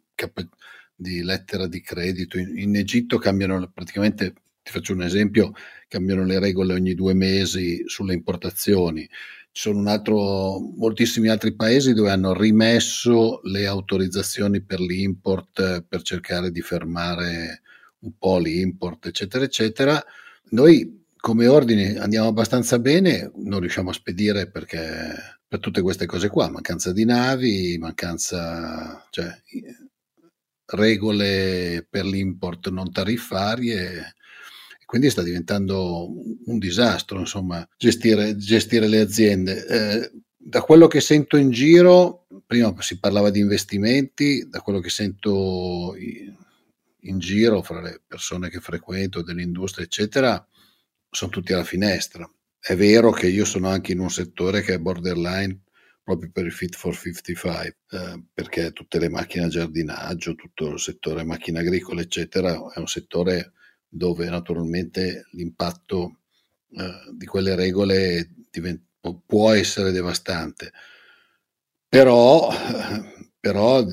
di 0.95 1.23
lettera 1.23 1.67
di 1.67 1.81
credito, 1.81 2.39
in, 2.39 2.57
in 2.59 2.77
Egitto 2.77 3.19
cambiano 3.19 3.71
praticamente, 3.73 4.35
ti 4.69 4.75
faccio 4.75 4.93
un 4.93 5.03
esempio, 5.03 5.53
cambiano 5.89 6.25
le 6.25 6.39
regole 6.39 6.75
ogni 6.75 6.95
due 6.95 7.15
mesi 7.15 7.83
sulle 7.87 8.13
importazioni 8.13 9.09
ci 9.51 9.63
sono 9.63 9.91
altro, 9.91 10.61
moltissimi 10.77 11.29
altri 11.29 11.55
paesi 11.55 11.93
dove 11.93 12.11
hanno 12.11 12.33
rimesso 12.33 13.41
le 13.45 13.67
autorizzazioni 13.67 14.63
per 14.63 14.79
l'import 14.79 15.83
per 15.83 16.03
cercare 16.03 16.51
di 16.51 16.61
fermare 16.61 17.63
un 18.01 18.13
po' 18.17 18.39
l'import, 18.39 19.07
eccetera, 19.07 19.45
eccetera. 19.45 20.05
Noi 20.51 21.07
come 21.17 21.49
ordine 21.49 21.99
andiamo 21.99 22.29
abbastanza 22.29 22.79
bene, 22.79 23.33
non 23.35 23.59
riusciamo 23.59 23.91
a 23.91 23.95
spedire 23.95 24.49
perché 24.49 25.41
per 25.49 25.59
tutte 25.59 25.81
queste 25.81 26.07
cose 26.07 26.29
qua, 26.29 26.49
mancanza 26.49 26.93
di 26.93 27.05
navi, 27.05 27.77
mancanza, 27.79 29.05
cioè 29.11 29.27
regole 30.67 31.85
per 31.89 32.05
l'import 32.05 32.69
non 32.69 32.93
tariffarie 32.93 34.15
quindi 34.89 35.11
sta 35.11 35.23
diventando 35.23 36.11
un 36.47 36.59
disastro, 36.59 37.19
insomma, 37.19 37.69
gestire, 37.77 38.39
gestire 38.39 38.89
le 38.89 39.01
aziende. 39.01 39.67
Eh, 39.67 40.11
da 40.35 40.63
quello 40.63 40.87
che 40.87 41.03
sento 41.03 41.37
in 41.37 41.51
giro, 41.51 42.27
prima 42.47 42.75
si 42.81 42.99
parlava 42.99 43.29
di 43.29 43.39
investimenti, 43.39 44.49
da 44.49 44.63
quello 44.63 44.81
che 44.81 44.89
sento 44.89 45.95
in 47.01 47.19
giro 47.19 47.61
fra 47.61 47.83
le 47.83 48.01
persone 48.07 48.49
che 48.49 48.61
frequento 48.61 49.21
dell'industria, 49.21 49.85
eccetera, 49.85 50.43
sono 51.11 51.31
tutti 51.31 51.53
alla 51.53 51.65
finestra. 51.65 52.27
È 52.59 52.75
vero 52.75 53.11
che 53.11 53.27
io 53.27 53.45
sono 53.45 53.69
anche 53.69 53.93
in 53.93 53.99
un 53.99 54.09
settore 54.09 54.63
che 54.63 54.73
è 54.73 54.79
borderline 54.79 55.65
proprio 56.03 56.31
per 56.33 56.47
il 56.47 56.53
Fit 56.53 56.75
for 56.75 56.97
55, 56.97 57.77
eh, 57.91 58.23
perché 58.33 58.73
tutte 58.73 58.99
le 58.99 59.11
macchine 59.11 59.45
a 59.45 59.49
giardinaggio, 59.49 60.35
tutto 60.35 60.71
il 60.71 60.81
settore 60.81 61.25
macchine 61.25 61.59
agricole, 61.59 62.01
eccetera, 62.01 62.55
è 62.73 62.79
un 62.79 62.89
settore 62.89 63.53
dove 63.89 64.29
naturalmente 64.29 65.27
l'impatto 65.33 66.21
eh, 66.71 67.13
di 67.13 67.27
quelle 67.27 67.55
regole 67.55 68.31
divent- 68.51 68.85
può 69.27 69.53
essere 69.53 69.91
devastante. 69.91 70.73
Però, 71.89 72.51
però 73.41 73.87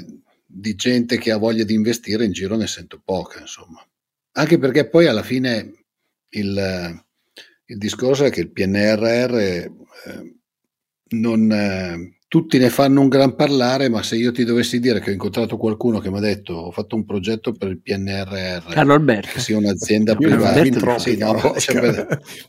di 0.46 0.76
gente 0.76 1.18
che 1.18 1.32
ha 1.32 1.38
voglia 1.38 1.64
di 1.64 1.74
investire 1.74 2.26
in 2.26 2.32
giro 2.32 2.56
ne 2.56 2.68
sento 2.68 3.02
poca, 3.04 3.39
insomma. 3.39 3.86
Anche 4.34 4.58
perché 4.58 4.89
poi 4.89 5.08
alla 5.08 5.24
fine 5.24 5.86
il, 6.30 7.04
il 7.66 7.78
discorso 7.78 8.26
è 8.26 8.30
che 8.30 8.41
il 8.41 8.52
PNRR 8.52 9.36
eh, 9.36 9.72
non, 11.10 11.52
eh, 11.52 12.14
tutti 12.28 12.58
ne 12.58 12.70
fanno 12.70 13.02
un 13.02 13.08
gran 13.08 13.36
parlare, 13.36 13.88
ma 13.88 14.02
se 14.02 14.16
io 14.16 14.32
ti 14.32 14.44
dovessi 14.44 14.80
dire 14.80 15.00
che 15.00 15.10
ho 15.10 15.14
incontrato 15.14 15.58
qualcuno 15.58 16.00
che 16.00 16.10
mi 16.10 16.18
ha 16.18 16.22
detto 16.22 16.54
ho 16.54 16.72
fatto 16.72 16.96
un 16.96 17.06
progetto 17.06 17.54
per 17.54 17.70
il 17.70 17.80
PNRR, 17.80 18.74
Carlo 18.74 18.94
Alberto. 18.94 19.30
che 19.34 19.40
sia 19.40 19.58
un'azienda 19.58 20.16
privata, 20.16 20.98
sì, 20.98 21.18
no, 21.18 21.34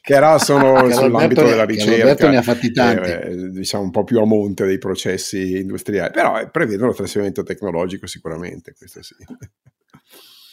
che 0.00 0.14
era 0.14 0.38
sono 0.38 0.90
sull'ambito 0.90 1.44
della 1.44 1.64
ricerca, 1.64 2.02
Alberto 2.02 2.28
ne 2.28 2.36
ha 2.38 2.42
fatti 2.42 2.72
tanti, 2.72 3.10
eh, 3.10 3.50
diciamo 3.50 3.84
un 3.84 3.90
po' 3.90 4.04
più 4.04 4.18
a 4.18 4.24
monte 4.24 4.64
dei 4.64 4.78
processi 4.78 5.58
industriali, 5.58 6.10
però 6.12 6.40
eh, 6.40 6.48
prevedono 6.48 6.90
il 6.90 6.96
trasferimento 6.96 7.42
tecnologico 7.42 8.06
sicuramente, 8.06 8.74
questo 8.76 9.02
sì. 9.02 9.14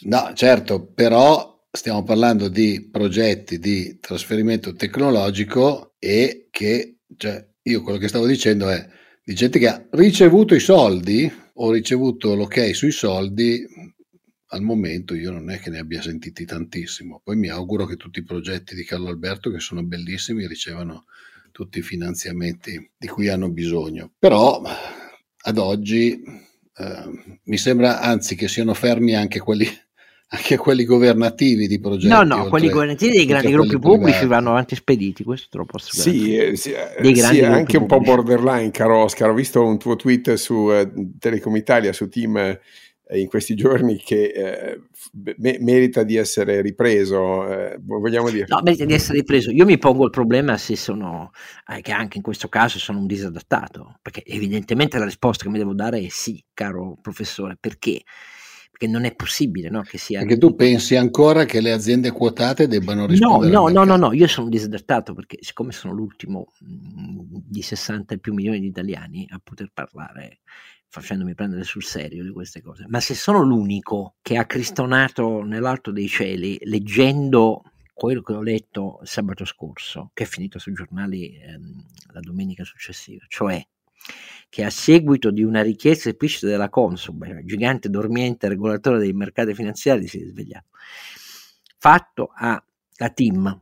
No, 0.06 0.32
certo, 0.34 0.86
però 0.92 1.66
stiamo 1.70 2.02
parlando 2.02 2.48
di 2.48 2.88
progetti 2.92 3.58
di 3.58 3.98
trasferimento 3.98 4.74
tecnologico 4.74 5.94
e 5.98 6.48
che, 6.50 6.98
cioè, 7.16 7.44
io 7.62 7.82
quello 7.82 7.98
che 7.98 8.08
stavo 8.08 8.26
dicendo 8.26 8.68
è 8.68 8.86
di 9.24 9.34
gente 9.34 9.58
che 9.58 9.68
ha 9.68 9.86
ricevuto 9.92 10.54
i 10.54 10.60
soldi 10.60 11.32
o 11.54 11.72
ricevuto 11.72 12.34
l'ok 12.34 12.74
sui 12.74 12.90
soldi, 12.90 13.66
al 14.48 14.60
momento 14.60 15.14
io 15.14 15.30
non 15.30 15.50
è 15.50 15.58
che 15.58 15.70
ne 15.70 15.78
abbia 15.78 16.02
sentiti 16.02 16.44
tantissimo. 16.44 17.22
Poi 17.24 17.36
mi 17.36 17.48
auguro 17.48 17.86
che 17.86 17.96
tutti 17.96 18.18
i 18.18 18.24
progetti 18.24 18.74
di 18.74 18.84
Carlo 18.84 19.08
Alberto, 19.08 19.50
che 19.50 19.60
sono 19.60 19.82
bellissimi, 19.82 20.46
ricevano 20.46 21.06
tutti 21.52 21.78
i 21.78 21.82
finanziamenti 21.82 22.90
di 22.96 23.06
cui 23.06 23.28
hanno 23.28 23.50
bisogno. 23.50 24.12
Però 24.18 24.60
ad 25.46 25.58
oggi 25.58 26.20
eh, 26.76 27.38
mi 27.44 27.56
sembra 27.56 28.00
anzi 28.00 28.34
che 28.34 28.48
siano 28.48 28.74
fermi 28.74 29.14
anche 29.14 29.38
quelli 29.38 29.66
anche 30.34 30.56
quelli 30.56 30.84
governativi 30.84 31.66
di 31.66 31.78
progetti. 31.78 32.08
No, 32.08 32.22
no, 32.22 32.48
quelli 32.48 32.68
governativi 32.68 33.16
dei 33.16 33.26
grandi 33.26 33.52
gruppi 33.52 33.78
pubblici 33.78 34.26
vanno 34.26 34.50
avanti 34.50 34.74
spediti, 34.74 35.24
questo 35.24 35.48
te 35.50 35.58
lo 35.58 35.64
posso 35.64 35.92
Sì, 35.92 36.36
eh, 36.36 36.56
sì, 36.56 36.72
eh, 36.72 37.14
sì 37.14 37.42
anche 37.42 37.76
un 37.76 37.86
po' 37.86 38.00
borderline, 38.00 38.70
caro 38.70 39.02
Oscar. 39.04 39.30
Ho 39.30 39.34
visto 39.34 39.64
un 39.64 39.78
tuo 39.78 39.96
tweet 39.96 40.34
su 40.34 40.70
eh, 40.70 40.90
Telecom 41.18 41.56
Italia, 41.56 41.92
su 41.92 42.08
Team 42.08 42.36
eh, 42.36 43.20
in 43.20 43.28
questi 43.28 43.54
giorni 43.54 43.96
che 43.96 44.24
eh, 44.26 44.80
me- 45.36 45.58
merita 45.60 46.02
di 46.02 46.16
essere 46.16 46.60
ripreso, 46.60 47.48
eh, 47.48 47.78
vogliamo 47.80 48.30
dire? 48.30 48.46
No, 48.48 48.60
merita 48.62 48.84
di 48.84 48.94
essere 48.94 49.18
ripreso. 49.18 49.50
Io 49.50 49.64
mi 49.64 49.78
pongo 49.78 50.04
il 50.04 50.10
problema 50.10 50.56
se 50.56 50.76
sono, 50.76 51.30
che 51.80 51.92
anche 51.92 52.16
in 52.16 52.22
questo 52.22 52.48
caso 52.48 52.78
sono 52.78 52.98
un 52.98 53.06
disadattato, 53.06 53.98
perché 54.02 54.22
evidentemente 54.24 54.98
la 54.98 55.04
risposta 55.04 55.44
che 55.44 55.50
mi 55.50 55.58
devo 55.58 55.74
dare 55.74 56.00
è 56.00 56.08
sì, 56.08 56.42
caro 56.52 56.96
professore, 57.00 57.56
perché? 57.60 58.02
Perché 58.76 58.88
non 58.88 59.04
è 59.04 59.14
possibile 59.14 59.70
no, 59.70 59.82
che 59.82 59.98
sia... 59.98 60.18
Perché 60.18 60.36
tu 60.36 60.56
pensi 60.56 60.96
ancora 60.96 61.44
che 61.44 61.60
le 61.60 61.70
aziende 61.70 62.10
quotate 62.10 62.66
debbano 62.66 63.06
rispondere? 63.06 63.52
No, 63.52 63.68
no, 63.68 63.84
no, 63.84 63.84
no, 63.84 63.96
no, 63.96 64.12
io 64.12 64.26
sono 64.26 64.48
disadattato 64.48 65.14
perché 65.14 65.38
siccome 65.40 65.70
sono 65.70 65.94
l'ultimo 65.94 66.52
mh, 66.58 67.38
di 67.46 67.62
60 67.62 68.14
e 68.14 68.18
più 68.18 68.34
milioni 68.34 68.58
di 68.58 68.66
italiani 68.66 69.28
a 69.30 69.40
poter 69.42 69.70
parlare 69.72 70.40
facendomi 70.88 71.34
prendere 71.34 71.62
sul 71.62 71.84
serio 71.84 72.24
di 72.24 72.30
queste 72.30 72.62
cose, 72.62 72.84
ma 72.88 72.98
se 73.00 73.14
sono 73.14 73.42
l'unico 73.42 74.16
che 74.22 74.36
ha 74.36 74.44
cristonato 74.44 75.42
nell'alto 75.42 75.90
dei 75.90 76.08
cieli 76.08 76.56
leggendo 76.62 77.62
quello 77.92 78.22
che 78.22 78.32
ho 78.32 78.42
letto 78.42 79.00
sabato 79.02 79.44
scorso, 79.44 80.10
che 80.14 80.24
è 80.24 80.26
finito 80.26 80.58
sui 80.58 80.72
giornali 80.72 81.36
ehm, 81.36 81.84
la 82.12 82.20
domenica 82.20 82.64
successiva, 82.64 83.24
cioè 83.28 83.64
che 84.48 84.64
a 84.64 84.70
seguito 84.70 85.30
di 85.30 85.42
una 85.42 85.62
richiesta 85.62 86.08
esplicita 86.08 86.46
della 86.46 86.68
Consum, 86.68 87.42
gigante 87.44 87.90
dormiente 87.90 88.48
regolatore 88.48 88.98
dei 88.98 89.12
mercati 89.12 89.54
finanziari, 89.54 90.06
si 90.06 90.22
è 90.22 90.26
svegliato, 90.26 90.68
fatto 91.78 92.30
a, 92.34 92.62
a 92.98 93.08
Tim. 93.10 93.60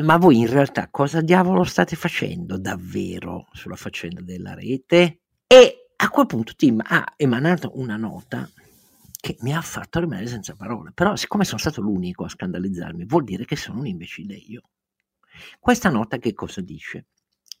Ma 0.00 0.16
voi 0.16 0.38
in 0.38 0.48
realtà 0.48 0.88
cosa 0.88 1.20
diavolo 1.20 1.64
state 1.64 1.96
facendo 1.96 2.56
davvero 2.56 3.48
sulla 3.52 3.76
faccenda 3.76 4.22
della 4.22 4.54
rete? 4.54 5.20
E 5.46 5.90
a 5.96 6.08
quel 6.08 6.26
punto 6.26 6.54
Tim 6.56 6.82
ha 6.82 7.12
emanato 7.16 7.72
una 7.74 7.96
nota 7.96 8.48
che 9.24 9.36
mi 9.40 9.54
ha 9.54 9.60
fatto 9.60 10.00
rimanere 10.00 10.26
senza 10.26 10.54
parole. 10.54 10.92
Però, 10.92 11.16
siccome 11.16 11.44
sono 11.44 11.58
stato 11.58 11.80
l'unico 11.80 12.24
a 12.24 12.28
scandalizzarmi, 12.28 13.04
vuol 13.04 13.24
dire 13.24 13.44
che 13.44 13.56
sono 13.56 13.80
un 13.80 13.86
imbecille 13.86 14.34
io. 14.34 14.62
Questa 15.58 15.88
nota 15.88 16.18
che 16.18 16.34
cosa 16.34 16.60
dice? 16.60 17.06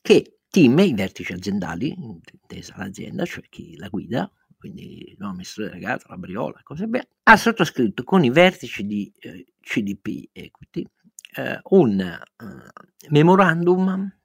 Che 0.00 0.40
team, 0.54 0.78
i 0.78 0.94
vertici 0.94 1.32
aziendali, 1.32 1.92
intesa 1.98 2.74
l'azienda, 2.76 3.24
cioè 3.24 3.42
chi 3.48 3.76
la 3.76 3.88
guida, 3.88 4.30
quindi 4.56 5.08
il 5.08 5.16
nuovo 5.18 5.32
amministratore 5.32 5.74
delegato, 5.74 6.06
la 6.08 6.16
Briola, 6.16 6.60
cose 6.62 6.86
belle, 6.86 7.08
ha 7.24 7.36
sottoscritto 7.36 8.04
con 8.04 8.22
i 8.22 8.30
vertici 8.30 8.86
di 8.86 9.12
eh, 9.18 9.46
CDP 9.60 10.28
Equity 10.30 10.88
eh, 11.34 11.58
un 11.70 12.20
uh, 12.36 13.08
memorandum 13.10 14.16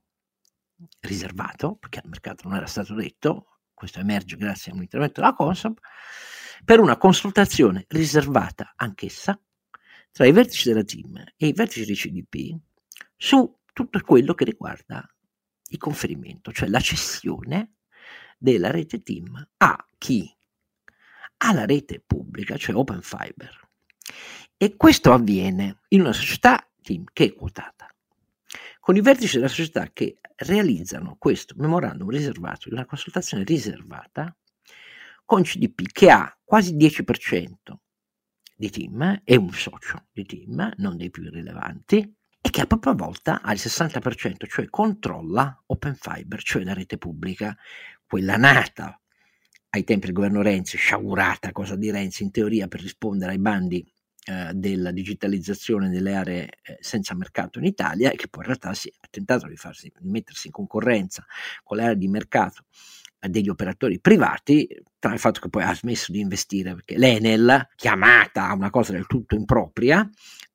riservato, 1.00 1.78
perché 1.78 2.00
al 2.04 2.10
mercato 2.10 2.48
non 2.48 2.58
era 2.58 2.68
stato 2.68 2.94
detto, 2.94 3.62
questo 3.74 4.00
emerge 4.00 4.38
grazie 4.38 4.72
a 4.72 4.76
un 4.76 4.82
intervento 4.82 5.22
della 5.22 5.34
Consob, 5.34 5.80
per 6.64 6.80
una 6.80 6.98
consultazione 6.98 7.86
riservata 7.88 8.74
anch'essa 8.76 9.42
tra 10.12 10.28
i 10.28 10.32
vertici 10.32 10.68
della 10.68 10.84
team 10.84 11.24
e 11.36 11.48
i 11.48 11.54
vertici 11.54 11.86
di 11.86 11.96
CDP 11.96 12.60
su 13.18 13.62
tutto 13.74 14.00
quello 14.02 14.36
che 14.36 14.46
riguarda 14.46 15.04
il 15.70 15.78
conferimento, 15.78 16.52
cioè 16.52 16.70
la 16.70 16.80
cessione 16.80 17.76
della 18.38 18.72
rete 18.72 19.02
team 19.02 19.48
a 19.58 19.86
chi? 19.98 20.34
Alla 21.38 21.66
rete 21.66 22.02
pubblica, 22.06 22.58
cioè 22.58 22.76
Open 22.76 23.02
Fiber. 23.02 23.68
E 24.58 24.76
questo 24.76 25.14
avviene 25.14 25.82
in 25.90 26.02
una 26.02 26.14
società 26.14 26.68
team 26.82 27.06
che 27.14 27.26
è 27.26 27.34
quotata, 27.34 27.88
con 28.80 28.96
i 28.96 29.02
vertici 29.02 29.36
della 29.36 29.48
società 29.48 29.90
che 29.94 30.20
realizzano 30.36 31.16
questo 31.18 31.54
memorandum 31.58 32.10
riservato 32.10 32.68
di 32.70 32.74
una 32.76 32.86
consultazione 32.86 33.44
riservata 33.44 34.36
con 35.26 35.44
CDP 35.44 35.92
che 35.92 36.10
ha 36.10 36.36
quasi 36.44 36.76
10% 36.76 37.54
di 38.56 38.70
team, 38.70 39.22
è 39.24 39.36
un 39.36 39.54
socio 39.54 40.08
di 40.12 40.26
team, 40.26 40.74
non 40.78 40.98
dei 40.98 41.12
più 41.12 41.30
rilevanti, 41.30 42.16
e 42.42 42.50
che 42.50 42.62
a 42.62 42.66
propria 42.66 42.94
volta 42.94 43.42
ha 43.42 43.52
il 43.52 43.60
60%, 43.62 44.48
cioè 44.48 44.70
controlla 44.70 45.62
Open 45.68 45.96
Fiber, 45.96 46.42
cioè 46.42 46.64
la 46.64 46.74
rete 46.74 46.98
pubblica, 46.98 47.56
quella 48.06 48.38
nata 48.38 49.00
ai 49.72 49.84
tempi 49.84 50.08
del 50.08 50.16
governo 50.16 50.42
Renzi, 50.42 50.78
sciagurata 50.78 51.52
cosa 51.52 51.76
di 51.76 51.92
Renzi 51.92 52.24
in 52.24 52.32
teoria 52.32 52.68
per 52.68 52.82
rispondere 52.82 53.34
ai 53.34 53.40
bandi 53.40 53.86
eh, 54.26 54.52
della 54.54 54.92
digitalizzazione 54.92 55.90
delle 55.90 56.16
aree 56.16 56.50
eh, 56.62 56.78
senza 56.80 57.14
mercato 57.14 57.60
in 57.60 57.66
Italia 57.66 58.12
e 58.12 58.16
che 58.16 58.28
poi 58.28 58.42
in 58.42 58.48
realtà 58.48 58.74
si 58.74 58.92
ha 59.00 59.08
tentato 59.10 59.48
di, 59.48 59.56
farsi, 59.56 59.92
di 60.00 60.10
mettersi 60.10 60.48
in 60.48 60.54
concorrenza 60.54 61.26
con 61.64 61.78
le 61.78 61.84
aree 61.84 61.98
di 61.98 62.08
mercato 62.08 62.64
degli 63.20 63.50
operatori 63.50 64.00
privati, 64.00 64.68
tra 64.98 65.14
il 65.14 65.20
fatto 65.20 65.42
che 65.42 65.50
poi 65.50 65.64
ha 65.64 65.76
smesso 65.76 66.12
di 66.12 66.20
investire, 66.20 66.74
perché 66.74 66.98
l'Enel, 66.98 67.70
chiamata 67.76 68.48
a 68.48 68.54
una 68.54 68.70
cosa 68.70 68.94
del 68.94 69.08
tutto 69.08 69.36
impropria, 69.36 70.10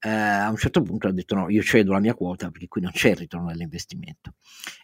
eh, 0.05 0.11
a 0.11 0.51
un 0.51 0.57
certo 0.57 0.83
punto 0.83 1.09
ha 1.09 1.13
detto 1.13 1.35
no, 1.35 1.49
io 1.49 1.63
cedo 1.63 1.93
la 1.93 1.99
mia 1.99 2.15
quota 2.15 2.51
perché 2.51 2.69
qui 2.69 2.83
non 2.83 2.93
c'è 2.93 3.11
il 3.11 3.17
ritorno 3.17 3.47
dell'investimento. 3.47 4.35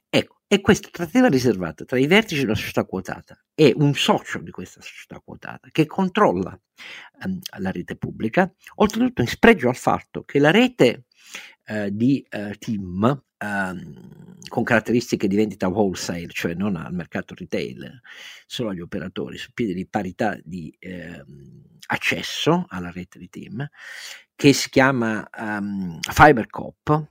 Ecco, 0.08 0.40
e 0.48 0.62
questa 0.62 0.88
trattativa 0.90 1.28
riservata 1.28 1.84
tra 1.84 1.98
i 1.98 2.06
vertici 2.06 2.40
della 2.40 2.54
società 2.54 2.84
quotata 2.84 3.38
e 3.54 3.74
un 3.76 3.94
socio 3.94 4.38
di 4.38 4.50
questa 4.50 4.80
società 4.80 5.20
quotata 5.20 5.68
che 5.70 5.84
controlla 5.84 6.58
ehm, 7.22 7.38
la 7.58 7.70
rete 7.70 7.96
pubblica, 7.96 8.50
oltretutto 8.76 9.20
in 9.20 9.28
spregio 9.28 9.68
al 9.68 9.76
fatto 9.76 10.22
che 10.22 10.38
la 10.38 10.50
rete 10.50 11.04
eh, 11.66 11.94
di 11.94 12.24
eh, 12.30 12.56
team 12.58 13.22
ehm, 13.36 14.38
con 14.48 14.64
caratteristiche 14.64 15.28
di 15.28 15.36
vendita 15.36 15.68
wholesale, 15.68 16.28
cioè 16.30 16.54
non 16.54 16.76
al 16.76 16.94
mercato 16.94 17.34
retail, 17.36 18.00
solo 18.46 18.70
agli 18.70 18.80
operatori, 18.80 19.36
su 19.36 19.52
piedi 19.52 19.74
di 19.74 19.86
parità 19.86 20.36
di 20.42 20.74
ehm, 20.78 21.78
accesso 21.86 22.66
alla 22.68 22.90
rete 22.90 23.18
di 23.18 23.28
team, 23.28 23.68
che 24.40 24.54
si 24.54 24.70
chiama 24.70 25.28
um, 25.38 25.98
FiberCop, 26.00 27.08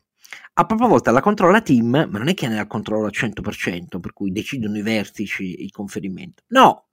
a 0.53 0.65
propria 0.65 0.87
volta 0.87 1.11
la 1.11 1.21
controlla 1.21 1.61
team, 1.61 2.07
ma 2.09 2.17
non 2.17 2.27
è 2.27 2.33
che 2.33 2.47
ne 2.47 2.57
ha 2.57 2.63
il 2.63 2.67
controllo 2.67 3.05
al 3.05 3.13
100%, 3.13 3.99
per 3.99 4.13
cui 4.13 4.31
decidono 4.31 4.75
i 4.75 4.81
vertici 4.81 5.61
il 5.61 5.69
conferimento. 5.69 6.41
No, 6.47 6.87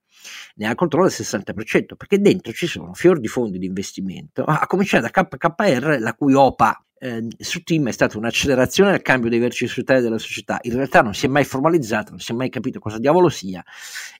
ne 0.57 0.67
ha 0.67 0.69
il 0.69 0.75
controllo 0.75 1.07
al 1.07 1.11
60%, 1.11 1.95
perché 1.97 2.21
dentro 2.21 2.53
ci 2.53 2.67
sono 2.67 2.93
fior 2.93 3.19
di 3.19 3.27
fondi 3.27 3.57
di 3.57 3.65
investimento, 3.65 4.43
a 4.43 4.67
cominciare 4.67 5.09
da 5.09 5.23
KKR, 5.23 5.97
la 5.99 6.13
cui 6.13 6.35
OPA 6.35 6.85
eh, 6.99 7.27
su 7.37 7.63
Team 7.63 7.87
è 7.87 7.91
stata 7.91 8.17
un'accelerazione 8.17 8.91
del 8.91 9.01
cambio 9.01 9.29
dei 9.29 9.39
vertici 9.39 9.67
societari 9.67 10.01
della 10.01 10.17
società. 10.17 10.59
In 10.63 10.73
realtà 10.73 11.01
non 11.01 11.13
si 11.13 11.25
è 11.25 11.29
mai 11.29 11.43
formalizzato, 11.43 12.11
non 12.11 12.19
si 12.19 12.31
è 12.31 12.35
mai 12.35 12.49
capito 12.49 12.79
cosa 12.79 12.97
diavolo 12.97 13.29
sia 13.29 13.63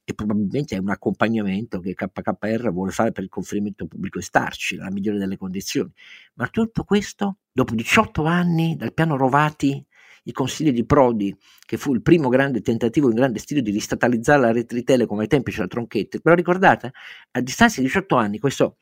e 0.03 0.13
probabilmente 0.13 0.75
è 0.75 0.79
un 0.79 0.89
accompagnamento 0.89 1.79
che 1.79 1.93
KKR 1.93 2.71
vuole 2.71 2.91
fare 2.91 3.11
per 3.11 3.23
il 3.23 3.29
conferimento 3.29 3.87
pubblico 3.87 4.19
e 4.19 4.21
starci 4.21 4.75
nella 4.75 4.91
migliore 4.91 5.17
delle 5.17 5.37
condizioni. 5.37 5.91
Ma 6.35 6.47
tutto 6.47 6.83
questo, 6.83 7.37
dopo 7.51 7.73
18 7.73 8.23
anni 8.25 8.75
dal 8.75 8.93
piano 8.93 9.17
Rovati, 9.17 9.85
i 10.27 10.31
consigli 10.33 10.71
di 10.71 10.85
Prodi, 10.85 11.35
che 11.65 11.77
fu 11.77 11.93
il 11.93 12.01
primo 12.01 12.27
grande 12.27 12.61
tentativo 12.61 13.09
in 13.09 13.15
grande 13.15 13.39
stile 13.39 13.61
di 13.61 13.71
ristatalizzare 13.71 14.41
la 14.41 14.51
rete 14.51 14.75
di 14.75 14.83
Telecom 14.83 15.19
ai 15.19 15.27
tempi 15.27 15.51
c'era 15.51 15.67
Tronchetti, 15.67 16.21
però 16.21 16.35
ricordate, 16.35 16.91
a 17.31 17.41
distanza 17.41 17.79
di 17.79 17.87
18 17.87 18.15
anni 18.15 18.37
questo 18.37 18.75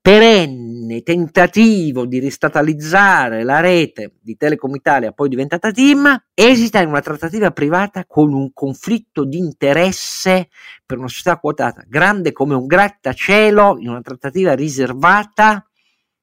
perenne 0.00 1.02
tentativo 1.02 2.06
di 2.06 2.20
ristatalizzare 2.20 3.42
la 3.42 3.58
rete 3.58 4.14
di 4.20 4.36
Telecom 4.36 4.74
Italia, 4.76 5.10
poi 5.10 5.28
diventata 5.28 5.72
TIM, 5.72 6.26
esita 6.32 6.80
in 6.80 6.88
una 6.88 7.00
trattativa 7.00 7.50
privata 7.50 8.04
con 8.06 8.32
un 8.32 8.52
conflitto 8.52 9.24
di 9.24 9.38
interesse 9.38 10.48
per 10.86 10.98
una 10.98 11.08
società 11.08 11.38
quotata, 11.38 11.84
grande 11.88 12.30
come 12.30 12.54
un 12.54 12.66
grattacielo, 12.66 13.78
in 13.80 13.88
una 13.88 14.02
trattativa 14.02 14.54
riservata 14.54 15.68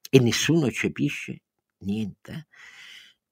e 0.08 0.18
nessuno 0.20 0.66
eccepisce 0.66 1.42
niente. 1.84 2.46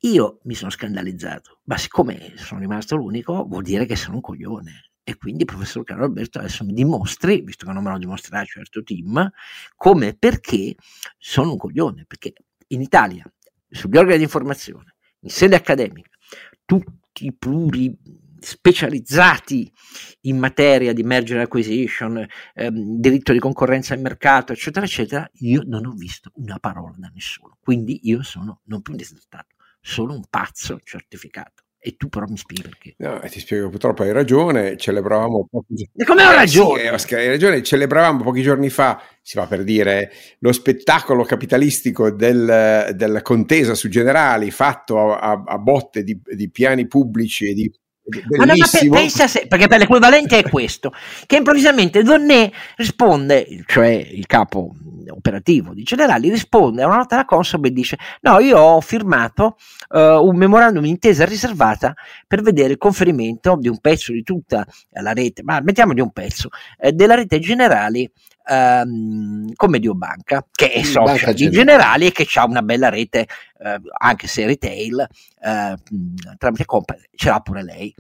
Io 0.05 0.41
mi 0.45 0.55
sono 0.55 0.71
scandalizzato, 0.71 1.61
ma 1.65 1.79
siccome 1.79 2.33
sono 2.37 2.59
rimasto 2.59 2.97
l'unico, 2.97 3.45
vuol 3.47 3.63
dire 3.63 3.87
che 3.87 3.95
sono 3.95 4.17
un 4.17 4.21
coglione. 4.21 4.91
E 5.05 5.17
quindi, 5.17 5.45
professor 5.45 5.85
Carlo 5.85 6.05
Alberto, 6.05 6.41
adesso 6.41 6.65
mi 6.65 6.73
dimostri, 6.73 7.41
visto 7.43 7.67
che 7.67 7.73
non 7.73 7.85
me 7.85 7.91
lo 7.93 7.99
dimostrerà 7.99 8.45
certo 8.45 8.83
team, 8.83 9.31
come 9.77 10.09
e 10.09 10.17
perché 10.17 10.75
sono 11.19 11.53
un 11.53 11.57
coglione. 11.57 12.05
Perché 12.07 12.33
in 12.69 12.81
Italia, 12.81 13.25
sugli 13.69 13.97
organi 13.97 14.19
di 14.19 14.25
informazione, 14.25 14.97
in 15.21 15.31
sede 15.31 15.55
accademica, 15.55 16.11
tutti 16.65 17.33
pluri 17.33 17.97
specializzati 18.41 19.73
in 20.23 20.37
materia 20.37 20.93
di 20.93 21.05
merger 21.05 21.39
acquisition, 21.39 22.27
ehm, 22.55 22.99
diritto 22.99 23.33
di 23.33 23.39
concorrenza 23.39 23.95
al 23.95 24.01
mercato, 24.01 24.53
eccetera, 24.53 24.85
eccetera, 24.85 25.31
io 25.35 25.63
non 25.65 25.87
ho 25.87 25.93
visto 25.93 26.33
una 26.37 26.59
parola 26.59 26.95
da 26.97 27.09
nessuno. 27.15 27.57
Quindi 27.61 28.01
io 28.09 28.23
sono 28.23 28.63
non 28.65 28.83
più 28.83 28.93
un 28.93 28.99
disertato, 28.99 29.55
solo 29.83 30.15
un 30.15 30.23
pazzo 30.31 30.79
certificato. 30.83 31.65
E 31.85 31.97
tu 31.97 32.09
però 32.09 32.27
mi 32.29 32.37
spieghi 32.37 32.63
perché. 32.63 32.95
No, 32.99 33.19
ti 33.29 33.41
spiego, 33.41 33.69
purtroppo 33.69 34.05
hai 34.05 34.13
ragione, 34.13 34.77
celebravamo 34.77 35.49
pochi 35.51 35.75
giorni 35.75 36.05
come 36.05 36.25
ho 36.25 36.31
ragione? 36.31 36.83
Eh, 36.83 36.87
sì, 36.87 36.93
Oscar, 36.93 37.19
hai 37.19 37.27
ragione, 37.27 37.61
celebravamo 37.61 38.23
pochi 38.23 38.41
giorni 38.41 38.71
fa, 38.71 39.03
si 39.21 39.37
va 39.37 39.47
per 39.49 39.65
dire, 39.65 40.13
lo 40.39 40.53
spettacolo 40.53 41.25
capitalistico 41.25 42.13
del, 42.13 42.93
della 42.95 43.23
contesa 43.23 43.75
su 43.75 43.89
generali 43.89 44.53
fatto 44.53 45.13
a, 45.13 45.19
a, 45.19 45.43
a 45.45 45.59
botte 45.59 46.05
di, 46.05 46.17
di 46.25 46.49
piani 46.51 46.87
pubblici 46.87 47.49
e 47.49 47.55
di 47.55 47.73
pe- 48.03 48.89
pensa 48.89 49.27
se, 49.29 49.47
perché 49.47 49.69
per 49.69 49.79
l'equivalente 49.79 50.39
è 50.39 50.43
questo, 50.49 50.93
che 51.27 51.37
improvvisamente 51.37 52.03
Donné 52.03 52.51
risponde, 52.77 53.47
cioè 53.67 53.89
il 53.89 54.27
capo 54.27 54.75
operativo 55.09 55.75
di 55.75 55.83
Generali, 55.83 56.31
risponde 56.31 56.83
a 56.83 56.87
una 56.87 56.97
nota 56.97 57.17
della 57.17 57.27
Consob 57.27 57.65
e 57.65 57.71
dice 57.73 57.99
no, 58.23 58.39
io 58.41 58.59
ho 58.59 58.81
firmato 58.81 59.57
uh, 59.91 59.99
un 59.99 60.37
memorandum 60.37 60.83
d'intesa 60.83 61.25
riservata 61.25 61.95
per 62.27 62.43
vedere 62.43 62.73
il 62.73 62.79
conferimento 62.79 63.57
di 63.59 63.69
un 63.69 63.79
pezzo 63.79 64.13
di 64.13 64.23
tutta 64.23 64.67
la 64.91 65.13
rete, 65.13 65.43
ma 65.43 65.61
mettiamo 65.61 65.93
di 65.93 66.01
un 66.01 66.11
pezzo, 66.11 66.49
eh, 66.79 66.93
della 66.93 67.15
rete 67.15 67.39
Generali 67.39 68.11
ehm, 68.47 69.53
con 69.55 69.71
Mediobanca, 69.71 70.45
che 70.51 70.73
è 70.73 70.83
socia 70.83 71.33
di 71.33 71.51
Generali 71.51 72.07
e 72.07 72.13
che 72.13 72.27
ha 72.35 72.45
una 72.45 72.63
bella 72.63 72.89
rete, 72.89 73.27
eh, 73.59 73.81
anche 73.99 74.27
se 74.27 74.47
retail, 74.47 75.07
eh, 75.43 75.75
tramite 76.39 76.65
Compa, 76.65 76.97
ce 77.15 77.29
l'ha 77.29 77.41
pure 77.41 77.63
lei. 77.63 77.95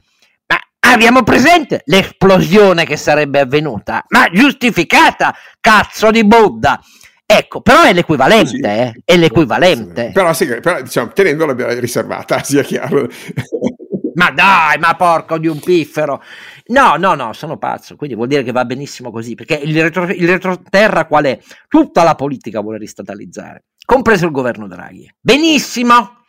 Ma 0.47 0.59
abbiamo 0.93 1.23
presente 1.23 1.83
l'esplosione 1.87 2.85
che 2.85 2.97
sarebbe 2.97 3.41
avvenuta, 3.41 4.05
ma 4.09 4.29
giustificata, 4.31 5.35
cazzo 5.61 6.11
di 6.11 6.25
Buddha! 6.25 6.81
Ecco, 7.25 7.63
però 7.63 7.83
è 7.83 7.95
l'equivalente, 7.95 8.49
sì, 8.49 8.61
eh? 8.61 8.93
è 9.07 9.17
l'equivalente. 9.17 10.11
Però, 10.13 10.35
sì, 10.35 10.47
però 10.61 10.83
diciamo, 10.83 11.13
tenendola 11.13 11.79
riservata, 11.79 12.43
sia 12.45 12.63
chiaro. 12.63 13.09
Ma 14.15 14.31
dai, 14.31 14.79
ma 14.79 14.95
porco 14.97 15.39
di 15.39 15.47
un 15.47 15.59
piffero. 15.59 16.23
No, 16.73 16.97
no, 16.97 17.15
no, 17.15 17.35
sono 17.35 17.59
pazzo, 17.59 17.97
quindi 17.97 18.17
vuol 18.17 18.29
dire 18.29 18.43
che 18.43 18.51
va 18.51 18.65
benissimo 18.65 19.11
così, 19.11 19.35
perché 19.35 19.57
il, 19.57 19.79
retro, 19.79 20.05
il 20.05 20.27
retroterra 20.27 21.07
qual 21.07 21.25
è? 21.25 21.39
Tutta 21.69 22.03
la 22.03 22.15
politica 22.15 22.61
vuole 22.61 22.79
ristatalizzare, 22.79 23.67
compreso 23.85 24.25
il 24.25 24.31
governo 24.31 24.67
Draghi. 24.67 25.13
Benissimo, 25.21 26.25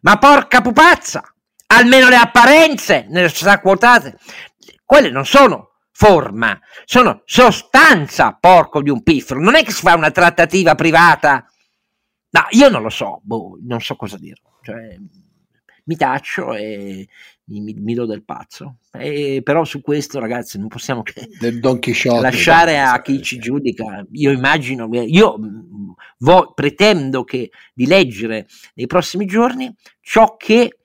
ma 0.00 0.16
porca 0.16 0.62
pupazza, 0.62 1.22
almeno 1.66 2.08
le 2.08 2.16
apparenze 2.16 3.04
nelle 3.10 3.28
società 3.28 3.60
quotate, 3.60 4.16
quelle 4.82 5.10
non 5.10 5.26
sono 5.26 5.72
forma, 5.92 6.58
sono 6.86 7.20
sostanza, 7.26 8.34
porco 8.40 8.80
di 8.80 8.88
un 8.88 9.02
piffero. 9.02 9.40
Non 9.40 9.56
è 9.56 9.62
che 9.62 9.72
si 9.72 9.82
fa 9.82 9.94
una 9.94 10.10
trattativa 10.10 10.74
privata. 10.74 11.44
No, 12.30 12.46
io 12.50 12.70
non 12.70 12.80
lo 12.80 12.90
so, 12.90 13.20
boh, 13.22 13.58
non 13.62 13.82
so 13.82 13.94
cosa 13.94 14.16
dire. 14.16 14.40
Cioè, 14.62 14.96
mi 15.86 15.96
taccio 15.96 16.54
e 16.54 17.08
mi, 17.44 17.60
mi, 17.60 17.74
mi 17.74 17.94
do 17.94 18.06
del 18.06 18.24
pazzo. 18.24 18.78
E, 18.92 19.40
però 19.42 19.64
su 19.64 19.80
questo, 19.80 20.18
ragazzi, 20.18 20.58
non 20.58 20.68
possiamo 20.68 21.02
che 21.02 21.28
lasciare 22.20 22.80
a 22.80 23.00
chi 23.02 23.22
ci 23.22 23.38
giudica. 23.38 24.04
Io 24.12 24.30
immagino, 24.30 24.88
io 24.92 25.38
vo- 26.18 26.52
pretendo 26.54 27.24
che, 27.24 27.50
di 27.74 27.86
leggere 27.86 28.46
nei 28.74 28.86
prossimi 28.86 29.26
giorni 29.26 29.72
ciò 30.00 30.36
che 30.36 30.78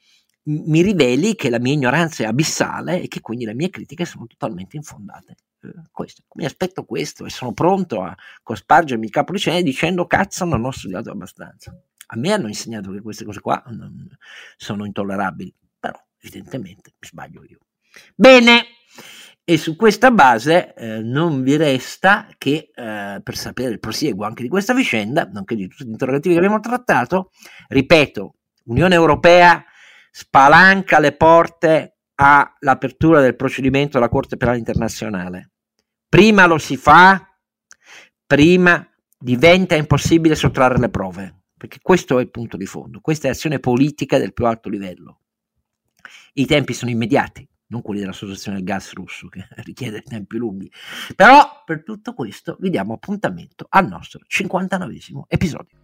mi 0.43 0.81
riveli 0.81 1.35
che 1.35 1.49
la 1.49 1.59
mia 1.59 1.73
ignoranza 1.73 2.23
è 2.23 2.27
abissale 2.27 3.01
e 3.01 3.07
che 3.07 3.21
quindi 3.21 3.45
le 3.45 3.53
mie 3.53 3.69
critiche 3.69 4.05
sono 4.05 4.25
totalmente 4.27 4.75
infondate. 4.75 5.35
Eh, 5.63 5.69
questo, 5.91 6.23
mi 6.33 6.45
aspetto 6.45 6.83
questo 6.83 7.25
e 7.25 7.29
sono 7.29 7.53
pronto 7.53 8.01
a 8.01 8.15
cospargermi 8.41 9.05
il 9.05 9.11
capo 9.11 9.33
di 9.33 9.39
scena 9.39 9.61
dicendo 9.61 10.07
cazzo 10.07 10.45
non 10.45 10.65
ho 10.65 10.71
studiato 10.71 11.11
abbastanza. 11.11 11.75
A 12.13 12.17
me 12.17 12.33
hanno 12.33 12.47
insegnato 12.47 12.91
che 12.91 13.01
queste 13.01 13.23
cose 13.23 13.39
qua 13.39 13.63
sono 14.57 14.85
intollerabili, 14.85 15.53
però 15.79 15.97
evidentemente 16.19 16.93
mi 16.99 17.07
sbaglio 17.07 17.43
io. 17.45 17.59
Bene, 18.13 18.65
e 19.45 19.57
su 19.57 19.77
questa 19.77 20.11
base 20.11 20.73
eh, 20.73 21.01
non 21.01 21.41
vi 21.41 21.55
resta 21.55 22.27
che 22.37 22.71
eh, 22.73 23.21
per 23.23 23.37
sapere 23.37 23.71
il 23.71 23.79
prosieguo 23.79 24.25
anche 24.25 24.43
di 24.43 24.49
questa 24.49 24.73
vicenda, 24.73 25.23
nonché 25.23 25.55
di 25.55 25.67
tutti 25.69 25.85
gli 25.85 25.91
interrogativi 25.91 26.33
che 26.33 26.39
abbiamo 26.39 26.59
trattato, 26.59 27.31
ripeto, 27.69 28.35
Unione 28.65 28.95
Europea 28.95 29.63
spalanca 30.11 30.99
le 30.99 31.13
porte 31.13 31.97
all'apertura 32.15 33.21
del 33.21 33.37
procedimento 33.37 33.97
alla 33.97 34.09
Corte 34.09 34.35
Penale 34.35 34.57
Internazionale. 34.57 35.51
Prima 36.09 36.45
lo 36.45 36.57
si 36.57 36.75
fa, 36.75 37.25
prima 38.27 38.85
diventa 39.17 39.75
impossibile 39.75 40.35
sottrarre 40.35 40.77
le 40.77 40.89
prove 40.89 41.40
perché 41.61 41.77
questo 41.79 42.17
è 42.17 42.23
il 42.23 42.31
punto 42.31 42.57
di 42.57 42.65
fondo, 42.65 43.01
questa 43.01 43.27
è 43.27 43.29
azione 43.29 43.59
politica 43.59 44.17
del 44.17 44.33
più 44.33 44.47
alto 44.47 44.67
livello. 44.67 45.19
I 46.33 46.47
tempi 46.47 46.73
sono 46.73 46.89
immediati, 46.89 47.47
non 47.67 47.83
quelli 47.83 47.99
dell'associazione 47.99 48.57
del 48.57 48.65
gas 48.65 48.93
russo 48.93 49.27
che 49.27 49.45
richiede 49.61 50.01
tempi 50.01 50.37
lunghi. 50.37 50.71
Però 51.15 51.61
per 51.63 51.83
tutto 51.83 52.15
questo 52.15 52.57
vi 52.59 52.71
diamo 52.71 52.93
appuntamento 52.93 53.67
al 53.69 53.87
nostro 53.87 54.21
59 54.25 55.01
episodio. 55.27 55.77